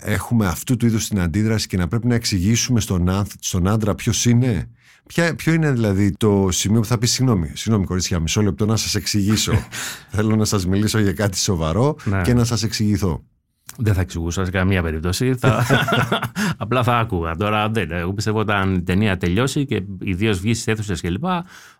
έχουμε 0.00 0.46
αυτού 0.46 0.76
του 0.76 0.86
είδους 0.86 1.08
την 1.08 1.20
αντίδραση 1.20 1.66
και 1.66 1.76
να 1.76 1.88
πρέπει 1.88 2.06
να 2.06 2.14
εξηγήσουμε 2.14 2.80
στον, 2.80 3.10
στον 3.40 3.68
άντρα 3.68 3.94
ποιος 3.94 4.24
είναι; 4.24 4.70
Ποια, 5.06 5.34
ποιο 5.34 5.52
είναι 5.52 5.72
δηλαδή 5.72 6.10
το 6.16 6.48
σημείο 6.50 6.80
που 6.80 6.86
θα 6.86 6.98
πεις 6.98 7.10
συγγνώμη, 7.12 7.50
συγγνώμη 7.54 7.86
κορίτσια, 7.86 8.20
μισό 8.20 8.42
λεπτό 8.42 8.66
να 8.66 8.76
σας 8.76 8.94
εξηγήσω. 8.94 9.52
Θέλω 10.14 10.36
να 10.36 10.44
σας 10.44 10.66
μιλήσω 10.66 10.98
για 10.98 11.12
κάτι 11.12 11.38
σοβαρό 11.38 11.96
ναι. 12.04 12.22
και 12.22 12.34
να 12.34 12.44
σας 12.44 12.62
εξηγηθώ. 12.62 13.24
Δεν 13.78 13.94
θα 13.94 14.00
εξηγούσα 14.00 14.44
σε 14.44 14.50
καμία 14.50 14.82
περίπτωση. 14.82 15.34
Θα... 15.34 15.64
Απλά 16.56 16.82
θα 16.82 16.98
άκουγα. 16.98 17.36
Τώρα 17.36 17.68
δεν. 17.68 17.90
Εγώ 17.90 18.12
πιστεύω 18.12 18.38
όταν 18.38 18.74
η 18.74 18.82
ταινία 18.82 19.16
τελειώσει 19.16 19.64
και 19.64 19.82
ιδίως 20.00 20.40
βγει 20.40 20.54
στις 20.54 20.66
αίθουσες 20.66 21.00
κλπ., 21.00 21.24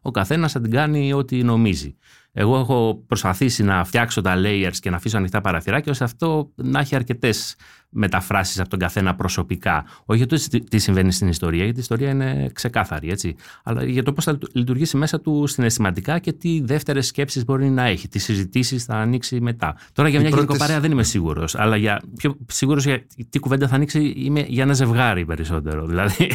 ο 0.01 0.11
καθένας 0.11 0.53
θα 0.53 0.61
την 0.61 0.71
κάνει 0.71 1.13
ό,τι 1.13 1.43
νομίζει. 1.43 1.97
Εγώ 2.33 2.59
έχω 2.59 3.05
προσπαθήσει 3.07 3.63
να 3.63 3.85
φτιάξω 3.85 4.21
τα 4.21 4.35
layers 4.37 4.77
και 4.81 4.91
να 4.91 4.97
αφήσω 4.97 5.17
ανοιχτά 5.17 5.41
παραθυράκια 5.41 5.93
ώστε 5.93 6.05
αυτό 6.05 6.53
να 6.55 6.81
έχει 6.81 6.95
αρκετές 6.95 7.57
μεταφράσεις 7.97 8.61
από 8.61 8.69
τον 8.69 8.79
καθένα 8.79 9.15
προσωπικά. 9.15 9.85
Όχι 10.05 10.25
για 10.25 10.27
το 10.27 10.61
τι 10.69 10.79
συμβαίνει 10.79 11.13
στην 11.13 11.29
ιστορία, 11.29 11.63
γιατί 11.65 11.79
η 11.79 11.81
ιστορία 11.81 12.11
είναι 12.11 12.51
ξεκάθαρη, 12.53 13.11
έτσι. 13.11 13.35
Αλλά 13.63 13.85
για 13.85 14.03
το 14.03 14.13
πώς 14.13 14.25
θα 14.25 14.39
λειτουργήσει 14.53 14.97
μέσα 14.97 15.21
του 15.21 15.47
συναισθηματικά 15.47 16.19
και 16.19 16.33
τι 16.33 16.61
δεύτερες 16.65 17.07
σκέψεις 17.07 17.45
μπορεί 17.45 17.69
να 17.69 17.85
έχει, 17.85 18.09
τι 18.09 18.19
συζητήσεις 18.19 18.85
θα 18.85 18.95
ανοίξει 18.95 19.41
μετά. 19.41 19.77
Τώρα 19.93 20.09
για 20.09 20.21
μια 20.21 20.29
πρώτες... 20.31 20.45
γυναικοπαρέα 20.47 20.81
δεν 20.81 20.91
είμαι 20.91 21.03
σίγουρος, 21.03 21.55
αλλά 21.55 21.77
για 21.77 22.03
πιο 22.17 22.37
σίγουρος 22.47 22.85
για 22.85 23.07
τι 23.31 23.39
κουβέντα 23.39 23.69
θα 23.69 23.75
ανοίξει 23.75 24.13
είμαι 24.17 24.41
για 24.49 24.63
ένα 24.63 24.73
ζευγάρι 24.73 25.25
περισσότερο. 25.25 25.87
Δηλαδή, 25.97 26.31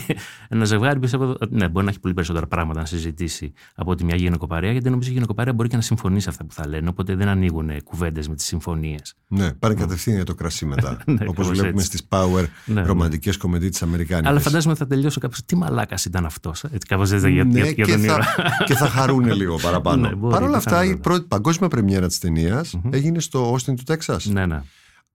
ένα 0.49 0.65
ζευγάρι 0.65 0.99
πιστεύω 0.99 1.37
ναι, 1.49 1.67
μπορεί 1.67 1.85
να 1.85 1.91
έχει 1.91 1.99
πολύ 1.99 2.13
περισσότερα 2.13 2.47
πράγματα 2.47 2.79
να 2.79 2.85
συζητήσει 2.85 3.53
από 3.75 3.91
ότι 3.91 4.03
μια 4.05 4.15
γυναικοπαρέα, 4.15 4.71
γιατί 4.71 4.89
νομίζω 4.89 5.09
η 5.09 5.13
γυναικοπαρέα 5.13 5.53
μπορεί 5.53 5.69
και 5.69 5.75
να 5.75 5.81
συμφωνεί 5.81 6.21
σε 6.21 6.29
αυτά 6.29 6.45
που 6.45 6.53
θα 6.53 6.67
λένε, 6.67 6.89
οπότε 6.89 7.15
δεν 7.15 7.27
ανοίγουν 7.27 7.83
κουβέντες 7.83 8.27
με 8.27 8.35
τις 8.35 8.45
συμφωνίες. 8.45 9.15
Ναι, 9.27 9.53
πάρει 9.53 9.75
κατευθείαν 9.75 10.15
για 10.15 10.25
το 10.25 10.35
κρασί 10.35 10.65
μετά. 10.65 10.97
ναι, 11.05 11.25
Όπως 11.27 11.50
βλέπουμε 11.51 11.81
στις 11.81 12.01
Power 12.09 12.45
ναι, 12.65 12.81
ναι. 12.81 12.87
ρομαντικές 12.87 13.37
κομμεντί 13.37 13.69
της 13.69 13.81
Αμερικάνικης. 13.81 14.29
Αλλά 14.29 14.39
φαντάζομαι 14.39 14.75
θα 14.75 14.87
τελειώσω 14.87 15.19
κάποιος. 15.19 15.41
Τι 15.45 15.55
μαλάκας 15.55 16.05
ήταν 16.05 16.25
αυτός. 16.25 16.63
Ε, 16.63 16.69
έτσι 16.73 16.87
κάπως 16.87 17.11
έτσι 17.11 17.31
για, 17.31 17.43
ναι, 17.43 17.69
για, 17.69 17.87
τον 17.87 17.99
θα, 17.99 18.25
και 18.67 18.75
θα 18.75 18.87
χαρούν 18.87 19.31
λίγο 19.31 19.55
παραπάνω. 19.55 20.09
ναι, 20.09 20.29
Παρ' 20.29 20.43
όλα 20.43 20.57
αυτά, 20.57 20.85
η 20.85 20.97
πρώτη 20.97 21.25
παγκόσμια 21.27 21.69
πρεμιέρα 21.69 22.07
της 22.07 22.19
ταινίας 22.19 22.79
έγινε 22.89 23.19
στο 23.19 23.53
Austin 23.53 23.73
του 23.75 23.83
Τέξας. 23.85 24.25
Ναι, 24.25 24.45
ναι. 24.45 24.61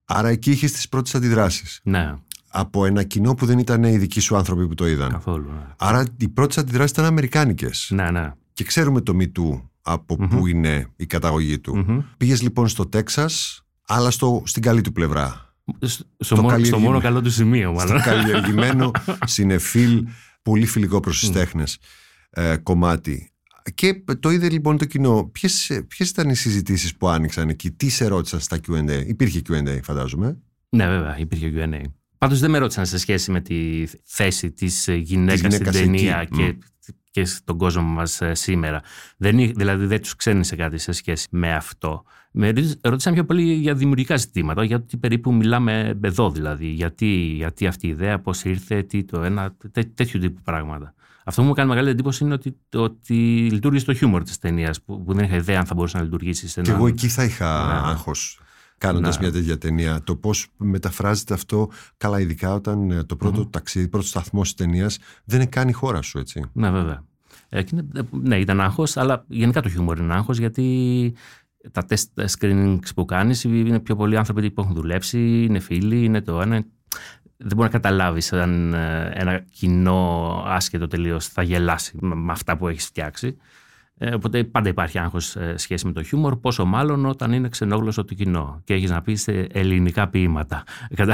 Άρα 0.05 0.27
εκεί 0.27 0.51
είχες 0.51 0.71
τις 0.71 0.89
πρώτες 0.89 1.15
αντιδράσεις. 1.15 1.79
Ναι. 1.83 2.13
Από 2.49 2.85
ένα 2.85 3.03
κοινό 3.03 3.33
που 3.33 3.45
δεν 3.45 3.59
ήταν 3.59 3.83
οι 3.83 3.97
δικοί 3.97 4.19
σου 4.19 4.35
άνθρωποι 4.35 4.67
που 4.67 4.75
το 4.75 4.87
είδαν. 4.87 5.11
Καθόλου. 5.11 5.49
Ναι. 5.51 5.65
Άρα 5.77 6.05
οι 6.17 6.27
πρώτες 6.27 6.57
αντιδράσεις 6.57 6.91
ήταν 6.91 7.05
αμερικάνικες. 7.05 7.89
Ναι, 7.93 8.11
ναι. 8.11 8.33
Και 8.53 8.63
ξέρουμε 8.63 9.01
το 9.01 9.13
Me 9.19 9.59
από 9.81 10.15
πού 10.15 10.47
είναι 10.47 10.87
η 10.95 11.05
καταγωγή 11.05 11.59
του. 11.59 11.85
mm 11.87 12.03
Πήγες 12.17 12.41
λοιπόν 12.41 12.67
στο 12.67 12.85
Τέξας, 12.85 13.63
αλλά 13.87 14.11
στο, 14.11 14.43
στην 14.45 14.61
καλή 14.61 14.81
του 14.81 14.91
πλευρά. 14.91 15.46
Στο, 16.19 16.41
μόνο, 16.41 16.63
στο 16.63 16.79
μόνο 16.79 16.99
καλό 16.99 17.21
του 17.21 17.31
σημείο, 17.31 17.73
μάλλον. 17.73 17.99
Στο 17.99 18.09
καλλιεργημένο, 18.09 18.91
συνεφίλ, 19.25 20.07
πολύ 20.41 20.65
φιλικό 20.65 20.99
προς 20.99 21.19
τις 21.19 21.31
τέχνες 21.31 21.77
ε, 22.29 22.57
κομμάτι. 22.57 23.31
Και 23.75 24.03
το 24.19 24.29
είδε 24.29 24.49
λοιπόν 24.49 24.77
το 24.77 24.85
κοινό. 24.85 25.31
Ποιες 25.87 26.09
ήταν 26.09 26.29
οι 26.29 26.35
συζητήσεις 26.35 26.95
που 26.97 27.07
άνοιξαν 27.07 27.49
εκεί, 27.49 27.71
τι 27.71 27.89
σε 27.89 28.07
ρώτησαν 28.07 28.39
στα 28.39 28.59
QA. 28.67 29.03
Υπήρχε 29.07 29.41
QA, 29.49 29.79
φαντάζομαι. 29.83 30.37
Ναι, 30.69 30.87
βέβαια, 30.87 31.17
υπήρχε 31.19 31.51
QA. 31.55 31.81
Πάντως 32.17 32.39
δεν 32.39 32.49
με 32.49 32.57
ρώτησαν 32.57 32.85
σε 32.85 32.97
σχέση 32.97 33.31
με 33.31 33.41
τη 33.41 33.87
θέση 34.03 34.51
της 34.51 34.87
γυναίκας 34.87 35.53
στην 35.53 35.71
ταινία 35.71 36.23
και, 36.23 36.57
και 37.11 37.25
στον 37.25 37.57
κόσμο 37.57 37.87
μας 37.87 38.21
σήμερα. 38.31 38.81
Δεν, 39.17 39.37
δηλαδή 39.37 39.85
δεν 39.85 40.01
τους 40.01 40.15
ξένησε 40.15 40.55
κάτι 40.55 40.77
σε 40.77 40.91
σχέση 40.91 41.27
με 41.31 41.55
αυτό. 41.55 42.03
Με 42.31 42.53
ρώτησαν 42.81 43.13
πιο 43.13 43.25
πολύ 43.25 43.53
για 43.53 43.73
δημιουργικά 43.73 44.15
ζητήματα, 44.15 44.63
για 44.63 44.81
τι 44.81 44.97
περίπου 44.97 45.33
μιλάμε 45.33 45.99
εδώ 46.01 46.31
δηλαδή. 46.31 46.67
Γιατί, 46.67 47.05
γιατί 47.15 47.67
αυτή 47.67 47.87
η 47.87 47.89
ιδέα, 47.89 48.19
πώς 48.19 48.43
ήρθε, 48.43 48.83
τι 48.83 49.03
το 49.03 49.21
ένα, 49.21 49.55
τέ, 49.71 49.83
τέτοιου 49.83 50.19
τύπου 50.19 50.41
πράγματα. 50.41 50.93
Αυτό 51.23 51.41
που 51.41 51.47
μου 51.47 51.53
κάνει 51.53 51.69
μεγάλη 51.69 51.89
εντύπωση 51.89 52.23
είναι 52.23 52.33
ότι, 52.33 52.57
ότι 52.73 53.13
λειτουργήσε 53.51 53.85
το 53.85 53.93
χιούμορ 53.93 54.23
της 54.23 54.37
ταινίας, 54.37 54.81
που, 54.81 55.03
που, 55.03 55.13
δεν 55.13 55.25
είχα 55.25 55.35
ιδέα 55.35 55.59
αν 55.59 55.65
θα 55.65 55.73
μπορούσε 55.73 55.97
να 55.97 56.03
λειτουργήσει 56.03 56.47
σε 56.47 56.59
ένα. 56.59 56.69
Και 56.69 56.75
εγώ 56.75 56.87
εκεί 56.87 57.07
θα 57.07 57.23
είχα 57.23 57.65
ναι. 57.67 57.89
άγχος 57.89 58.39
κάνοντας 58.77 59.19
ναι. 59.19 59.25
μια 59.25 59.33
τέτοια 59.33 59.57
ταινία. 59.57 60.01
Το 60.03 60.15
πώς 60.15 60.47
μεταφράζεται 60.57 61.33
αυτό, 61.33 61.69
καλά, 61.97 62.19
ειδικά 62.19 62.53
όταν 62.53 62.91
ε, 62.91 63.03
το 63.03 63.15
πρώτο 63.15 63.41
mm-hmm. 63.41 63.51
ταξίδι, 63.51 63.87
πρώτο 63.87 64.05
σταθμό 64.05 64.41
της 64.41 64.53
ταινίας 64.53 64.97
δεν 65.23 65.39
είναι 65.41 65.49
καν 65.49 65.67
η 65.67 65.71
χώρα 65.71 66.01
σου, 66.01 66.19
έτσι. 66.19 66.43
Ναι, 66.53 66.69
βέβαια. 66.69 67.03
Ε, 67.49 67.61
ναι, 68.09 68.39
ήταν 68.39 68.61
άγχος, 68.61 68.97
αλλά 68.97 69.25
γενικά 69.27 69.61
το 69.61 69.69
χιούμορ 69.69 69.97
είναι 69.97 70.13
άγχος 70.13 70.37
γιατί 70.37 71.13
τα 71.71 71.85
τεστ 71.85 72.19
screenings 72.37 72.89
που 72.95 73.05
κάνεις 73.05 73.43
είναι 73.43 73.79
πιο 73.79 73.95
πολλοί 73.95 74.17
άνθρωποι 74.17 74.51
που 74.51 74.61
έχουν 74.61 74.73
δουλέψει, 74.73 75.43
είναι 75.43 75.59
φίλοι, 75.59 76.03
είναι 76.03 76.21
το 76.21 76.41
ένα. 76.41 76.65
Δεν 77.37 77.55
μπορεί 77.55 77.61
να 77.61 77.79
καταλάβεις 77.79 78.33
αν 78.33 78.73
ε, 78.73 79.11
ένα 79.13 79.39
κοινό 79.39 80.43
άσχετο 80.45 80.87
τελείως 80.87 81.27
θα 81.27 81.43
γελάσει 81.43 81.97
με 81.99 82.31
αυτά 82.31 82.57
που 82.57 82.67
έχεις 82.67 82.85
φτιάξει. 82.85 83.37
Ε, 83.97 84.13
οπότε 84.13 84.43
πάντα 84.43 84.69
υπάρχει 84.69 84.99
άγχος 84.99 85.35
ε, 85.35 85.53
σχέση 85.57 85.85
με 85.85 85.91
το 85.91 86.03
χιούμορ, 86.03 86.37
πόσο 86.37 86.65
μάλλον 86.65 87.05
όταν 87.05 87.31
είναι 87.31 87.49
ξενόγλωσσο 87.49 88.05
το 88.05 88.13
κοινό 88.13 88.61
και 88.63 88.73
έχεις 88.73 88.89
να 88.89 89.01
πεις 89.01 89.27
ελληνικά 89.27 90.07
ποίηματα. 90.09 90.63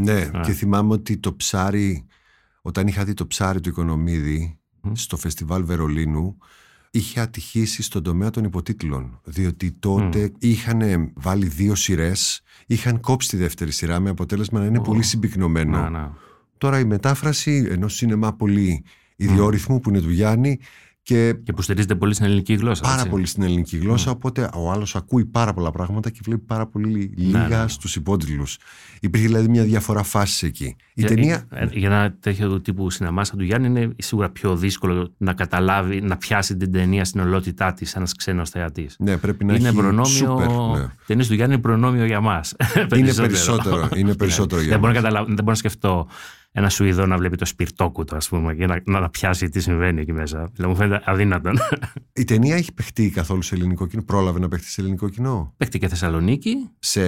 Ναι, 0.00 0.30
και 0.42 0.52
θυμάμαι 0.52 0.92
ότι 0.92 1.16
το 1.18 1.34
ψάρι, 1.34 2.06
όταν 2.62 2.86
είχα 2.86 3.04
δει 3.04 3.14
το 3.14 3.26
ψάρι 3.26 3.60
του 3.60 3.68
Οικονομίδη 3.68 4.58
στο 4.92 5.16
φεστιβάλ 5.16 5.64
Βερολίνου, 5.64 6.38
είχε 6.90 7.20
ατυχήσει 7.20 7.82
στον 7.82 8.02
τομέα 8.02 8.30
των 8.30 8.44
υποτίτλων. 8.44 9.20
Διότι 9.24 9.72
τότε 9.72 10.26
mm. 10.26 10.36
είχαν 10.38 11.10
βάλει 11.14 11.46
δύο 11.46 11.74
σειρές, 11.74 12.42
είχαν 12.66 13.00
κόψει 13.00 13.28
τη 13.28 13.36
δεύτερη 13.36 13.70
σειρά 13.70 14.00
με 14.00 14.10
αποτέλεσμα 14.10 14.60
να 14.60 14.66
είναι 14.66 14.80
πολύ 14.80 15.02
συμπυκνωμένο. 15.02 16.14
Τώρα 16.58 16.78
η 16.78 16.84
μετάφραση 16.84 17.66
ενός 17.70 17.94
σινεμά 17.94 18.32
πολύ 18.32 18.84
ιδιόρυθμου 19.16 19.80
που 19.80 19.88
είναι 19.88 20.00
του 20.00 20.10
Γιάννη 20.10 20.58
και, 21.06 21.32
και 21.42 21.52
που 21.52 21.62
στηρίζεται 21.62 21.94
πολύ 21.94 22.14
στην 22.14 22.26
ελληνική 22.26 22.54
γλώσσα. 22.54 22.82
Πάρα 22.82 22.94
έτσι. 22.94 23.08
πολύ 23.08 23.26
στην 23.26 23.42
ελληνική 23.42 23.76
γλώσσα. 23.76 24.10
Mm. 24.10 24.14
Οπότε 24.14 24.50
ο 24.54 24.70
άλλος 24.70 24.96
ακούει 24.96 25.24
πάρα 25.24 25.54
πολλά 25.54 25.70
πράγματα 25.70 26.10
και 26.10 26.20
βλέπει 26.24 26.40
πάρα 26.46 26.66
πολύ 26.66 27.12
λίγα 27.16 27.48
ναι, 27.48 27.56
ναι. 27.56 27.68
στους 27.68 27.96
υπότιτλους. 27.96 28.58
Υπήρχε 29.00 29.26
δηλαδή 29.26 29.48
μια 29.48 29.62
διαφορά 29.62 30.02
φάσης 30.02 30.42
εκεί. 30.42 30.64
Η 30.64 30.76
για, 30.94 31.08
ταινία... 31.08 31.46
Ε, 31.50 31.66
για 31.72 31.88
ένα 31.88 32.16
τέτοιο 32.20 32.60
τύπου 32.60 32.90
σινεμά 32.90 33.24
σαν 33.24 33.38
του 33.38 33.44
Γιάννη 33.44 33.66
είναι 33.66 33.94
σίγουρα 33.98 34.30
πιο 34.30 34.56
δύσκολο 34.56 35.12
να 35.16 35.32
καταλάβει, 35.32 36.00
να 36.00 36.16
πιάσει 36.16 36.56
την 36.56 36.72
ταινία 36.72 37.04
στην 37.04 37.20
ολότητά 37.20 37.72
της 37.72 37.94
ένας 37.94 38.14
ξένος 38.14 38.50
θεατής. 38.50 38.96
Ναι, 38.98 39.16
πρέπει 39.16 39.44
να 39.44 39.54
είναι 39.54 39.68
έχει 39.68 39.76
προνόμιο. 39.76 40.38
Super, 40.38 40.78
ναι. 40.78 40.86
Ταινίες 41.06 41.26
του 41.26 41.34
Γιάννη 41.34 41.54
είναι 41.54 41.62
προνόμιο 41.62 42.04
για 42.04 42.20
μας. 42.20 42.54
είναι 42.96 43.14
περισσότερο. 43.24 43.88
είναι 43.94 44.14
περισσότερο 44.14 44.60
για 44.60 44.70
δεν, 44.70 44.78
μπορώ 44.78 44.92
να 44.92 45.10
δεν 45.10 45.24
μπορώ 45.24 45.44
να 45.44 45.54
σκεφτώ 45.54 46.06
ένα 46.58 46.68
Σουηδό 46.68 47.06
να 47.06 47.16
βλέπει 47.16 47.36
το 47.36 47.44
σπιρτόκουτο, 47.44 48.16
ας 48.16 48.28
πούμε, 48.28 48.54
και 48.54 48.66
να, 48.66 48.82
να 48.84 49.10
πιάσει 49.10 49.48
τι 49.48 49.60
συμβαίνει 49.60 50.00
εκεί 50.00 50.12
μέσα. 50.12 50.50
Δηλαδή 50.54 50.72
μου 50.72 50.76
φαίνεται 50.78 51.02
αδύνατον. 51.06 51.58
Η 52.12 52.24
ταινία 52.24 52.56
έχει 52.56 52.72
παιχτεί 52.72 53.10
καθόλου 53.10 53.42
σε 53.42 53.54
ελληνικό 53.54 53.86
κοινό; 53.86 54.02
Πρόλαβε 54.02 54.38
να 54.38 54.48
παιχτεί 54.48 54.66
σε 54.66 54.80
ελληνικό 54.80 55.08
κοινό; 55.08 55.54
Παίχτηκε 55.56 55.84
και 55.84 55.90
Θεσσαλονίκη. 55.90 56.54
Σε 56.78 57.00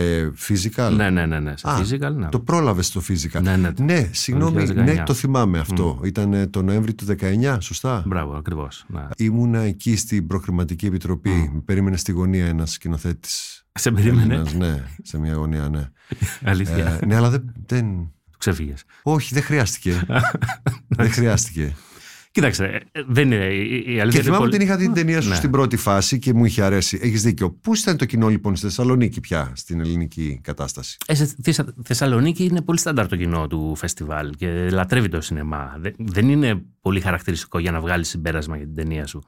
physical; 0.49 0.93
Ναι, 0.97 1.11
ναι, 1.11 1.27
ναι. 1.27 1.41
ναι 1.41 1.57
σε 1.57 1.69
Α, 1.69 1.81
physical, 1.81 2.15
ναι. 2.15 2.29
Το 2.29 2.41
πρόλαβε 2.41 2.83
στο 2.83 3.01
physical. 3.09 3.43
Ναι, 3.43 3.57
ναι, 3.57 3.71
ναι 3.81 4.09
συγγνώμη, 4.13 4.65
ναι, 4.65 5.03
το 5.07 5.15
θυμάμαι 5.15 5.59
αυτό. 5.59 6.01
Mm. 6.03 6.07
Ήταν 6.07 6.51
το 6.51 6.63
Νοέμβρη 6.63 6.95
του 6.95 7.05
19, 7.21 7.57
σωστά; 7.61 8.03
Μπράβο, 8.07 8.37
ακριβώς. 8.37 8.85
Ναι. 8.89 9.07
Ήμουνα 9.17 9.61
εκεί 9.61 9.97
στην 9.97 10.27
προκριματική 10.27 10.87
επιτροπή. 10.87 11.53
Mm. 11.55 11.63
περίμενε 11.65 11.97
στη 11.97 12.13
γωνία 12.13 12.47
ένας 12.47 12.73
σκηνοθέτης. 12.73 13.67
Σε 13.73 13.91
περίμενε. 13.91 14.43
ναι, 14.57 14.83
σε 15.03 15.19
μια 15.19 15.35
γωνία, 15.35 15.69
ναι. 15.69 15.89
Αλήθεια. 16.51 16.99
Ε, 17.03 17.07
ναι, 17.07 17.17
αλλά 17.17 17.31
δεν, 17.31 17.53
δεν, 17.67 18.13
ξεφύγες. 18.39 18.85
Όχι, 19.03 19.35
δεν 19.35 19.43
χρειάστηκε. 19.43 20.07
δεν 20.99 21.11
χρειάστηκε. 21.11 21.77
Κοίταξε, 22.31 22.83
δεν 23.07 23.33
είναι 23.33 23.45
η 23.93 24.01
αλήθεια. 24.01 24.21
Και 24.21 24.27
θυμάμαι 24.27 24.45
ότι 24.45 24.57
την 24.57 24.67
είχα 24.67 24.77
δει 24.77 24.85
την 24.85 24.95
ταινία 24.95 25.21
σου 25.21 25.29
ναι. 25.29 25.35
στην 25.35 25.51
πρώτη 25.51 25.77
φάση 25.77 26.19
και 26.19 26.35
μου 26.35 26.45
είχε 26.45 26.63
αρέσει. 26.63 26.99
Έχεις 27.03 27.23
δίκιο. 27.23 27.51
Πού 27.51 27.75
ήταν 27.75 27.97
το 27.97 28.05
κοινό 28.05 28.29
λοιπόν 28.29 28.57
στη 28.57 28.67
Θεσσαλονίκη 28.67 29.21
πια, 29.21 29.53
στην 29.55 29.81
ελληνική 29.81 30.41
κατάσταση; 30.43 30.97
Ε, 31.07 31.15
στη 31.15 31.55
Θεσσαλονίκη 31.85 32.45
είναι 32.45 32.63
πολύ 32.63 32.79
στάνταρ 32.79 33.07
το 33.07 33.17
κοινό 33.17 33.47
του 33.47 33.75
φεστιβάλ 33.77 34.31
και 34.37 34.69
λατρεύει 34.71 35.09
το 35.09 35.21
σινεμά. 35.21 35.81
Δεν 35.99 36.29
είναι 36.29 36.63
πολύ 36.81 37.01
χαρακτηριστικό 37.01 37.59
για 37.59 37.71
να 37.71 37.81
βγάλεις 37.81 38.09
συμπέρασμα 38.09 38.57
για 38.57 38.67
την 38.67 38.75
ταινία 38.75 39.07
σου. 39.07 39.23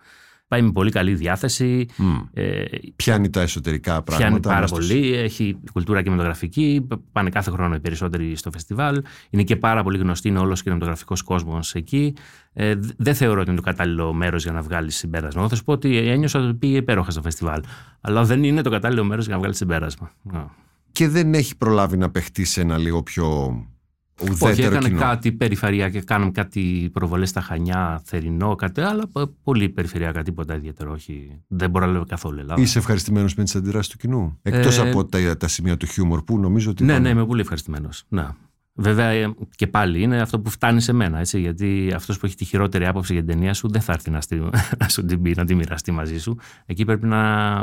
Πάει 0.50 0.62
με 0.62 0.72
πολύ 0.72 0.90
καλή 0.90 1.14
διάθεση. 1.14 1.86
Mm. 1.98 2.28
Ε, 2.32 2.64
πιάνει 2.96 3.30
τα 3.30 3.40
εσωτερικά 3.40 4.02
πράγματα. 4.02 4.28
Πιάνει 4.28 4.40
πάρα 4.40 4.66
πολύ. 4.66 5.14
Έχει 5.14 5.56
κουλτούρα 5.72 6.02
κινηματογραφική. 6.02 6.86
Πάνε 7.12 7.30
κάθε 7.30 7.50
χρόνο 7.50 7.74
οι 7.74 7.80
περισσότεροι 7.80 8.36
στο 8.36 8.50
φεστιβάλ. 8.50 9.02
Είναι 9.30 9.42
και 9.42 9.56
πάρα 9.56 9.82
πολύ 9.82 9.98
γνωστή. 9.98 10.28
Είναι 10.28 10.38
όλος 10.38 10.60
ο 10.60 10.62
κινηματογραφικός 10.62 11.22
κόσμος 11.22 11.74
εκεί. 11.74 12.14
Ε, 12.52 12.74
δεν 12.96 13.14
θεωρώ 13.14 13.40
ότι 13.40 13.50
είναι 13.50 13.58
το 13.58 13.64
κατάλληλο 13.64 14.12
μέρος 14.12 14.42
για 14.42 14.52
να 14.52 14.62
βγάλεις 14.62 14.96
συμπέρασμα. 14.96 15.48
Θα 15.48 15.56
σου 15.56 15.64
πω 15.64 15.72
ότι 15.72 15.96
ένιωσα 15.96 16.40
ότι 16.40 16.54
πήγε 16.54 16.76
υπέροχα 16.76 17.10
στο 17.10 17.22
φεστιβάλ. 17.22 17.62
Αλλά 18.00 18.24
δεν 18.24 18.44
είναι 18.44 18.62
το 18.62 18.70
κατάλληλο 18.70 19.04
μέρος 19.04 19.24
για 19.24 19.34
να 19.34 19.38
βγάλεις 19.40 19.56
συμπέρασμα. 19.56 20.12
Και 20.92 21.08
δεν 21.08 21.34
έχει 21.34 21.56
προλάβει 21.56 21.96
να 21.96 22.10
παιχτεί 22.10 22.44
σε 22.44 22.60
ένα 22.60 22.78
λίγο 22.78 23.02
πιο 23.02 23.54
όχι, 24.40 24.62
έκανε 24.62 24.88
κοινό. 24.88 25.00
κάτι 25.00 25.32
περιφερειακά, 25.32 26.02
κάναμε 26.04 26.30
κάτι 26.30 26.90
προβολές 26.92 27.28
στα 27.28 27.40
Χανιά, 27.40 28.02
θερινό, 28.04 28.54
κάτι 28.54 28.80
άλλο, 28.80 29.10
πολύ 29.42 29.68
περιφερειακά, 29.68 30.22
τίποτα 30.22 30.56
ιδιαίτερο. 30.56 30.92
Όχι, 30.92 31.42
δεν 31.46 31.70
μπορώ 31.70 31.86
να 31.86 31.92
λέω 31.92 32.04
καθόλου 32.04 32.38
Ελλάδα. 32.38 32.62
Είσαι 32.62 32.78
ευχαριστημένος 32.78 33.34
με 33.34 33.44
τις 33.44 33.56
αντιδράσεις 33.56 33.92
του 33.92 33.98
κοινού; 33.98 34.38
Εκτός 34.42 34.78
ε, 34.78 34.88
από 34.88 35.04
τα, 35.04 35.36
τα 35.36 35.48
σημεία 35.48 35.76
του 35.76 35.86
χιούμορ 35.86 36.22
που 36.22 36.38
νομίζω 36.38 36.70
ότι. 36.70 36.84
Ναι, 36.84 36.98
ναι, 36.98 37.08
είμαι 37.08 37.26
πολύ 37.26 37.40
ευχαριστημένος. 37.40 38.04
Να. 38.08 38.36
Βέβαια 38.74 39.08
ε, 39.08 39.34
και 39.56 39.66
πάλι 39.66 40.02
είναι 40.02 40.20
αυτό 40.20 40.40
που 40.40 40.50
φτάνει 40.50 40.80
σε 40.80 40.92
μένα. 40.92 41.18
Έτσι, 41.18 41.40
γιατί 41.40 41.92
αυτός 41.94 42.18
που 42.18 42.26
έχει 42.26 42.34
τη 42.34 42.44
χειρότερη 42.44 42.86
άποψη 42.86 43.12
για 43.12 43.24
την 43.24 43.34
ταινία 43.34 43.54
σου 43.54 43.68
δεν 43.68 43.80
θα 43.80 43.92
έρθει 43.92 44.10
να, 44.10 44.20
στη, 44.20 44.36
να 44.80 44.88
σου 44.88 45.04
την 45.04 45.22
πει, 45.22 45.34
να 45.36 45.44
τη 45.44 45.54
μοιραστεί 45.54 45.92
μαζί 45.92 46.18
σου. 46.18 46.38
Εκεί 46.66 46.84
πρέπει 46.84 47.06
να, 47.06 47.54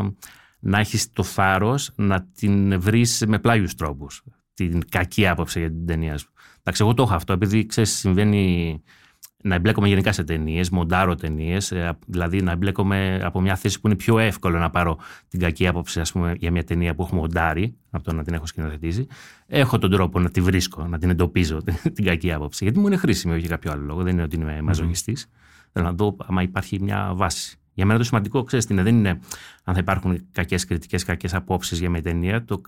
να 0.60 0.80
έχεις 0.80 1.12
το 1.14 1.24
θάρρος 1.24 1.92
να 1.96 2.28
την 2.36 2.80
βρεις 2.82 3.24
με 3.28 3.40
πλάγιους 3.40 3.76
τρόπους. 3.76 4.24
Την 4.54 4.90
κακή 4.90 5.28
άποψη 5.28 5.60
για 5.60 5.70
την 5.70 5.86
ταινία 5.86 6.18
σου. 6.18 6.32
Εντάξει, 6.68 6.86
εγώ 6.86 6.94
το 6.94 7.04
έχω 7.04 7.14
αυτό, 7.14 7.34
επειδή 7.34 7.66
ξέρεις, 7.66 7.98
συμβαίνει 7.98 8.82
να 9.44 9.56
εμπλέκομαι 9.56 9.88
γενικά 9.88 10.12
σε 10.12 10.24
ταινίες, 10.24 10.70
μοντάρω 10.70 11.16
ταινίες, 11.16 11.72
ε, 11.72 11.98
δηλαδή 12.08 12.42
να 12.42 12.52
εμπλέκομαι 12.52 13.20
από 13.24 13.42
μια 13.42 13.56
θέση 13.56 13.82
που 13.82 13.88
είναι 13.88 13.96
πιο 13.96 14.20
εύκολο 14.20 14.60
να 14.60 14.70
πάρω 14.70 14.98
την 15.28 15.40
κακή 15.40 15.68
άποψη 15.68 16.00
ας 16.00 16.12
πούμε, 16.12 16.36
για 16.38 16.52
μια 16.52 16.64
ταινία 16.64 16.96
που 16.96 17.02
έχω 17.02 17.16
μοντάρει, 17.16 17.78
από 17.90 18.04
το 18.04 18.14
να 18.14 18.24
την 18.24 18.34
έχω 18.34 18.46
σκηνοθετήσει. 18.46 19.08
Έχω 19.48 19.78
τον 19.78 19.92
τρόπο 19.92 20.20
να 20.20 20.30
τη 20.30 20.42
βρίσκω, 20.42 20.88
να 20.88 20.98
την 20.98 21.10
εντοπίζω 21.10 21.62
την 21.96 22.06
κακή 22.06 22.34
άποψη, 22.34 22.64
γιατί 22.64 22.80
μου 22.80 22.88
είναι 22.88 22.98
χρήσιμη, 22.98 23.34
όχι 23.34 23.42
για 23.42 23.50
κάποιο 23.50 23.72
άλλο 23.72 23.84
λόγο. 23.84 24.04
Δεν 24.04 24.14
είναι 24.14 24.24
ότι 24.24 24.36
είμαι 24.36 24.62
μαζογιστής. 24.62 25.30
Θέλω 25.72 25.86
να 25.86 25.94
δω 25.94 26.16
άμα 26.26 26.42
υπάρχει 26.42 26.82
μια 26.82 27.12
βάση. 27.16 27.58
Για 27.74 27.86
μένα 27.86 28.00
το 28.00 28.06
σημαντικό, 28.06 28.44
ξέρεις 28.44 28.66
τι 28.66 28.74
είναι, 28.74 28.84
δεν 28.84 28.96
είναι 28.96 29.20
αν 29.64 29.74
θα 29.74 29.80
υπάρχουν 29.80 30.28
κακές 30.32 30.66
κριτικές, 30.66 31.04
κακές 31.04 31.34
απόψεις 31.34 31.80
για 31.80 31.90
μια 31.90 32.02
ταινία. 32.02 32.46
Το, 32.46 32.62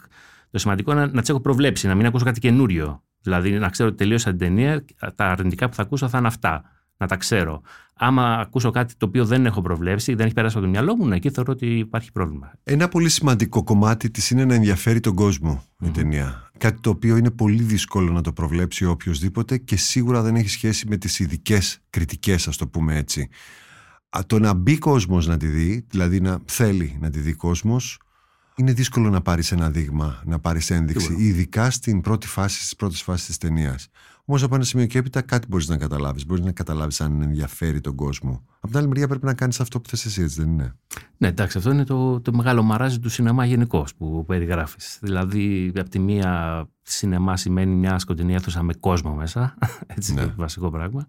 το 0.51 0.57
σημαντικό 0.57 0.91
είναι 0.91 1.05
να 1.05 1.21
τις 1.21 1.29
έχω 1.29 1.39
προβλέψει, 1.39 1.87
να 1.87 1.95
μην 1.95 2.05
ακούσω 2.05 2.25
κάτι 2.25 2.39
καινούριο. 2.39 3.03
Δηλαδή 3.21 3.51
να 3.51 3.69
ξέρω 3.69 3.89
ότι 3.89 3.97
τελείωσα 3.97 4.29
την 4.29 4.39
ταινία, 4.39 4.85
τα 5.15 5.25
αρνητικά 5.25 5.69
που 5.69 5.75
θα 5.75 5.81
ακούσω 5.81 6.09
θα 6.09 6.17
είναι 6.17 6.27
αυτά. 6.27 6.63
Να 7.01 7.07
τα 7.07 7.15
ξέρω. 7.15 7.61
Άμα 7.93 8.33
ακούσω 8.33 8.71
κάτι 8.71 8.93
το 8.97 9.05
οποίο 9.05 9.25
δεν 9.25 9.45
έχω 9.45 9.61
προβλέψει, 9.61 10.15
δεν 10.15 10.25
έχει 10.25 10.35
περάσει 10.35 10.57
από 10.57 10.65
το 10.65 10.71
μυαλό 10.71 10.95
μου, 10.95 11.07
ναι, 11.07 11.15
εκεί 11.15 11.29
θεωρώ 11.29 11.51
ότι 11.53 11.77
υπάρχει 11.77 12.11
πρόβλημα. 12.11 12.51
Ένα 12.63 12.87
πολύ 12.87 13.09
σημαντικό 13.09 13.63
κομμάτι 13.63 14.11
της 14.11 14.29
είναι 14.29 14.45
να 14.45 14.53
ενδιαφέρει 14.53 14.99
τον 14.99 15.15
κόσμο 15.15 15.63
η 15.79 15.89
ταινία. 15.89 16.51
Κάτι 16.57 16.79
το 16.81 16.89
οποίο 16.89 17.17
είναι 17.17 17.31
πολύ 17.31 17.63
δύσκολο 17.63 18.11
να 18.11 18.21
το 18.21 18.33
προβλέψει 18.33 18.85
οποιοδήποτε 18.85 19.57
και 19.57 19.75
σίγουρα 19.75 20.21
δεν 20.21 20.35
έχει 20.35 20.49
σχέση 20.49 20.87
με 20.87 20.97
τις 20.97 21.19
ειδικές 21.19 21.79
κριτικές, 21.89 22.47
ας 22.47 22.57
το 22.57 22.67
πούμε 22.67 22.97
έτσι. 22.97 23.29
Το 24.27 24.39
να 24.39 24.53
μπει 24.53 24.77
κόσμος 24.77 25.27
να 25.27 25.37
τη 25.37 25.47
δει, 25.47 25.85
δηλαδή 25.89 26.21
να 26.21 26.39
θέλει 26.45 26.97
να 27.01 27.09
τη 27.09 27.19
δει 27.19 27.33
κόσμος, 27.33 27.99
είναι 28.59 28.73
δύσκολο 28.73 29.09
να 29.09 29.21
πάρεις 29.21 29.51
ένα 29.51 29.69
δείγμα, 29.69 30.21
να 30.25 30.39
πάρεις 30.39 30.69
ένδειξη, 30.69 31.15
ειδικά 31.17 31.71
στην 31.71 32.01
πρώτη 32.01 32.27
φάση, 32.27 32.59
στις 32.59 32.75
πρώτες 32.75 33.01
φάσεις 33.01 33.25
της 33.25 33.37
ταινίας. 33.37 33.87
Όμως 34.25 34.43
από 34.43 34.55
ένα 34.55 34.63
σημείο 34.63 34.85
και 34.85 34.97
έπειτα 34.97 35.21
κάτι 35.21 35.47
μπορείς 35.49 35.67
να 35.67 35.77
καταλάβεις. 35.77 36.25
Μπορείς 36.25 36.43
να 36.43 36.51
καταλάβεις 36.51 37.01
αν 37.01 37.21
ενδιαφέρει 37.21 37.81
τον 37.81 37.95
κόσμο. 37.95 38.43
Από 38.55 38.67
την 38.67 38.77
άλλη 38.77 38.87
μεριά 38.87 39.07
πρέπει 39.07 39.25
να 39.25 39.33
κάνεις 39.33 39.59
αυτό 39.59 39.81
που 39.81 39.89
θες 39.89 40.05
εσύ, 40.05 40.21
έτσι 40.21 40.41
δεν 40.41 40.51
είναι; 40.51 40.75
Ναι, 41.17 41.27
εντάξει, 41.27 41.57
αυτό 41.57 41.71
είναι 41.71 41.83
το, 41.83 42.21
το 42.21 42.33
μεγάλο 42.33 42.63
μαράζι 42.63 42.99
του 42.99 43.09
σινεμά 43.09 43.45
γενικώ 43.45 43.85
που 43.97 44.25
περιγράφεις. 44.25 44.97
Δηλαδή, 45.01 45.71
από 45.75 45.89
τη 45.89 45.99
μία, 45.99 46.65
σινεμά 46.81 47.37
σημαίνει 47.37 47.75
μια 47.75 47.99
σκοτεινή 47.99 48.33
αίθουσα 48.33 48.63
με 48.63 48.73
κόσμο 48.73 49.13
μέσα. 49.13 49.57
Έτσι, 49.95 50.13
ναι. 50.13 50.21
είναι 50.21 50.29
το 50.29 50.35
βασικό 50.37 50.69
πράγμα. 50.69 51.05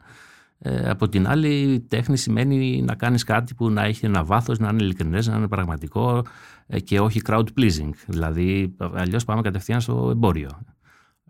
Ε, 0.63 0.91
από 0.91 1.09
την 1.09 1.29
άλλη, 1.29 1.49
η 1.49 1.81
τέχνη 1.81 2.17
σημαίνει 2.17 2.83
να 2.83 2.95
κάνεις 2.95 3.25
κάτι 3.25 3.55
που 3.55 3.71
να 3.71 3.83
έχει 3.83 4.07
ένα 4.07 4.25
βάθος, 4.25 4.59
να 4.59 4.69
είναι 4.69 4.83
ειλικρινές, 4.83 5.27
να 5.27 5.37
είναι 5.37 5.49
πραγματικό 5.49 6.25
ε, 6.67 6.81
και 6.81 7.01
όχι 7.01 7.21
crowd 7.27 7.45
pleasing. 7.59 7.91
Δηλαδή, 8.07 8.77
αλλιώς 8.95 9.25
πάμε 9.25 9.43
κατευθείαν 9.43 9.81
στο 9.81 10.09
εμπόριο. 10.11 10.49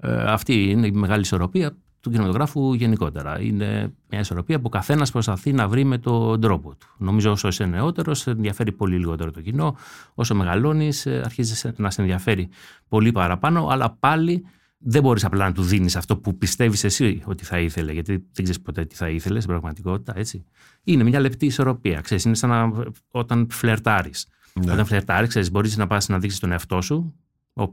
Ε, 0.01 0.22
αυτή 0.22 0.70
είναι 0.70 0.87
η 0.87 0.93
μεγάλη 0.93 1.20
ισορροπία 1.20 1.76
του 2.01 2.11
κινηματογράφου 2.11 2.74
γενικότερα. 2.74 3.41
Είναι 3.41 3.93
μια 4.09 4.20
ισορροπία 4.20 4.61
που 4.61 4.68
καθένας 4.68 5.11
προσπαθεί 5.11 5.53
να 5.53 5.68
βρει 5.68 5.85
με 5.85 5.99
τον 5.99 6.41
τρόπο 6.41 6.74
του. 6.74 6.87
Νομίζω 6.99 7.31
όσο 7.31 7.49
είσαι 7.49 7.64
νεότερος, 7.64 8.18
σε 8.18 8.31
ενδιαφέρει 8.31 8.72
πολύ 8.72 8.99
λιγότερο 8.99 9.31
το 9.31 9.41
κοινό. 9.41 9.76
Όσο 10.14 10.35
μεγαλώνεις, 10.35 11.07
αρχίζεις 11.07 11.66
να 11.76 11.91
σε 11.91 12.01
ενδιαφέρει 12.01 12.49
πολύ 12.89 13.12
παραπάνω, 13.12 13.66
αλλά 13.70 13.97
πάλι 14.01 14.45
δεν 14.83 15.03
μπορείς 15.03 15.24
απλά 15.24 15.45
να 15.45 15.53
του 15.53 15.62
δίνεις 15.62 15.97
αυτό 15.97 16.16
που 16.16 16.39
πιστεύεις 16.39 16.85
εσύ 16.85 17.22
ότι 17.24 17.45
θα 17.45 17.59
ήθελε, 17.59 17.93
γιατί 17.93 18.12
δεν 18.12 18.43
ξέρεις 18.43 18.61
ποτέ 18.61 18.85
τι 18.85 18.95
θα 18.95 19.09
ήθελε 19.09 19.37
στην 19.37 19.51
πραγματικότητα. 19.51 20.12
Έτσι. 20.16 20.45
Είναι 20.85 21.05
μια 21.05 21.20
λεπτή 21.20 21.47
ισορροπία. 21.47 22.01
Ξέρεις, 22.01 22.24
είναι 22.24 22.35
σαν 22.35 22.51
να, 22.51 22.70
όταν 23.11 23.47
φλερτάρεις. 23.51 24.26
Ναι. 24.53 24.72
Όταν 24.72 24.87
φλερτάρεις, 24.87 25.51
μπορείς 25.51 25.76
να 25.76 25.87
πας 25.87 26.09
να 26.09 26.18
δείξεις 26.18 26.41
τον 26.41 26.53
εαυτό 26.53 26.81
σου 26.81 27.14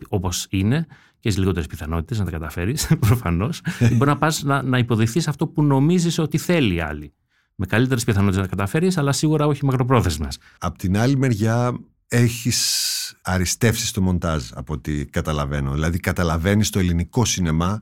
όπως 0.09 0.47
είναι 0.49 0.85
και 1.19 1.29
έχει 1.29 1.39
λιγότερες 1.39 1.67
πιθανότητες 1.67 2.19
να 2.19 2.25
τα 2.25 2.31
καταφέρεις, 2.31 2.91
προφανώς. 3.07 3.61
μπορεί 3.79 4.09
να 4.09 4.17
πας 4.17 4.43
να, 4.43 4.61
να 4.61 4.77
υποδεχθείς 4.77 5.27
αυτό 5.27 5.47
που 5.47 5.63
νομίζεις 5.63 6.17
ότι 6.17 6.37
θέλει 6.37 6.75
η 6.75 6.79
άλλη. 6.79 7.13
Με 7.55 7.65
καλύτερες 7.65 8.03
πιθανότητες 8.03 8.41
να 8.41 8.47
καταφέρεις, 8.47 8.97
αλλά 8.97 9.11
σίγουρα 9.11 9.45
όχι 9.45 9.65
μακροπρόθεσμες. 9.65 10.37
Απ' 10.59 10.77
την 10.77 10.97
άλλη 10.97 11.17
μεριά, 11.17 11.79
έχεις 12.07 12.85
αριστεύσεις 13.21 13.89
στο 13.89 14.01
μοντάζ 14.01 14.43
από 14.53 14.73
ό,τι 14.73 15.05
καταλαβαίνω. 15.05 15.73
Δηλαδή, 15.73 15.99
καταλαβαίνεις 15.99 16.69
το 16.69 16.79
ελληνικό 16.79 17.25
σινεμά 17.25 17.79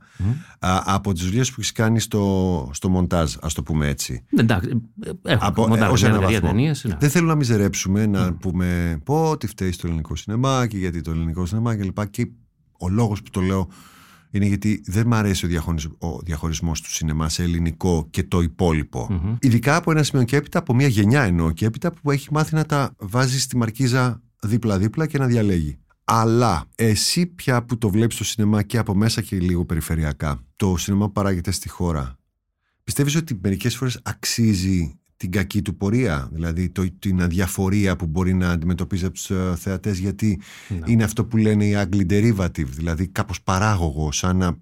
α, 0.58 0.82
από 0.84 1.12
τις 1.12 1.24
δουλειές 1.24 1.48
που 1.48 1.54
έχεις 1.58 1.72
κάνει 1.72 2.00
στο, 2.00 2.70
στο 2.72 2.88
μοντάζ, 2.88 3.34
ας 3.40 3.54
το 3.54 3.62
πούμε 3.62 3.88
έτσι. 3.88 4.24
Εντάξει, 4.36 4.82
έχω 5.22 5.46
από, 5.46 5.68
μοντάζ, 5.68 6.02
ένα 6.02 6.20
βαθμό. 6.20 6.40
Ταινίες, 6.40 6.84
ναι. 6.84 6.96
Δεν 7.00 7.10
θέλω 7.10 7.26
να 7.26 7.34
μιζερέψουμε, 7.34 8.06
να 8.06 8.34
πούμε 8.34 9.00
πω 9.04 9.30
ότι 9.30 9.46
φταίει 9.46 9.72
στο 9.72 9.86
ελληνικό 9.86 10.16
σινεμά 10.16 10.66
και 10.66 10.78
γιατί 10.78 11.00
το 11.00 11.10
ελληνικό 11.10 11.46
σινεμά 11.46 11.76
κλπ. 11.76 12.00
Και, 12.00 12.24
και 12.24 12.30
ο 12.78 12.88
λόγος 12.88 13.22
που 13.22 13.30
το 13.30 13.40
λέω 13.40 13.68
είναι 14.36 14.46
γιατί 14.46 14.82
δεν 14.86 15.04
μου 15.06 15.14
αρέσει 15.14 15.44
ο, 15.44 15.48
διαχωρισμός, 15.48 15.96
ο 15.98 16.20
διαχωρισμός 16.24 16.80
του 16.80 16.90
σινεμά 16.90 17.28
σε 17.28 17.42
ελληνικό 17.42 18.06
και 18.10 18.22
το 18.22 18.40
υπόλοιπο. 18.40 19.08
Mm-hmm. 19.10 19.36
Ειδικά 19.40 19.76
από 19.76 19.90
ένα 19.90 20.02
σημείο 20.02 20.24
και 20.24 20.36
έπειτα, 20.36 20.58
από 20.58 20.74
μια 20.74 20.86
γενιά 20.88 21.22
εννοώ 21.22 21.50
και 21.50 21.66
έπειτα 21.66 21.92
που 21.92 22.10
έχει 22.10 22.28
μάθει 22.32 22.54
να 22.54 22.64
τα 22.64 22.94
βάζει 22.98 23.40
στη 23.40 23.56
μαρκίζα 23.56 24.22
δίπλα-δίπλα 24.42 25.06
και 25.06 25.18
να 25.18 25.26
διαλέγει. 25.26 25.78
Αλλά 26.04 26.64
εσύ 26.74 27.26
πια 27.26 27.64
που 27.64 27.78
το 27.78 27.90
βλέπεις 27.90 28.16
το 28.16 28.24
σινεμά 28.24 28.62
και 28.62 28.78
από 28.78 28.94
μέσα 28.94 29.20
και 29.20 29.38
λίγο 29.38 29.64
περιφερειακά, 29.64 30.44
το 30.56 30.76
σινεμά 30.76 31.06
που 31.06 31.12
παράγεται 31.12 31.50
στη 31.50 31.68
χώρα, 31.68 32.18
πιστεύεις 32.84 33.16
ότι 33.16 33.38
μερικές 33.42 33.76
φορές 33.76 34.00
αξίζει 34.02 34.98
την 35.16 35.30
κακή 35.30 35.62
του 35.62 35.76
πορεία, 35.76 36.28
δηλαδή 36.32 36.70
το, 36.70 36.86
την 36.98 37.22
αδιαφορία 37.22 37.96
που 37.96 38.06
μπορεί 38.06 38.34
να 38.34 38.50
αντιμετωπίζει 38.50 39.04
από 39.04 39.14
τους 39.14 39.30
ε, 39.30 39.54
θεατές 39.56 39.98
γιατί 39.98 40.40
ναι. 40.68 40.78
είναι 40.84 41.04
αυτό 41.04 41.24
που 41.24 41.36
λένε 41.36 41.66
οι 41.66 41.74
Άγγλοι 41.74 42.06
derivative, 42.10 42.66
δηλαδή 42.66 43.08
κάπως 43.08 43.42
παράγωγο, 43.42 44.12
σαν 44.12 44.36
να 44.36 44.56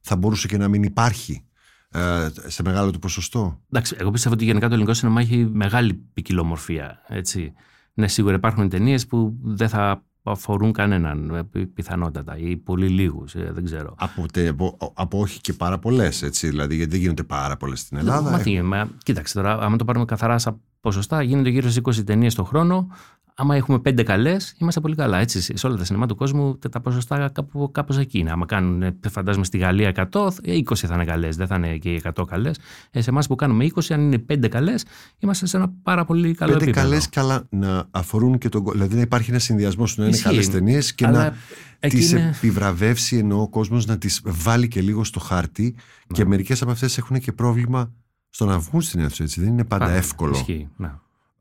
θα 0.00 0.16
μπορούσε 0.16 0.46
και 0.46 0.56
να 0.56 0.68
μην 0.68 0.82
υπάρχει 0.82 1.44
ε, 1.90 2.28
σε 2.46 2.62
μεγάλο 2.62 2.90
του 2.90 2.98
ποσοστό. 2.98 3.60
Εντάξει, 3.70 3.96
εγώ 3.98 4.10
πιστεύω 4.10 4.34
ότι 4.34 4.44
γενικά 4.44 4.66
το 4.66 4.72
ελληνικό 4.72 4.94
σινεμά 4.94 5.20
έχει 5.20 5.48
μεγάλη 5.52 5.94
ποικιλομορφία. 5.94 7.02
Έτσι. 7.08 7.52
Ναι, 7.94 8.08
σίγουρα 8.08 8.34
υπάρχουν 8.34 8.68
ταινίες 8.68 9.06
που 9.06 9.36
δεν 9.42 9.68
θα 9.68 10.04
αφορούν 10.22 10.72
κανέναν 10.72 11.48
ε, 11.52 11.60
πιθανότατα 11.74 12.36
ή 12.38 12.56
πολύ 12.56 12.88
λίγους, 12.88 13.34
ε, 13.34 13.50
δεν 13.54 13.64
ξέρω. 13.64 13.94
Από, 13.98 14.26
από, 14.48 14.92
από, 14.94 15.18
όχι 15.18 15.40
και 15.40 15.52
πάρα 15.52 15.78
πολλές, 15.78 16.22
έτσι, 16.22 16.48
δηλαδή, 16.48 16.74
γιατί 16.76 16.90
δεν 16.90 17.00
γίνονται 17.00 17.22
πάρα 17.22 17.56
πολλές 17.56 17.80
στην 17.80 17.96
Ελλάδα. 17.96 18.30
Μα, 18.30 18.38
τι, 18.38 18.62
μα, 18.62 18.88
κοίταξε 19.02 19.34
τώρα, 19.34 19.58
άμα 19.58 19.76
το 19.76 19.84
πάρουμε 19.84 20.04
καθαρά 20.04 20.38
σαν 20.38 20.60
ποσοστά, 20.80 21.22
γίνονται 21.22 21.48
γύρω 21.48 21.70
στις 21.70 22.00
20 22.00 22.04
ταινίες 22.04 22.34
το 22.34 22.44
χρόνο 22.44 22.88
άμα 23.34 23.56
έχουμε 23.56 23.78
πέντε 23.78 24.02
καλές, 24.02 24.54
είμαστε 24.58 24.80
πολύ 24.80 24.94
καλά. 24.94 25.18
Έτσι, 25.18 25.56
σε 25.56 25.66
όλα 25.66 25.76
τα 25.76 25.84
σινεμά 25.84 26.06
του 26.06 26.16
κόσμου 26.16 26.58
τα 26.70 26.80
ποσοστά 26.80 27.28
κάπου, 27.28 27.70
κάπως 27.72 27.98
εκεί 27.98 28.18
είναι. 28.18 28.30
Άμα 28.30 28.46
κάνουν, 28.46 28.94
φαντάζομαι 29.10 29.44
στη 29.44 29.58
Γαλλία 29.58 30.08
100, 30.12 30.28
20 30.44 30.74
θα 30.74 30.94
είναι 30.94 31.04
καλές, 31.04 31.36
δεν 31.36 31.46
θα 31.46 31.54
είναι 31.56 31.76
και 31.76 32.00
100 32.14 32.24
καλές. 32.26 32.58
Ε, 32.90 33.00
σε 33.00 33.10
εμάς 33.10 33.26
που 33.26 33.34
κάνουμε 33.34 33.66
20, 33.74 33.80
αν 33.88 34.00
είναι 34.00 34.18
πέντε 34.18 34.48
καλές, 34.48 34.84
είμαστε 35.18 35.46
σε 35.46 35.56
ένα 35.56 35.72
πάρα 35.82 36.04
πολύ 36.04 36.34
καλό 36.34 36.52
πέντε 36.52 36.64
επίπεδο. 36.64 36.88
Πέντε 36.88 37.06
καλέ, 37.10 37.26
καλά 37.26 37.46
να 37.50 37.88
αφορούν 37.90 38.38
και 38.38 38.48
τον. 38.48 38.64
Δηλαδή 38.72 38.94
να 38.94 39.00
υπάρχει 39.00 39.30
ένας 39.30 39.42
συνδυασμός 39.42 39.96
να 39.96 40.06
είναι 40.06 40.16
καλές 40.16 40.50
ταινίες 40.50 40.94
και 40.94 41.06
να 41.06 41.36
τις 41.78 42.10
είναι... 42.10 42.32
επιβραβεύσει 42.36 43.16
ενώ 43.16 43.40
ο 43.40 43.48
κόσμος 43.48 43.86
να 43.86 43.98
τις 43.98 44.20
βάλει 44.24 44.68
και 44.68 44.80
λίγο 44.80 45.04
στο 45.04 45.20
χάρτη. 45.20 45.62
Ναι. 45.62 46.16
Και 46.16 46.24
μερικές 46.24 46.62
από 46.62 46.70
αυτές 46.70 46.98
έχουν 46.98 47.18
και 47.18 47.32
πρόβλημα 47.32 47.92
στο 48.28 48.44
να 48.44 48.58
βγουν 48.58 48.80
στην 48.80 49.00
αίθουσα. 49.00 49.22
Έτσι. 49.22 49.40
Δεν 49.40 49.48
είναι 49.48 49.64
πάντα 49.64 49.84
Άρα, 49.84 49.94
εύκολο. 49.94 50.32
Ισχύει, 50.32 50.68
ναι 50.76 50.90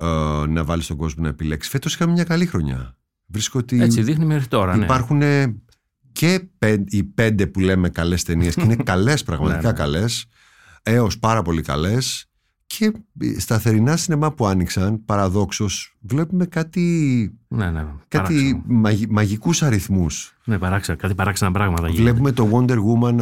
ε, 0.01 0.05
να 0.47 0.63
βάλεις 0.63 0.87
τον 0.87 0.97
κόσμο 0.97 1.23
να 1.23 1.29
επιλέξει. 1.29 1.69
Φέτος 1.69 1.93
είχαμε 1.93 2.11
μια 2.11 2.23
καλή 2.23 2.45
χρονιά. 2.45 2.97
Βρίσκω 3.25 3.59
ότι. 3.59 3.81
Έτσι 3.81 4.01
δείχνει 4.01 4.25
μέχρι 4.25 4.47
τώρα. 4.47 4.77
Ναι. 4.77 4.83
Υπάρχουν 4.83 5.21
και 6.11 6.49
οι 6.85 7.03
πέντε 7.03 7.47
που 7.47 7.59
λέμε 7.59 7.89
καλές 7.89 8.23
ταινίες 8.23 8.55
και 8.55 8.61
είναι 8.61 8.75
καλές, 8.93 9.23
πραγματικά 9.23 9.61
ναι, 9.61 9.67
ναι. 9.67 9.73
καλές, 9.73 10.25
έως 10.83 11.19
πάρα 11.19 11.41
πολύ 11.41 11.61
καλές. 11.61 12.30
Και 12.77 12.91
στα 13.37 13.59
θερινά 13.59 13.97
σινεμά 13.97 14.31
που 14.31 14.45
άνοιξαν, 14.45 15.05
παραδόξως, 15.05 15.95
βλέπουμε 15.99 16.45
κάτι, 16.45 16.81
ναι, 17.47 17.71
ναι, 17.71 17.85
κάτι 18.07 18.63
μαγι, 18.65 19.05
μαγικούς 19.09 19.63
αριθμούς. 19.63 20.37
Ναι, 20.45 20.57
παράξα, 20.57 20.95
κάτι 20.95 21.15
παράξενα 21.15 21.51
πράγματα. 21.51 21.87
Βλέπουμε 21.87 22.31
το 22.31 22.49
Wonder 22.51 22.77
Woman 22.77 23.15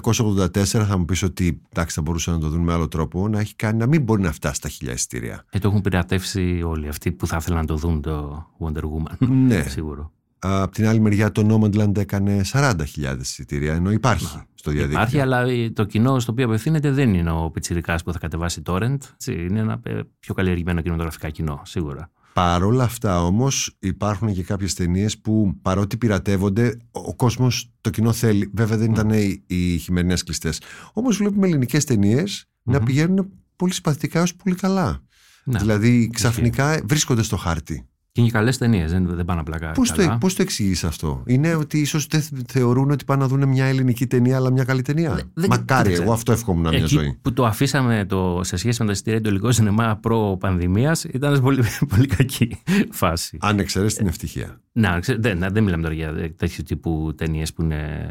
1984, 0.00 0.62
θα 0.64 0.98
μου 0.98 1.04
πεις 1.04 1.22
ότι 1.22 1.60
εντάξει, 1.72 1.94
θα 1.94 2.02
μπορούσαν 2.02 2.34
να 2.34 2.40
το 2.40 2.48
δουν 2.48 2.62
με 2.62 2.72
άλλο 2.72 2.88
τρόπο, 2.88 3.28
να, 3.28 3.40
έχει 3.40 3.56
κάνει, 3.56 3.78
να 3.78 3.86
μην 3.86 4.02
μπορεί 4.02 4.22
να 4.22 4.32
φτάσει 4.32 4.54
στα 4.54 4.68
χιλιά 4.68 4.92
εισιτήρια. 4.92 5.44
Ε, 5.50 5.58
το 5.58 5.68
έχουν 5.68 5.80
πειρατεύσει 5.80 6.62
όλοι 6.64 6.88
αυτοί 6.88 7.12
που 7.12 7.26
θα 7.26 7.36
ήθελαν 7.40 7.60
να 7.60 7.66
το 7.66 7.76
δουν 7.76 8.00
το 8.00 8.46
Wonder 8.58 8.82
Woman. 8.82 9.28
Ναι. 9.28 9.62
Σίγουρο. 9.68 10.12
Απ' 10.42 10.74
την 10.74 10.86
άλλη 10.86 11.00
μεριά 11.00 11.32
το 11.32 11.46
Nomadland 11.50 11.96
έκανε 11.96 12.40
40.000 12.52 12.76
εισιτήρια, 13.20 13.74
ενώ 13.74 13.90
υπάρχει 13.90 14.24
Να, 14.24 14.44
στο 14.54 14.70
διαδίκτυο. 14.70 14.98
Υπάρχει, 14.98 15.20
αλλά 15.20 15.44
το 15.72 15.84
κοινό 15.84 16.18
στο 16.18 16.32
οποίο 16.32 16.44
απευθύνεται 16.44 16.90
δεν 16.90 17.14
είναι 17.14 17.30
ο 17.30 17.50
πιτσιρικάς 17.50 18.02
που 18.02 18.12
θα 18.12 18.18
κατεβάσει 18.18 18.62
torrent. 18.66 18.98
Είναι 19.26 19.60
ένα 19.60 19.80
ε, 19.82 20.00
πιο 20.20 20.34
καλλιεργημένο 20.34 20.80
κινηματογραφικά 20.80 21.30
κοινό, 21.30 21.62
σίγουρα. 21.64 22.10
Παρ' 22.32 22.64
όλα 22.64 22.84
αυτά 22.84 23.24
όμως 23.24 23.76
υπάρχουν 23.78 24.32
και 24.32 24.42
κάποιες 24.42 24.74
ταινίες 24.74 25.18
που 25.18 25.58
παρότι 25.62 25.96
πειρατεύονται 25.96 26.76
ο 26.90 27.14
κόσμος, 27.14 27.70
το 27.80 27.90
κοινό 27.90 28.12
θέλει. 28.12 28.50
Βέβαια 28.54 28.76
δεν 28.76 28.90
ήταν 28.92 29.10
οι, 29.10 29.42
οι 29.46 29.78
χειμερινές 29.78 30.22
κλειστές. 30.22 30.60
Όμως 30.92 31.16
βλέπουμε 31.16 31.46
ελληνικές 31.46 31.84
ταινίες 31.84 32.48
να 32.62 32.80
πηγαίνουν 32.80 33.30
πολύ 33.56 33.72
συμπαθητικά 33.72 34.18
έως 34.18 34.34
πολύ 34.34 34.54
καλά. 34.54 35.02
Να, 35.44 35.58
δηλαδή 35.58 36.10
ξαφνικά 36.12 36.80
βρίσκονται 36.84 37.22
στο 37.22 37.36
χάρτη. 37.36 37.89
Και 38.20 38.26
είναι 38.26 38.38
καλές 38.38 38.58
ταινίες, 38.58 38.92
δεν, 38.92 39.06
δεν 39.06 39.24
πάνε 39.24 39.40
απλά 39.40 39.58
καλά. 39.58 39.72
Πώς 39.72 39.92
το, 39.92 40.16
πώς 40.20 40.34
το 40.34 40.42
εξηγείς 40.42 40.84
αυτό, 40.84 41.22
Είναι 41.26 41.54
ότι 41.54 41.78
ίσως 41.78 42.06
δεν 42.06 42.22
θεωρούν 42.48 42.90
ότι 42.90 43.04
πάνε 43.04 43.22
να 43.22 43.28
δουν 43.28 43.48
μια 43.48 43.64
ελληνική 43.64 44.06
ταινία, 44.06 44.36
αλλά 44.36 44.50
μια 44.50 44.64
καλή 44.64 44.82
ταινία. 44.82 45.20
Δεν, 45.34 45.46
Μακάρι, 45.48 45.92
εγώ 45.92 46.12
αυτό 46.12 46.32
εύχομαι 46.32 46.62
να 46.62 46.76
μια 46.76 46.86
ζωή. 46.86 47.18
Που 47.22 47.32
το 47.32 47.46
αφήσαμε 47.46 48.04
το, 48.08 48.40
σε 48.42 48.56
σχέση 48.56 48.80
με 48.80 48.86
τα 48.86 48.92
εισιτήρια 48.92 49.20
του 49.20 49.28
ελληνικού 49.28 49.52
σινεμά 49.52 49.96
προ-πανδημίας 49.96 51.04
ήταν 51.04 51.40
πολύ, 51.40 51.62
πολύ 51.94 52.06
κακή 52.06 52.62
φάση. 52.90 53.38
Αν 53.40 53.58
εξαιρέσεις 53.58 53.98
την 53.98 54.06
ευτυχία. 54.06 54.60
Να, 54.72 54.98
δεν, 55.18 55.38
δεν 55.52 55.64
μιλάμε 55.64 55.82
τώρα 55.82 55.94
για 55.94 56.34
τέτοιου 56.36 56.64
τύπου 56.66 57.14
ταινίες 57.16 57.52
που 57.52 57.62
είναι 57.62 58.08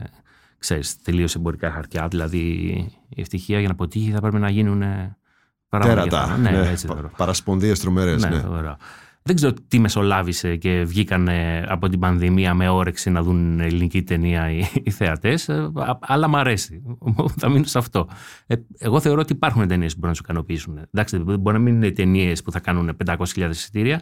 τελείως 1.04 1.36
εμπορικά 1.36 1.72
χαρτιά. 1.72 2.08
Δηλαδή 2.08 2.38
η 3.10 3.22
ευτυχία 3.22 3.58
για 3.60 3.68
να 3.68 3.74
αποτύχει 3.74 4.12
θα 4.12 4.20
πρέπει 4.20 4.38
να 4.38 4.50
γίνουν. 4.50 4.84
Τέρατα. 5.70 6.38
Ναι, 6.38 6.50
ναι, 6.50 6.74
Παρασπονδίες 7.18 7.80
τρομερές. 7.80 8.22
Ναι, 8.22 8.30
ναι. 8.30 8.76
Δεν 9.22 9.36
ξέρω 9.36 9.54
τι 9.68 9.80
μεσολάβησε 9.80 10.56
και 10.56 10.84
βγήκαν 10.84 11.30
από 11.68 11.90
την 11.90 12.00
πανδημία 12.00 12.54
με 12.54 12.70
όρεξη 12.70 13.10
να 13.10 13.24
δουν 13.24 13.60
ελληνική 13.60 14.04
ταινία 14.04 14.52
οι, 14.52 14.64
οι 14.84 14.92
θεατές. 14.92 15.50
Ε, 15.50 15.72
αλλά 16.00 16.28
μ' 16.28 16.36
αρέσει. 16.36 16.82
Θα 17.38 17.50
μείνω 17.50 17.64
σε 17.64 17.78
αυτό. 17.78 18.10
Ε, 18.48 18.56
εγώ 18.78 19.00
θεωρώ 19.00 19.22
ότι 19.22 19.34
υπάρχουν 19.34 19.68
ταινίες 19.68 19.94
που 19.94 20.00
μπορούν 20.00 20.10
να 20.10 20.16
σου 20.16 20.24
ικανοποιήσουν. 20.24 20.78
Εντάξει, 20.94 21.18
μπορεί 21.18 21.58
να 21.58 21.64
μην 21.64 21.76
είναι 21.76 21.92
ταινίες 21.92 22.42
που 22.42 22.52
θα 22.52 22.60
κάνουν 22.60 22.98
500.000 23.06 23.50
εισιτήρια, 23.50 24.02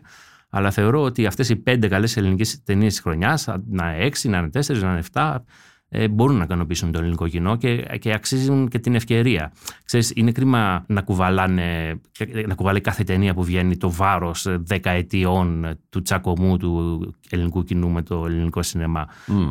αλλά 0.50 0.72
θεωρώ 0.72 1.02
ότι 1.02 1.26
αυτές 1.26 1.50
οι 1.50 1.56
πέντε 1.56 1.88
καλές 1.88 2.18
ελληνικές 2.18 2.64
ταινίες 2.64 2.94
της 2.94 3.02
χρονιάς, 3.02 3.48
να 3.70 3.94
είναι 3.94 4.06
έξι, 4.06 4.30
να 4.30 4.38
είναι 4.38 4.50
τέσσερις, 4.50 4.82
να 4.82 4.90
είναι 4.90 5.00
εφτά, 5.00 5.44
ε, 5.90 6.08
μπορούν 6.08 6.38
να 6.38 6.44
ικανοποιήσουν 6.44 6.92
το 6.92 7.00
ελληνικό 7.00 7.28
κοινό 7.28 7.56
και, 7.56 7.76
και 8.00 8.14
αξίζουν 8.14 8.68
και 8.68 8.80
την 8.80 8.96
ευκαιρία. 8.96 9.52
Ξέρεις, 9.86 10.12
είναι 10.16 10.32
κρίμα 10.32 10.86
να, 10.88 11.02
κουβαλάνε, 11.02 12.00
να 12.48 12.56
κουβαλάει 12.56 12.82
κάθε 12.82 13.04
ταινία 13.04 13.34
που 13.34 13.44
βγαίνει 13.44 13.78
το 13.78 13.92
βάρος 13.92 14.46
δεκαετιών 14.50 15.78
του 15.90 16.02
τσακωμού 16.02 16.58
του 16.58 17.16
ελληνικού 17.30 17.64
κοινού 17.64 17.90
με 17.90 18.02
το 18.02 18.26
ελληνικό 18.26 18.62
σινεμά. 18.62 19.08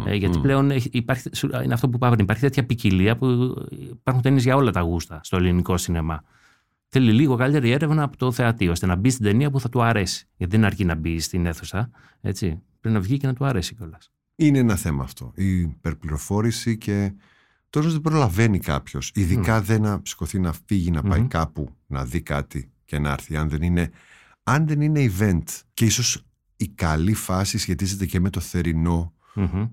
ε, 0.07 0.15
γιατί 0.15 0.39
πλέον 0.39 0.71
υπάρχει, 0.91 1.29
είναι 1.65 1.75
αυτό 1.75 1.89
που 1.89 1.97
είπα 1.97 2.17
υπάρχει 2.19 2.43
τέτοια 2.43 2.67
ποικιλία 2.67 3.17
που 3.17 3.27
υπάρχουν 3.91 4.23
ταινίες 4.23 4.45
για 4.45 4.57
όλα 4.57 4.71
τα 4.71 4.81
γούστα 4.81 5.21
στο 5.23 5.37
ελληνικό 5.37 5.77
σινεμά. 5.77 6.23
Θέλει 6.89 7.13
λίγο 7.13 7.37
καλύτερη 7.37 7.71
έρευνα 7.71 8.03
από 8.03 8.17
το 8.17 8.33
θεατή, 8.33 8.69
ώστε 8.69 8.87
να 8.87 8.97
μπει 8.97 9.11
στην 9.11 9.25
ταινία 9.25 9.51
που 9.51 9.61
θα 9.61 9.69
του 9.69 9.83
αρέσει. 9.83 10.29
Γιατί 10.37 10.57
δεν 10.57 10.65
αρκεί 10.65 10.85
να 10.85 10.95
μπει 10.95 11.19
στην 11.19 11.47
αίθουσα. 11.47 11.91
Έτσι. 12.21 12.63
Πρέπει 12.81 12.97
να 12.97 13.03
βγει 13.03 13.17
και 13.17 13.27
να 13.27 13.35
του 13.35 13.45
αρέσει 13.45 13.75
κιόλας. 13.75 14.11
Είναι 14.37 14.59
ένα 14.59 14.77
θέμα 14.77 15.03
αυτό. 15.03 15.33
Η 15.35 15.61
υπερπληροφόρηση 15.61 16.79
και 16.79 17.13
τόσο 17.71 17.91
δεν 17.91 18.01
προλαβαίνει 18.01 18.59
κάποιος. 18.59 19.11
Ειδικά 19.15 19.61
δεν 19.63 19.83
να 19.83 20.01
σηκωθεί 20.05 20.39
να 20.39 20.53
φύγει 20.67 20.91
να 20.91 21.03
πάει 21.03 21.23
κάπου 21.23 21.69
να 21.87 22.05
δει 22.05 22.21
κάτι 22.21 22.71
και 22.85 22.99
να 22.99 23.11
έρθει. 23.11 23.37
Αν 23.37 23.49
δεν 23.49 23.63
είναι, 23.63 23.91
αν 24.43 24.67
δεν 24.67 24.81
είναι 24.81 25.13
event. 25.19 25.43
Και 25.75 25.85
ίσως 25.85 26.25
η 26.57 26.69
καλή 26.69 27.15
φάση 27.15 27.59
σχετίζεται 27.59 28.07
και 28.07 28.21
με 28.21 28.31
το 28.31 28.41
θερινό 28.41 29.13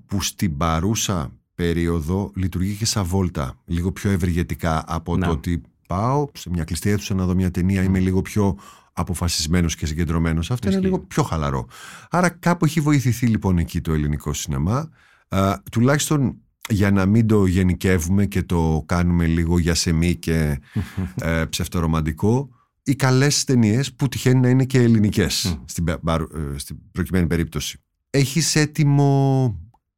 που 0.06 0.22
στην 0.22 0.58
παρούσα 0.58 1.32
περίοδο 1.56 2.32
λειτουργεί 2.36 2.74
και 2.76 2.86
σαν 2.86 3.04
βόλτα. 3.06 3.62
Λίγο 3.66 3.92
πιο 3.92 4.12
ευεργετικά 4.12 4.84
από 4.88 5.18
Ναι. 5.18 5.26
το 5.26 5.32
ότι 5.32 5.62
πάω 5.88 6.28
σε 6.34 6.50
μια 6.50 6.64
κλειστή 6.64 6.90
αίθουσα 6.90 7.14
να 7.14 7.26
δω 7.26 7.36
μια 7.36 7.52
ταινία, 7.52 7.84
είμαι 7.84 8.00
λίγο 8.00 8.22
πιο 8.22 8.58
αποφασισμένος 8.94 9.76
και 9.76 9.86
συγκεντρωμένος. 9.86 10.52
Αυτό 10.52 10.68
είναι 10.68 10.76
Ισχύει. 10.78 10.90
λίγο 10.92 11.04
πιο 11.06 11.24
χαλαρό. 11.24 11.68
Άρα 12.10 12.30
κάπου 12.30 12.66
έχει 12.66 12.80
βοηθηθεί 12.80 13.28
λοιπόν 13.28 13.58
εκεί 13.58 13.82
το 13.82 13.94
ελληνικό 13.94 14.34
σινεμά. 14.34 14.90
Α, 15.28 15.62
τουλάχιστον 15.72 16.36
για 16.70 16.92
να 16.92 17.06
μην 17.06 17.28
το 17.28 17.46
γενικεύουμε 17.46 18.26
και 18.26 18.44
το 18.44 18.84
κάνουμε 18.86 19.26
λίγο 19.26 19.60
για 19.60 19.76
σεμί 19.76 20.16
και 20.16 20.60
ε, 21.22 21.46
ψευτορομαντικό, 21.46 22.50
οι 22.84 22.96
καλές 22.96 23.44
ταινίες 23.44 23.94
που 23.94 24.08
τυχαίνει 24.08 24.40
να 24.40 24.50
είναι 24.50 24.66
και 24.66 24.80
ελληνικές 24.82 25.44
Μμ. 25.60 25.64
στην, 25.66 25.84
πε- 25.84 25.98
παρου- 25.98 26.36
ε, 26.36 26.58
στην 26.58 26.78
προκειμένη 26.92 27.28
περίπτωση. 27.28 27.78
Έχεις 28.10 28.56
έτοιμο 28.56 29.58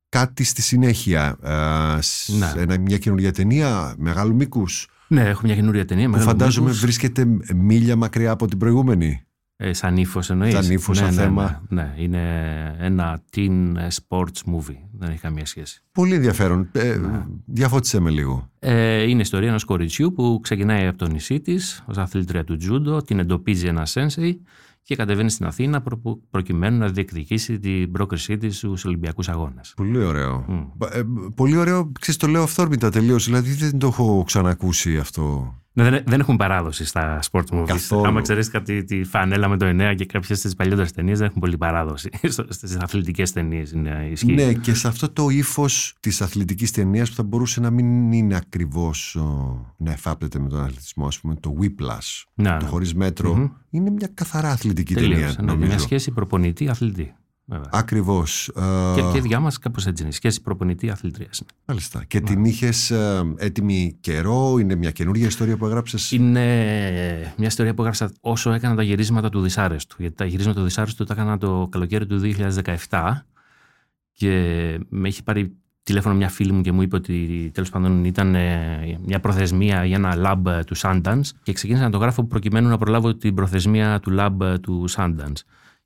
κάτι 0.09 0.43
στη 0.43 0.61
συνέχεια, 0.61 1.37
ε, 1.43 2.01
σ- 2.01 2.29
Ναι. 2.29 2.53
ένα, 2.61 2.77
μια 2.79 2.97
καινούργια 2.97 3.31
ταινία 3.31 3.95
μεγάλου 3.97 4.35
μήκους; 4.35 4.87
Ναι, 5.07 5.21
έχω 5.21 5.41
μια 5.43 5.55
καινούρια 5.55 5.85
ταινία. 5.85 6.05
που 6.05 6.11
μεγάλου 6.11 6.29
φαντάζομαι 6.29 6.65
μήκους. 6.67 6.81
βρίσκεται 6.81 7.25
μίλια 7.55 7.95
μακριά 7.95 8.31
από 8.31 8.47
την 8.47 8.57
προηγούμενη. 8.57 9.19
Ε, 9.57 9.73
σαν 9.73 9.97
ύφος 9.97 10.29
εννοείς; 10.29 10.53
Σαν 10.53 10.71
ύφος, 10.71 10.97
σαν 10.97 11.11
θέμα. 11.11 11.63
Ναι, 11.69 11.81
ναι, 11.81 11.93
είναι 11.97 12.19
ένα 12.79 13.21
teen 13.35 13.73
sports 13.75 14.51
movie. 14.53 14.77
Δεν 14.97 15.09
έχει 15.09 15.19
καμία 15.19 15.45
σχέση. 15.45 15.81
Πολύ 15.91 16.13
ενδιαφέρον. 16.13 16.69
Ε, 16.71 16.95
Ναι. 16.95 17.23
Διαφώτισέ 17.45 17.99
με 17.99 18.09
λίγο. 18.09 18.49
Ε, 18.59 19.01
είναι 19.01 19.17
η 19.17 19.21
ιστορία 19.21 19.47
ενός 19.49 19.63
κοριτσιού 19.63 20.13
που 20.13 20.39
ξεκινάει 20.43 20.87
από 20.87 20.97
το 20.97 21.07
νησί 21.07 21.39
της 21.39 21.83
ως 21.87 21.97
αθλήτρια 21.97 22.43
του 22.43 22.57
τζούντο, 22.57 23.01
την 23.01 23.19
εντοπίζει 23.19 23.67
ένα 23.67 23.85
σένσεϊ 23.85 24.41
και 24.85 24.95
κατεβαίνει 24.95 25.29
στην 25.29 25.45
Αθήνα 25.45 25.81
προ- 25.81 26.01
προκειμένου 26.29 26.77
να 26.77 26.87
διεκδικήσει 26.87 27.59
την 27.59 27.91
πρόκρισή 27.91 28.37
της 28.37 28.57
στους 28.57 28.85
Ολυμπιακούς 28.85 29.29
Αγώνες. 29.29 29.73
Πολύ 29.75 30.03
ωραίο. 30.03 30.45
Μμ. 30.47 30.83
Ε, 30.91 31.03
πολύ 31.35 31.57
ωραίο, 31.57 31.91
ξέρεις, 31.99 32.19
το 32.19 32.27
λέω 32.27 32.43
αυθόρμητα 32.43 32.89
τελείως. 32.89 33.25
Δηλαδή 33.25 33.51
δεν 33.51 33.77
το 33.79 33.87
έχω 33.87 34.23
ξανακούσει 34.25 34.97
αυτό. 34.97 35.55
Ναι, 35.77 35.89
δεν, 35.89 36.03
δεν 36.05 36.19
έχουν 36.19 36.35
παράδοση 36.37 36.85
στα 36.85 37.19
sport 37.31 37.43
movies. 37.51 37.65
Καθόλου. 37.65 38.07
Άμα 38.07 38.21
ξέρεις 38.21 38.49
κάτι 38.49 38.83
τη 38.83 39.03
φανέλα 39.03 39.47
με 39.47 39.57
το 39.57 39.65
9 39.65 39.93
και 39.95 40.05
κάποιες 40.05 40.39
στι 40.39 40.55
παλιότερες 40.55 40.91
ταινίες 40.91 41.17
δεν 41.17 41.27
έχουν 41.27 41.39
πολύ 41.39 41.57
παράδοση. 41.57 42.09
Στις 42.49 42.75
αθλητικές 42.75 43.31
ταινίες 43.31 43.71
είναι 43.71 44.07
ισχύει. 44.11 44.33
Ναι, 44.33 44.53
και 44.53 44.73
σε 44.73 44.87
αυτό 44.87 45.09
το 45.09 45.29
ύφος 45.29 45.95
της 45.99 46.21
αθλητικής 46.21 46.71
ταινίας 46.71 47.09
που 47.09 47.15
θα 47.15 47.23
μπορούσε 47.23 47.59
να 47.59 47.69
μην 47.69 48.11
είναι 48.11 48.35
ακριβώς 48.35 49.17
να 49.77 49.91
εφάπτεται 49.91 50.39
με 50.39 50.49
τον 50.49 50.61
αθλητισμό, 50.61 51.07
ας 51.07 51.19
πούμε, 51.19 51.35
το 51.35 51.55
Whiplash. 51.61 52.23
Ναι, 52.33 52.49
Το 52.49 52.65
ναι. 52.65 52.69
χωρίς 52.69 52.93
μέτρο. 52.93 53.35
Μμμ. 53.35 53.47
Είναι 53.69 53.89
μια 53.89 54.09
καθαρά 54.13 54.49
αθλητική 54.49 54.93
Τελείως, 54.93 55.19
ταινία, 55.19 55.35
ναι, 55.39 55.51
νομίζω. 55.51 55.67
Μια 55.67 55.79
σχέση 55.79 56.11
προπονητή-αθλητή. 56.11 57.13
Βέβαια. 57.45 57.69
Ακριβώς. 57.71 58.51
Και, 58.95 59.01
και 59.11 59.17
η 59.17 59.21
δικιά 59.21 59.39
μας 59.39 59.59
κάπως 59.59 59.85
έτσι 59.85 60.03
είναι. 60.03 60.11
Σχέση 60.11 60.41
προπονητή-αθλητρία. 60.41 61.29
Μάλιστα. 61.65 62.03
Και 62.03 62.19
Ναι. 62.19 62.25
την 62.25 62.45
είχες 62.45 62.91
έτοιμη 63.35 63.97
καιρό, 63.99 64.57
είναι 64.59 64.75
μια 64.75 64.91
καινούργια 64.91 65.27
ιστορία 65.27 65.57
που 65.57 65.65
έγραψες; 65.65 66.11
Είναι 66.11 66.43
μια 67.37 67.47
ιστορία 67.47 67.73
που 67.73 67.81
έγραψα 67.81 68.11
όσο 68.21 68.51
έκανα 68.51 68.75
τα 68.75 68.83
γυρίσματα 68.83 69.29
του 69.29 69.41
Δυσάρεστου. 69.41 69.95
Γιατί 69.99 70.15
τα 70.15 70.25
γυρίσματα 70.25 70.59
του 70.59 70.65
Δυσάρεστου 70.65 71.03
τα 71.03 71.13
έκανα 71.13 71.37
το 71.37 71.67
καλοκαίρι 71.71 72.05
του 72.05 72.21
2017 72.89 73.25
και 74.11 74.29
με 74.89 75.07
έχει 75.07 75.23
πάρει 75.23 75.55
τηλέφωνο 75.83 76.15
μια 76.15 76.29
φίλη 76.29 76.51
μου 76.51 76.61
και 76.61 76.71
μου 76.71 76.81
είπε 76.81 76.95
ότι 76.95 77.49
τέλος 77.53 77.69
πάντων 77.69 78.05
ήταν 78.05 78.35
ε, 78.35 78.99
μια 79.05 79.19
προθεσμία 79.19 79.85
για 79.85 79.95
ένα 79.95 80.13
lab 80.17 80.65
του 80.65 80.77
Sundance 80.77 81.21
και 81.43 81.53
ξεκίνησα 81.53 81.83
να 81.83 81.91
το 81.91 81.97
γράφω 81.97 82.23
προκειμένου 82.23 82.67
να 82.69 82.77
προλάβω 82.77 83.15
την 83.15 83.33
προθεσμία 83.35 83.99
του 83.99 84.15
lab 84.19 84.55
του 84.61 84.85
Sundance. 84.89 85.39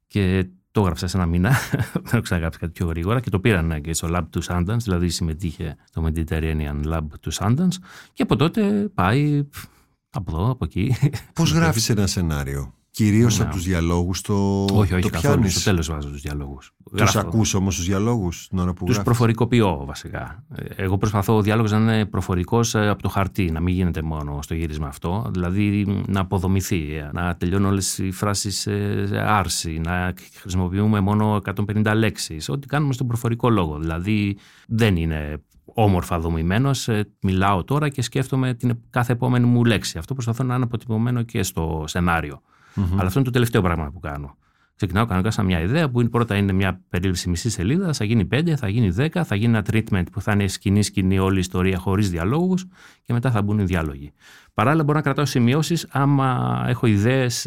Και 0.08 0.48
το 0.72 0.82
έγραψα 0.82 1.08
σε 1.08 1.18
ένα 1.18 1.26
μήνα, 1.26 1.50
δεν 1.94 2.04
έχω 2.12 2.22
ξαναγράψει 2.22 2.60
κάτι 2.60 2.72
πιο 2.72 2.86
γρήγορα 2.88 3.20
και 3.20 3.30
το 3.30 3.40
πήραν 3.40 3.82
και 3.82 3.94
στο 3.94 4.08
lab 4.12 4.24
του 4.30 4.44
Sundance, 4.44 4.78
δηλαδή 4.78 5.10
συμμετείχε 5.10 5.76
το 5.92 6.06
Mediterranean 6.06 6.94
Lab 6.94 7.06
του 7.20 7.34
Sundance 7.34 7.76
και 8.14 8.24
από 8.24 8.36
τότε 8.36 8.90
πάει 8.94 9.44
πφ, 9.44 9.66
από 10.10 10.38
εδώ, 10.38 10.50
από 10.50 10.66
εκεί. 10.66 10.96
Πώς 11.34 11.52
γράφεις 11.58 11.90
ένα 11.90 12.08
σενάριο; 12.08 12.74
Κυρίως 13.04 13.38
Ναι. 13.38 13.44
από 13.46 13.54
τους 13.54 13.64
διαλόγους 13.64 14.22
το, 14.22 14.64
όχι, 14.64 14.94
όχι, 14.94 15.02
το 15.02 15.10
καθόλου. 15.10 15.34
πιάνεις. 15.34 15.54
Στο 15.54 15.64
τέλος 15.70 15.88
βάζω 15.88 16.10
τους 16.10 16.22
διαλόγους. 16.22 16.72
Τους 16.98 17.16
ακούς 17.16 17.54
όμως 17.54 17.76
τους 17.76 17.86
διαλόγους 17.86 18.48
την 18.48 18.60
ώρα 18.60 18.68
που 18.74 18.78
Τους 18.86 18.86
γράφεις; 18.96 19.04
προφορικοποιώ 19.04 19.86
βασικά. 19.86 20.44
Ε, 20.56 20.84
Εγώ 20.84 20.98
προσπαθώ 20.98 21.36
ο 21.36 21.42
διάλογος 21.42 21.72
να 21.72 21.78
είναι 21.78 22.06
προφορικός 22.06 22.76
από 22.76 23.02
το 23.02 23.10
χαρτί, 23.10 23.52
να 23.52 23.60
μην 23.60 23.74
γίνεται 23.74 24.02
μόνο 24.02 24.40
στο 24.42 24.54
γύρισμα 24.54 24.88
αυτό. 24.88 25.30
Δηλαδή 25.34 25.86
να 26.08 26.20
αποδομηθεί, 26.20 26.96
ε, 26.96 27.10
να 27.14 27.36
τελειώνουν 27.36 27.70
όλες 27.70 27.98
οι 27.98 28.12
φράσεις 28.12 28.60
σε 28.60 29.18
άρση, 29.18 29.82
να 29.84 30.14
χρησιμοποιούμε 30.40 31.00
μόνο 31.00 31.36
150 31.36 31.94
λέξεις. 31.96 32.50
Ό,τι 32.50 32.68
κάνουμε 32.68 32.94
στον 32.94 33.08
προφορικό 33.08 33.50
λόγο. 33.50 33.80
Δηλαδή 33.80 34.38
δεν 34.68 34.96
είναι 34.96 35.42
όμορφα 35.74 36.20
δομημένος. 36.20 36.90
Μιλάω 37.22 37.64
τώρα 37.64 37.90
και 37.90 38.02
σκέφτομαι 38.02 38.54
την 38.54 38.80
κάθε 38.90 39.12
επόμενη 39.14 39.46
μου 39.46 39.64
λέξη. 39.66 39.98
Αυτό 39.98 40.14
προσπαθώ 40.14 40.44
να 40.44 40.56
είναι 40.56 40.64
αποτυπωμένο 40.64 41.22
και 41.22 41.44
στο 41.44 41.84
σενάριο. 41.88 42.42
Μμμ. 42.80 42.94
Αλλά 42.94 43.08
αυτό 43.08 43.20
είναι 43.20 43.28
το 43.28 43.34
τελευταίο 43.34 43.62
πράγμα 43.62 43.92
που 43.92 44.00
κάνω. 44.00 44.38
Ξεκινάω 44.76 45.06
κανονικά 45.06 45.32
σαν 45.32 45.46
μια 45.46 45.60
ιδέα 45.60 45.90
που 45.90 46.00
είναι, 46.00 46.10
πρώτα 46.10 46.36
είναι 46.36 46.52
μια 46.52 46.82
περίληψη 46.90 47.30
μισής 47.30 47.54
σελίδας, 47.54 47.98
θα 47.98 48.04
γίνει 48.04 48.28
5, 48.32 48.56
θα 48.56 48.68
γίνει 48.68 48.94
10, 48.98 49.24
θα 49.24 49.36
γίνει 49.36 49.58
ένα 49.58 49.66
treatment 49.72 50.04
που 50.12 50.22
θα 50.22 50.32
είναι 50.32 50.48
σκηνή-σκηνή 50.48 51.20
όλη 51.20 51.36
η 51.36 51.40
ιστορία 51.40 51.78
χωρίς 51.78 52.10
διαλόγους 52.10 52.66
και 53.04 53.14
μετά 53.14 53.32
θα 53.32 53.42
μπουν 53.42 53.60
οι 53.60 53.64
διάλογοι. 53.64 54.14
Παράλληλα, 54.60 54.84
μπορώ 54.84 54.98
να 54.98 55.04
κρατάω 55.04 55.26
σημειώσεις 55.26 55.88
άμα 55.92 56.62
έχω 56.68 56.86
ιδέες 56.88 57.44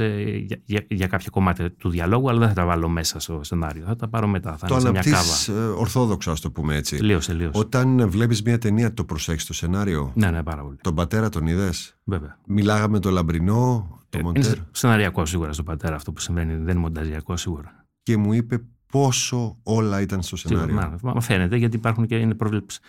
για, 0.47 0.61
για, 0.65 0.85
για 0.89 1.07
κάποια 1.07 1.29
κομμάτια 1.33 1.73
του 1.73 1.91
διαλόγου, 1.91 2.29
αλλά 2.29 2.39
δεν 2.39 2.49
θα 2.49 2.55
τα 2.55 2.65
βάλω 2.65 2.89
μέσα 2.89 3.21
στο 3.21 3.41
σενάριο. 3.43 3.85
Θα 3.87 3.97
τα 3.97 4.09
πάρω 4.09 4.27
μετά. 4.27 4.57
Θα 4.57 4.67
Το 4.67 4.75
είναι 4.75 4.83
σε 4.83 4.91
μια 4.91 5.01
αναπτύσσεις 5.01 5.47
κάβα. 5.47 5.73
ορθόδοξα, 5.73 6.31
ας 6.31 6.41
το 6.41 6.51
πούμε 6.51 6.77
έτσι. 6.77 6.97
Τελείω, 6.97 7.19
τελείω. 7.19 7.51
Όταν 7.55 8.11
βλέπεις 8.11 8.43
μια 8.43 8.59
ταινία, 8.59 8.95
το 8.95 9.05
προσέχεις 9.05 9.45
το 9.47 9.53
σενάριο; 9.55 10.13
Ναι, 10.15 10.31
ναι, 10.31 10.43
πάρα 10.43 10.63
πολύ. 10.63 10.77
Τον 10.83 10.95
πατέρα 10.95 11.29
τον 11.29 11.47
είδες; 11.47 11.97
Βέβαια. 12.05 12.39
Μιλάγαμε 12.47 12.99
το 12.99 13.11
λαμπρινό, 13.11 13.99
το 14.09 14.19
Ε, 14.19 14.23
Μοντέρ; 14.23 14.45
είναι 14.45 14.67
σεναριακό 14.71 15.27
σίγουρα 15.27 15.53
στον 15.53 15.65
πατέρα 15.65 15.95
αυτό 15.95 16.13
που 16.13 16.21
συμβαίνει. 16.21 16.53
Δεν 16.55 16.61
είναι 16.63 16.75
μονταζιακό 16.75 17.37
σίγουρα. 17.37 17.87
Και 18.03 18.17
μου 18.17 18.33
είπε 18.33 18.61
πόσο 18.93 19.59
όλα 19.63 20.01
ήταν 20.01 20.23
στο 20.23 20.37
Σίγουρα, 20.37 20.61
σενάριο. 20.67 20.99
μα, 21.03 21.13
μα 21.13 21.21
φαίνεται 21.21 21.57
γιατί 21.57 21.77
υπάρχουν 21.77 22.07
και 22.07 22.17
είναι 22.17 22.35
προβλέψεις. 22.35 22.81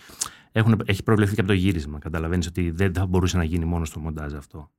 Έχουν, 0.55 0.81
έχει 0.85 1.03
προβλεφθεί 1.03 1.35
και 1.35 1.41
από 1.41 1.49
το 1.49 1.55
γύρισμα. 1.55 1.99
Καταλαβαίνεις 1.99 2.47
ότι 2.47 2.71
δεν 2.71 2.93
θα 2.93 3.05
μπορούσε 3.05 3.37
να 3.37 3.43
γίνει 3.43 3.65
μόνος 3.65 3.87
στο 3.87 3.99
μοντάζ 3.99 4.33
αυτό. 4.33 4.71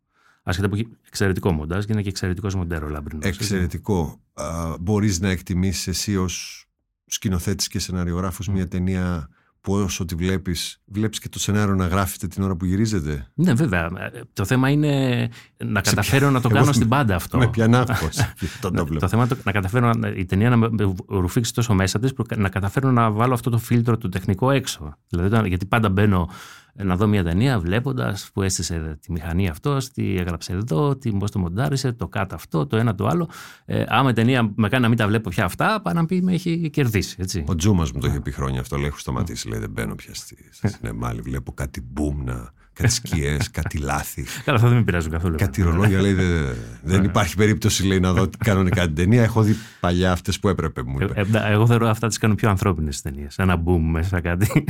Άσχετα 0.43 0.69
που 0.69 0.75
έχει 0.75 0.89
εξαιρετικό 1.07 1.53
μοντάζ 1.53 1.85
και 1.85 1.93
είναι 1.93 2.03
και 2.03 2.09
εξαιρετικός 2.09 2.55
μοντέρο 2.55 2.89
λαμπρινό. 2.89 3.21
Εξαιρετικό. 3.23 4.21
Μπορείς 4.81 5.21
να 5.21 5.29
εκτιμήσεις 5.29 5.87
εσύ 5.87 6.17
ως 6.17 6.67
σκηνοθέτης 7.07 7.69
και 7.69 7.79
σεναριογράφος 7.79 8.49
μια 8.49 8.69
ταινία 8.69 9.29
που 9.65 9.73
όσο 9.75 10.05
τη 10.05 10.15
βλέπεις, 10.15 10.81
βλέπεις 10.85 11.19
και 11.19 11.29
το 11.29 11.39
σενάριο 11.39 11.75
να 11.75 11.87
γράφεται 11.87 12.27
την 12.27 12.43
ώρα 12.43 12.57
που 12.57 12.65
γυρίζεται; 12.65 13.27
Ναι, 13.35 13.53
βέβαια. 13.55 13.85
Ε, 13.85 14.21
Το 14.33 14.45
θέμα 14.45 14.69
είναι 14.69 15.29
να 15.65 15.81
καταφέρω 15.81 16.31
να 16.31 16.41
το 16.41 16.47
Εγώ 16.49 16.55
κάνω 16.55 16.67
με- 16.67 16.73
στην 16.73 16.89
πάντα 16.89 17.15
αυτό. 17.15 17.39
Με 17.39 17.49
πιανά 17.49 17.81
αυτός. 17.89 18.17
Τον 18.61 18.73
το 18.73 18.79
το 18.79 18.87
βλέπω. 18.87 19.09
θέμα 19.09 19.25
είναι 19.25 19.35
το- 19.35 19.41
να 19.45 19.53
καταφέρω 19.53 19.93
να, 19.93 20.09
η 20.09 20.25
ταινία 20.25 20.51
να 20.51 20.57
με 20.57 20.69
με 20.71 20.95
ρουφήξει 21.09 21.55
τόσο 21.55 21.75
μέσα 21.75 21.99
της, 21.99 22.13
που 22.15 22.25
να 22.37 22.49
καταφέρω 22.49 22.91
να 22.91 23.11
βάλω 23.11 23.35
αυτό 23.35 23.51
το 23.51 23.59
φίλτρο 23.59 23.99
του 23.99 24.09
τεχνικό 24.09 24.51
έξω. 24.51 24.97
Δηλαδή, 25.09 25.29
όταν- 25.29 25.47
γιατί 25.47 25.67
πάντα 25.67 25.89
μπαίνω 25.89 26.29
να 26.75 26.97
δω 26.97 27.07
μια 27.07 27.25
ταινία 27.25 27.59
βλέποντας 27.61 28.31
που 28.33 28.43
έστησε 28.43 28.99
τη 29.01 29.13
μηχανή 29.13 29.49
αυτό, 29.49 29.79
τι 29.95 30.17
έγραψε 30.17 30.53
εδώ, 30.53 30.97
τι 30.97 31.11
πώς 31.11 31.31
το 31.31 31.39
μοντάρισε, 31.39 31.93
το 31.93 32.09
κάτω 32.09 32.35
αυτό, 32.35 32.67
το 32.67 32.77
ένα 32.77 32.95
το 32.95 33.07
άλλο. 33.07 33.29
Ε, 33.65 33.85
άμα 33.89 34.11
η 34.11 34.13
ταινία 34.13 34.53
με 34.55 34.69
κάνει 34.69 34.83
να 34.83 34.89
μην 34.89 34.99
τα 34.99 35.07
βλέπω 35.07 35.31
πια 35.31 35.45
αυτά, 35.45 35.81
πάει 35.81 35.95
να 35.95 36.07
πει 36.07 36.23
με 36.23 36.33
έχει 36.33 36.71
κερδίσει. 36.71 37.17
Έτσι. 37.19 37.45
Ο 37.49 37.55
Τζούμας 37.55 37.93
μου 37.93 38.01
το 38.01 38.07
είχε 38.07 38.21
πει 38.21 38.31
χρόνια 38.31 38.61
αυτό. 38.61 38.77
Λέει: 38.77 38.87
Έχω 38.87 38.99
σταματήσει. 38.99 39.49
Λέει: 39.49 39.59
Δεν 39.59 39.71
μπαίνω 39.71 39.95
πια 39.95 40.15
στη, 40.15 40.49
στη 40.51 40.69
σινεμά. 40.69 41.13
Λέει, 41.13 41.21
Βλέπω 41.23 41.53
κάτι 41.53 41.81
μπουμ, 41.93 42.25
να, 42.25 42.53
κάτι 42.75 42.93
σκιές, 42.93 43.51
κάτι 43.51 43.79
λάθη. 43.79 44.25
Καλά, 44.45 44.57
αυτά 44.57 44.69
δεν 44.69 44.77
με 44.79 44.85
πειράζουν 44.85 45.11
καθόλου. 45.11 45.37
Κάτι 45.37 45.63
ρολόγια 45.63 46.01
λέει: 46.01 46.13
«Δεν- 46.13 46.55
Δεν 46.83 47.05
υπάρχει 47.05 47.37
περίπτωση 47.37 47.87
λέει, 47.87 48.01
να 48.01 48.13
δω 48.13 48.29
κανονικά 48.39 48.85
την 48.87 48.95
ταινία. 48.95 49.23
Έχω 49.23 49.43
δει 49.43 49.55
παλιά 49.81 50.13
αυτές 50.13 50.39
που 50.41 50.49
έπρεπε, 50.49 50.83
μου 50.83 50.97
Ε, 51.01 51.05
είπε. 51.05 51.13
ε, 51.17 51.21
εντάξει, 51.23 51.51
εγώ 51.53 51.67
θεωρώ 51.67 51.89
αυτά 51.89 52.09
τις 52.09 52.19
κάνουν 52.19 52.37
πιο 52.37 52.49
ανθρώπινες 52.49 53.01
ταινίες. 53.01 53.39
Ένα 53.39 53.63
boom 53.67 53.81
μέσα 53.81 54.21
κάτι. 54.21 54.65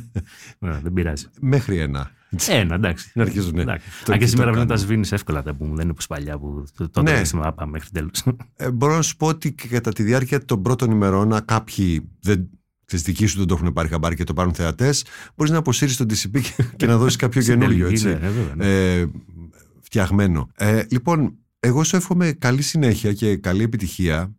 Ωραία, 0.58 0.80
δεν 0.82 0.92
πειράζει. 0.92 1.26
Μέχρι 1.40 1.78
ένα. 1.78 2.10
Ένα, 2.48 2.74
εντάξει. 2.74 3.10
Να 3.14 3.22
αρχίζουν, 3.22 3.54
ναι. 3.54 3.62
Εντάξει. 3.62 3.86
Το 4.04 4.12
Αν 4.12 4.18
και 4.18 4.24
τι 4.24 4.30
σήμερα 4.30 4.50
το 4.50 4.56
πρέπει 4.56 4.68
να 4.68 4.74
τα 4.74 4.80
κάνουμε. 4.80 4.86
σβήνεις 4.86 5.12
εύκολα 5.12 5.42
τα 5.42 5.52
boom. 5.52 5.66
Δεν 5.72 5.80
είναι 5.82 5.90
όπως 5.90 6.06
παλιά 6.06 6.38
που 6.38 6.64
το- 6.76 6.88
τότε 6.90 7.10
Ναι. 7.12 7.22
δεν 7.22 7.40
ναι. 7.40 7.52
πάμε 7.52 7.70
μέχρι 7.70 7.88
τέλου. 7.92 8.10
Ε, 8.56 8.70
μπορώ 8.70 8.94
να 8.96 9.02
σου 9.02 9.16
πω 9.16 9.26
ότι 9.26 9.52
και 9.52 9.68
κατά 9.68 9.92
τη 9.92 10.02
διάρκεια 10.02 10.44
των 10.44 10.62
πρώτων 10.62 10.90
ημερών, 10.90 11.34
αν 11.34 11.44
κάποιοι 11.44 12.08
δεν, 12.20 12.48
τις 12.90 13.02
δικοί 13.02 13.26
σου 13.26 13.38
δεν 13.38 13.46
το 13.46 13.54
έχουν 13.60 13.72
πάρει 13.72 13.88
χαμπάρι 13.88 14.16
και 14.16 14.24
το 14.24 14.32
πάρουν 14.34 14.54
θεατές, 14.54 15.04
μπορείς 15.36 15.52
να 15.52 15.58
αποσύρεις 15.58 15.96
τον 15.96 16.06
TCP 16.10 16.40
και, 16.40 16.64
και 16.76 16.86
να 16.86 16.96
δώσεις 16.96 17.16
κάποιο 17.16 17.42
καινούριο. 17.48 17.88
Έτσι. 17.88 18.04
Ναι, 18.06 18.12
ναι, 18.12 18.28
βέβαια, 18.28 18.54
ναι. 18.54 18.94
ε, 19.00 19.06
φτιαγμένο. 19.80 20.48
Ε, 20.56 20.82
λοιπόν, 20.90 21.34
εγώ 21.60 21.84
σου 21.84 21.96
εύχομαι 21.96 22.32
καλή 22.32 22.62
συνέχεια 22.62 23.12
και 23.12 23.36
καλή 23.36 23.62
επιτυχία 23.62 24.34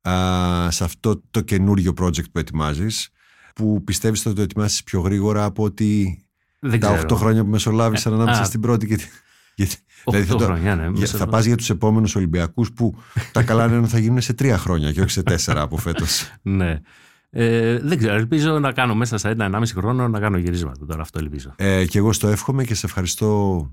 α, 0.00 0.70
σε 0.70 0.84
αυτό 0.84 1.22
το 1.30 1.40
καινούριο 1.40 1.92
project 2.00 2.30
που 2.32 2.38
ετοιμάζεις 2.38 3.08
που 3.54 3.84
πιστεύεις 3.84 4.20
ότι 4.20 4.28
θα 4.28 4.34
το 4.34 4.42
ετοιμάσεις 4.42 4.82
πιο 4.82 5.00
γρήγορα 5.00 5.44
από 5.44 5.62
ότι 5.64 6.22
Δεν 6.58 6.80
τα 6.80 6.94
ξέρω. 6.94 7.08
8 7.16 7.18
χρόνια 7.18 7.44
που 7.44 7.50
μεσολάβησαν 7.50 8.12
Ε, 8.12 8.16
ανάμεσα 8.16 8.40
α. 8.40 8.44
στην 8.44 8.60
πρώτη 8.60 8.86
και, 8.86 8.96
τη- 8.96 9.04
γιατί, 9.54 9.76
δηλαδή 10.04 10.26
θα, 10.26 10.32
Οχτώ 10.34 10.46
το- 10.46 10.52
χρόνια, 10.52 10.74
ναι. 10.76 10.82
για- 10.82 10.90
Μέσα- 11.00 11.18
θα 11.18 11.26
πας 11.26 11.44
για 11.44 11.56
τους 11.56 11.70
επόμενους 11.70 12.14
Ολυμπιακούς 12.16 12.72
που 12.72 12.94
τα 13.32 13.42
καλά 13.42 13.66
λένε 13.70 13.86
θα 13.86 13.98
γίνουν 13.98 14.20
σε 14.20 14.32
τρία 14.32 14.58
χρόνια 14.58 14.92
και 14.92 15.00
όχι 15.00 15.10
σε 15.10 15.22
τέσσερα 15.22 15.60
από 15.60 15.76
φέτος. 15.76 16.32
Ναι. 16.42 16.80
Ε, 17.34 17.78
δεν 17.78 17.98
ξέρω, 17.98 18.14
ελπίζω 18.14 18.58
να 18.58 18.72
κάνω 18.72 18.94
μέσα 18.94 19.18
σε 19.18 19.28
ένα-ενάμιση 19.28 19.74
χρόνο 19.74 20.08
να 20.08 20.20
κάνω 20.20 20.36
γυρίσματα 20.36 20.86
τώρα, 20.86 21.02
αυτό 21.02 21.18
ελπίζω. 21.18 21.54
Ε, 21.56 21.86
και 21.86 21.98
εγώ 21.98 22.12
στο 22.12 22.28
εύχομαι 22.28 22.64
και 22.64 22.74
σε 22.74 22.86
ευχαριστώ 22.86 23.70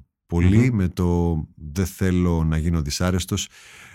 με 0.71 0.87
το 0.87 1.37
«Δεν 1.55 1.85
θέλω 1.85 2.43
να 2.43 2.57
γίνω 2.57 2.81
δυσάρεστος» 2.81 3.47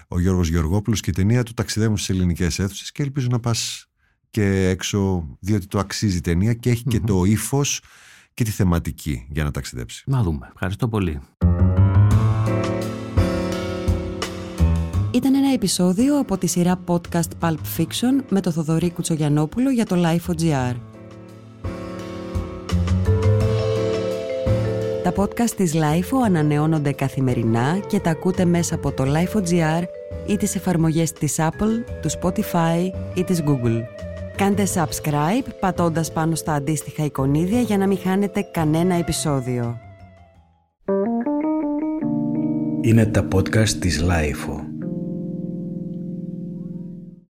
ο 0.09 0.21
Γιώργος 0.21 0.49
Γεωργόπουλος 0.49 1.01
και 1.01 1.11
η 1.11 1.13
ταινία 1.13 1.43
του 1.43 1.55
ταξιδεύουν 1.55 1.97
στις 1.97 2.17
ελληνικές 2.17 2.59
αίθουσες 2.59 2.93
και 2.93 3.03
ελπίζω 3.03 3.27
να 3.31 3.41
πας 3.41 3.87
και 4.31 4.69
έξω 4.69 5.29
διότι 5.41 5.67
το 5.67 5.79
αξίζει 5.79 6.17
η 6.17 6.21
ταινία 6.21 6.55
και 6.55 6.71
εχει 6.71 6.85
και 6.85 7.01
το 7.01 7.25
ύφος 7.25 7.81
και 8.35 8.45
τη 8.45 8.51
θεματική 8.51 9.27
για 9.31 9.45
να 9.45 9.51
ταξιδέψει. 9.51 10.05
Να 10.07 10.23
δούμε. 10.23 10.51
Ευχαριστώ 10.53 10.89
πολύ. 10.89 11.21
Ήταν 15.15 15.35
ένα 15.35 15.53
επεισόδιο 15.53 16.19
από 16.19 16.39
τη 16.39 16.47
σειρά 16.47 16.81
podcast 16.87 17.29
Pulp 17.41 17.59
Fiction 17.77 18.25
με 18.29 18.41
το 18.41 18.51
Θοδωρή 18.51 18.91
Κουτσογιανόπουλο 18.91 19.71
για 19.71 19.87
το 19.87 19.97
Life.gr. 19.99 20.75
Τα 25.03 25.13
podcast 25.17 25.51
της 25.57 25.75
Lifeo 25.75 26.19
ανανεώνονται 26.25 26.93
καθημερινά 26.93 27.79
και 27.87 28.01
τα 28.01 28.11
ακούτε 28.11 28.45
μέσα 28.45 28.75
από 28.75 28.93
το 28.93 29.05
Lifeo.gr 29.07 29.83
ή 30.27 30.37
τις 30.37 30.55
εφαρμογές 30.55 31.13
της 31.13 31.37
Apple, 31.39 31.85
του 32.03 32.11
Spotify 32.21 32.91
ή 33.15 33.25
της 33.25 33.43
Google. 33.47 33.81
Κάντε 34.37 34.67
subscribe 34.75 35.49
πατώντας 35.61 36.13
πάνω 36.13 36.35
στα 36.35 36.53
αντίστοιχα 36.53 37.05
εικονίδια 37.05 37.61
για 37.61 37.79
να 37.79 37.87
μην 37.87 37.99
χάνετε 37.99 38.43
κανένα 38.53 38.95
επεισόδιο. 38.95 39.79
Είναι 42.81 43.07
τα 43.07 43.29
podcast 43.35 43.69
της 43.69 44.05
Lifeo. 44.05 44.64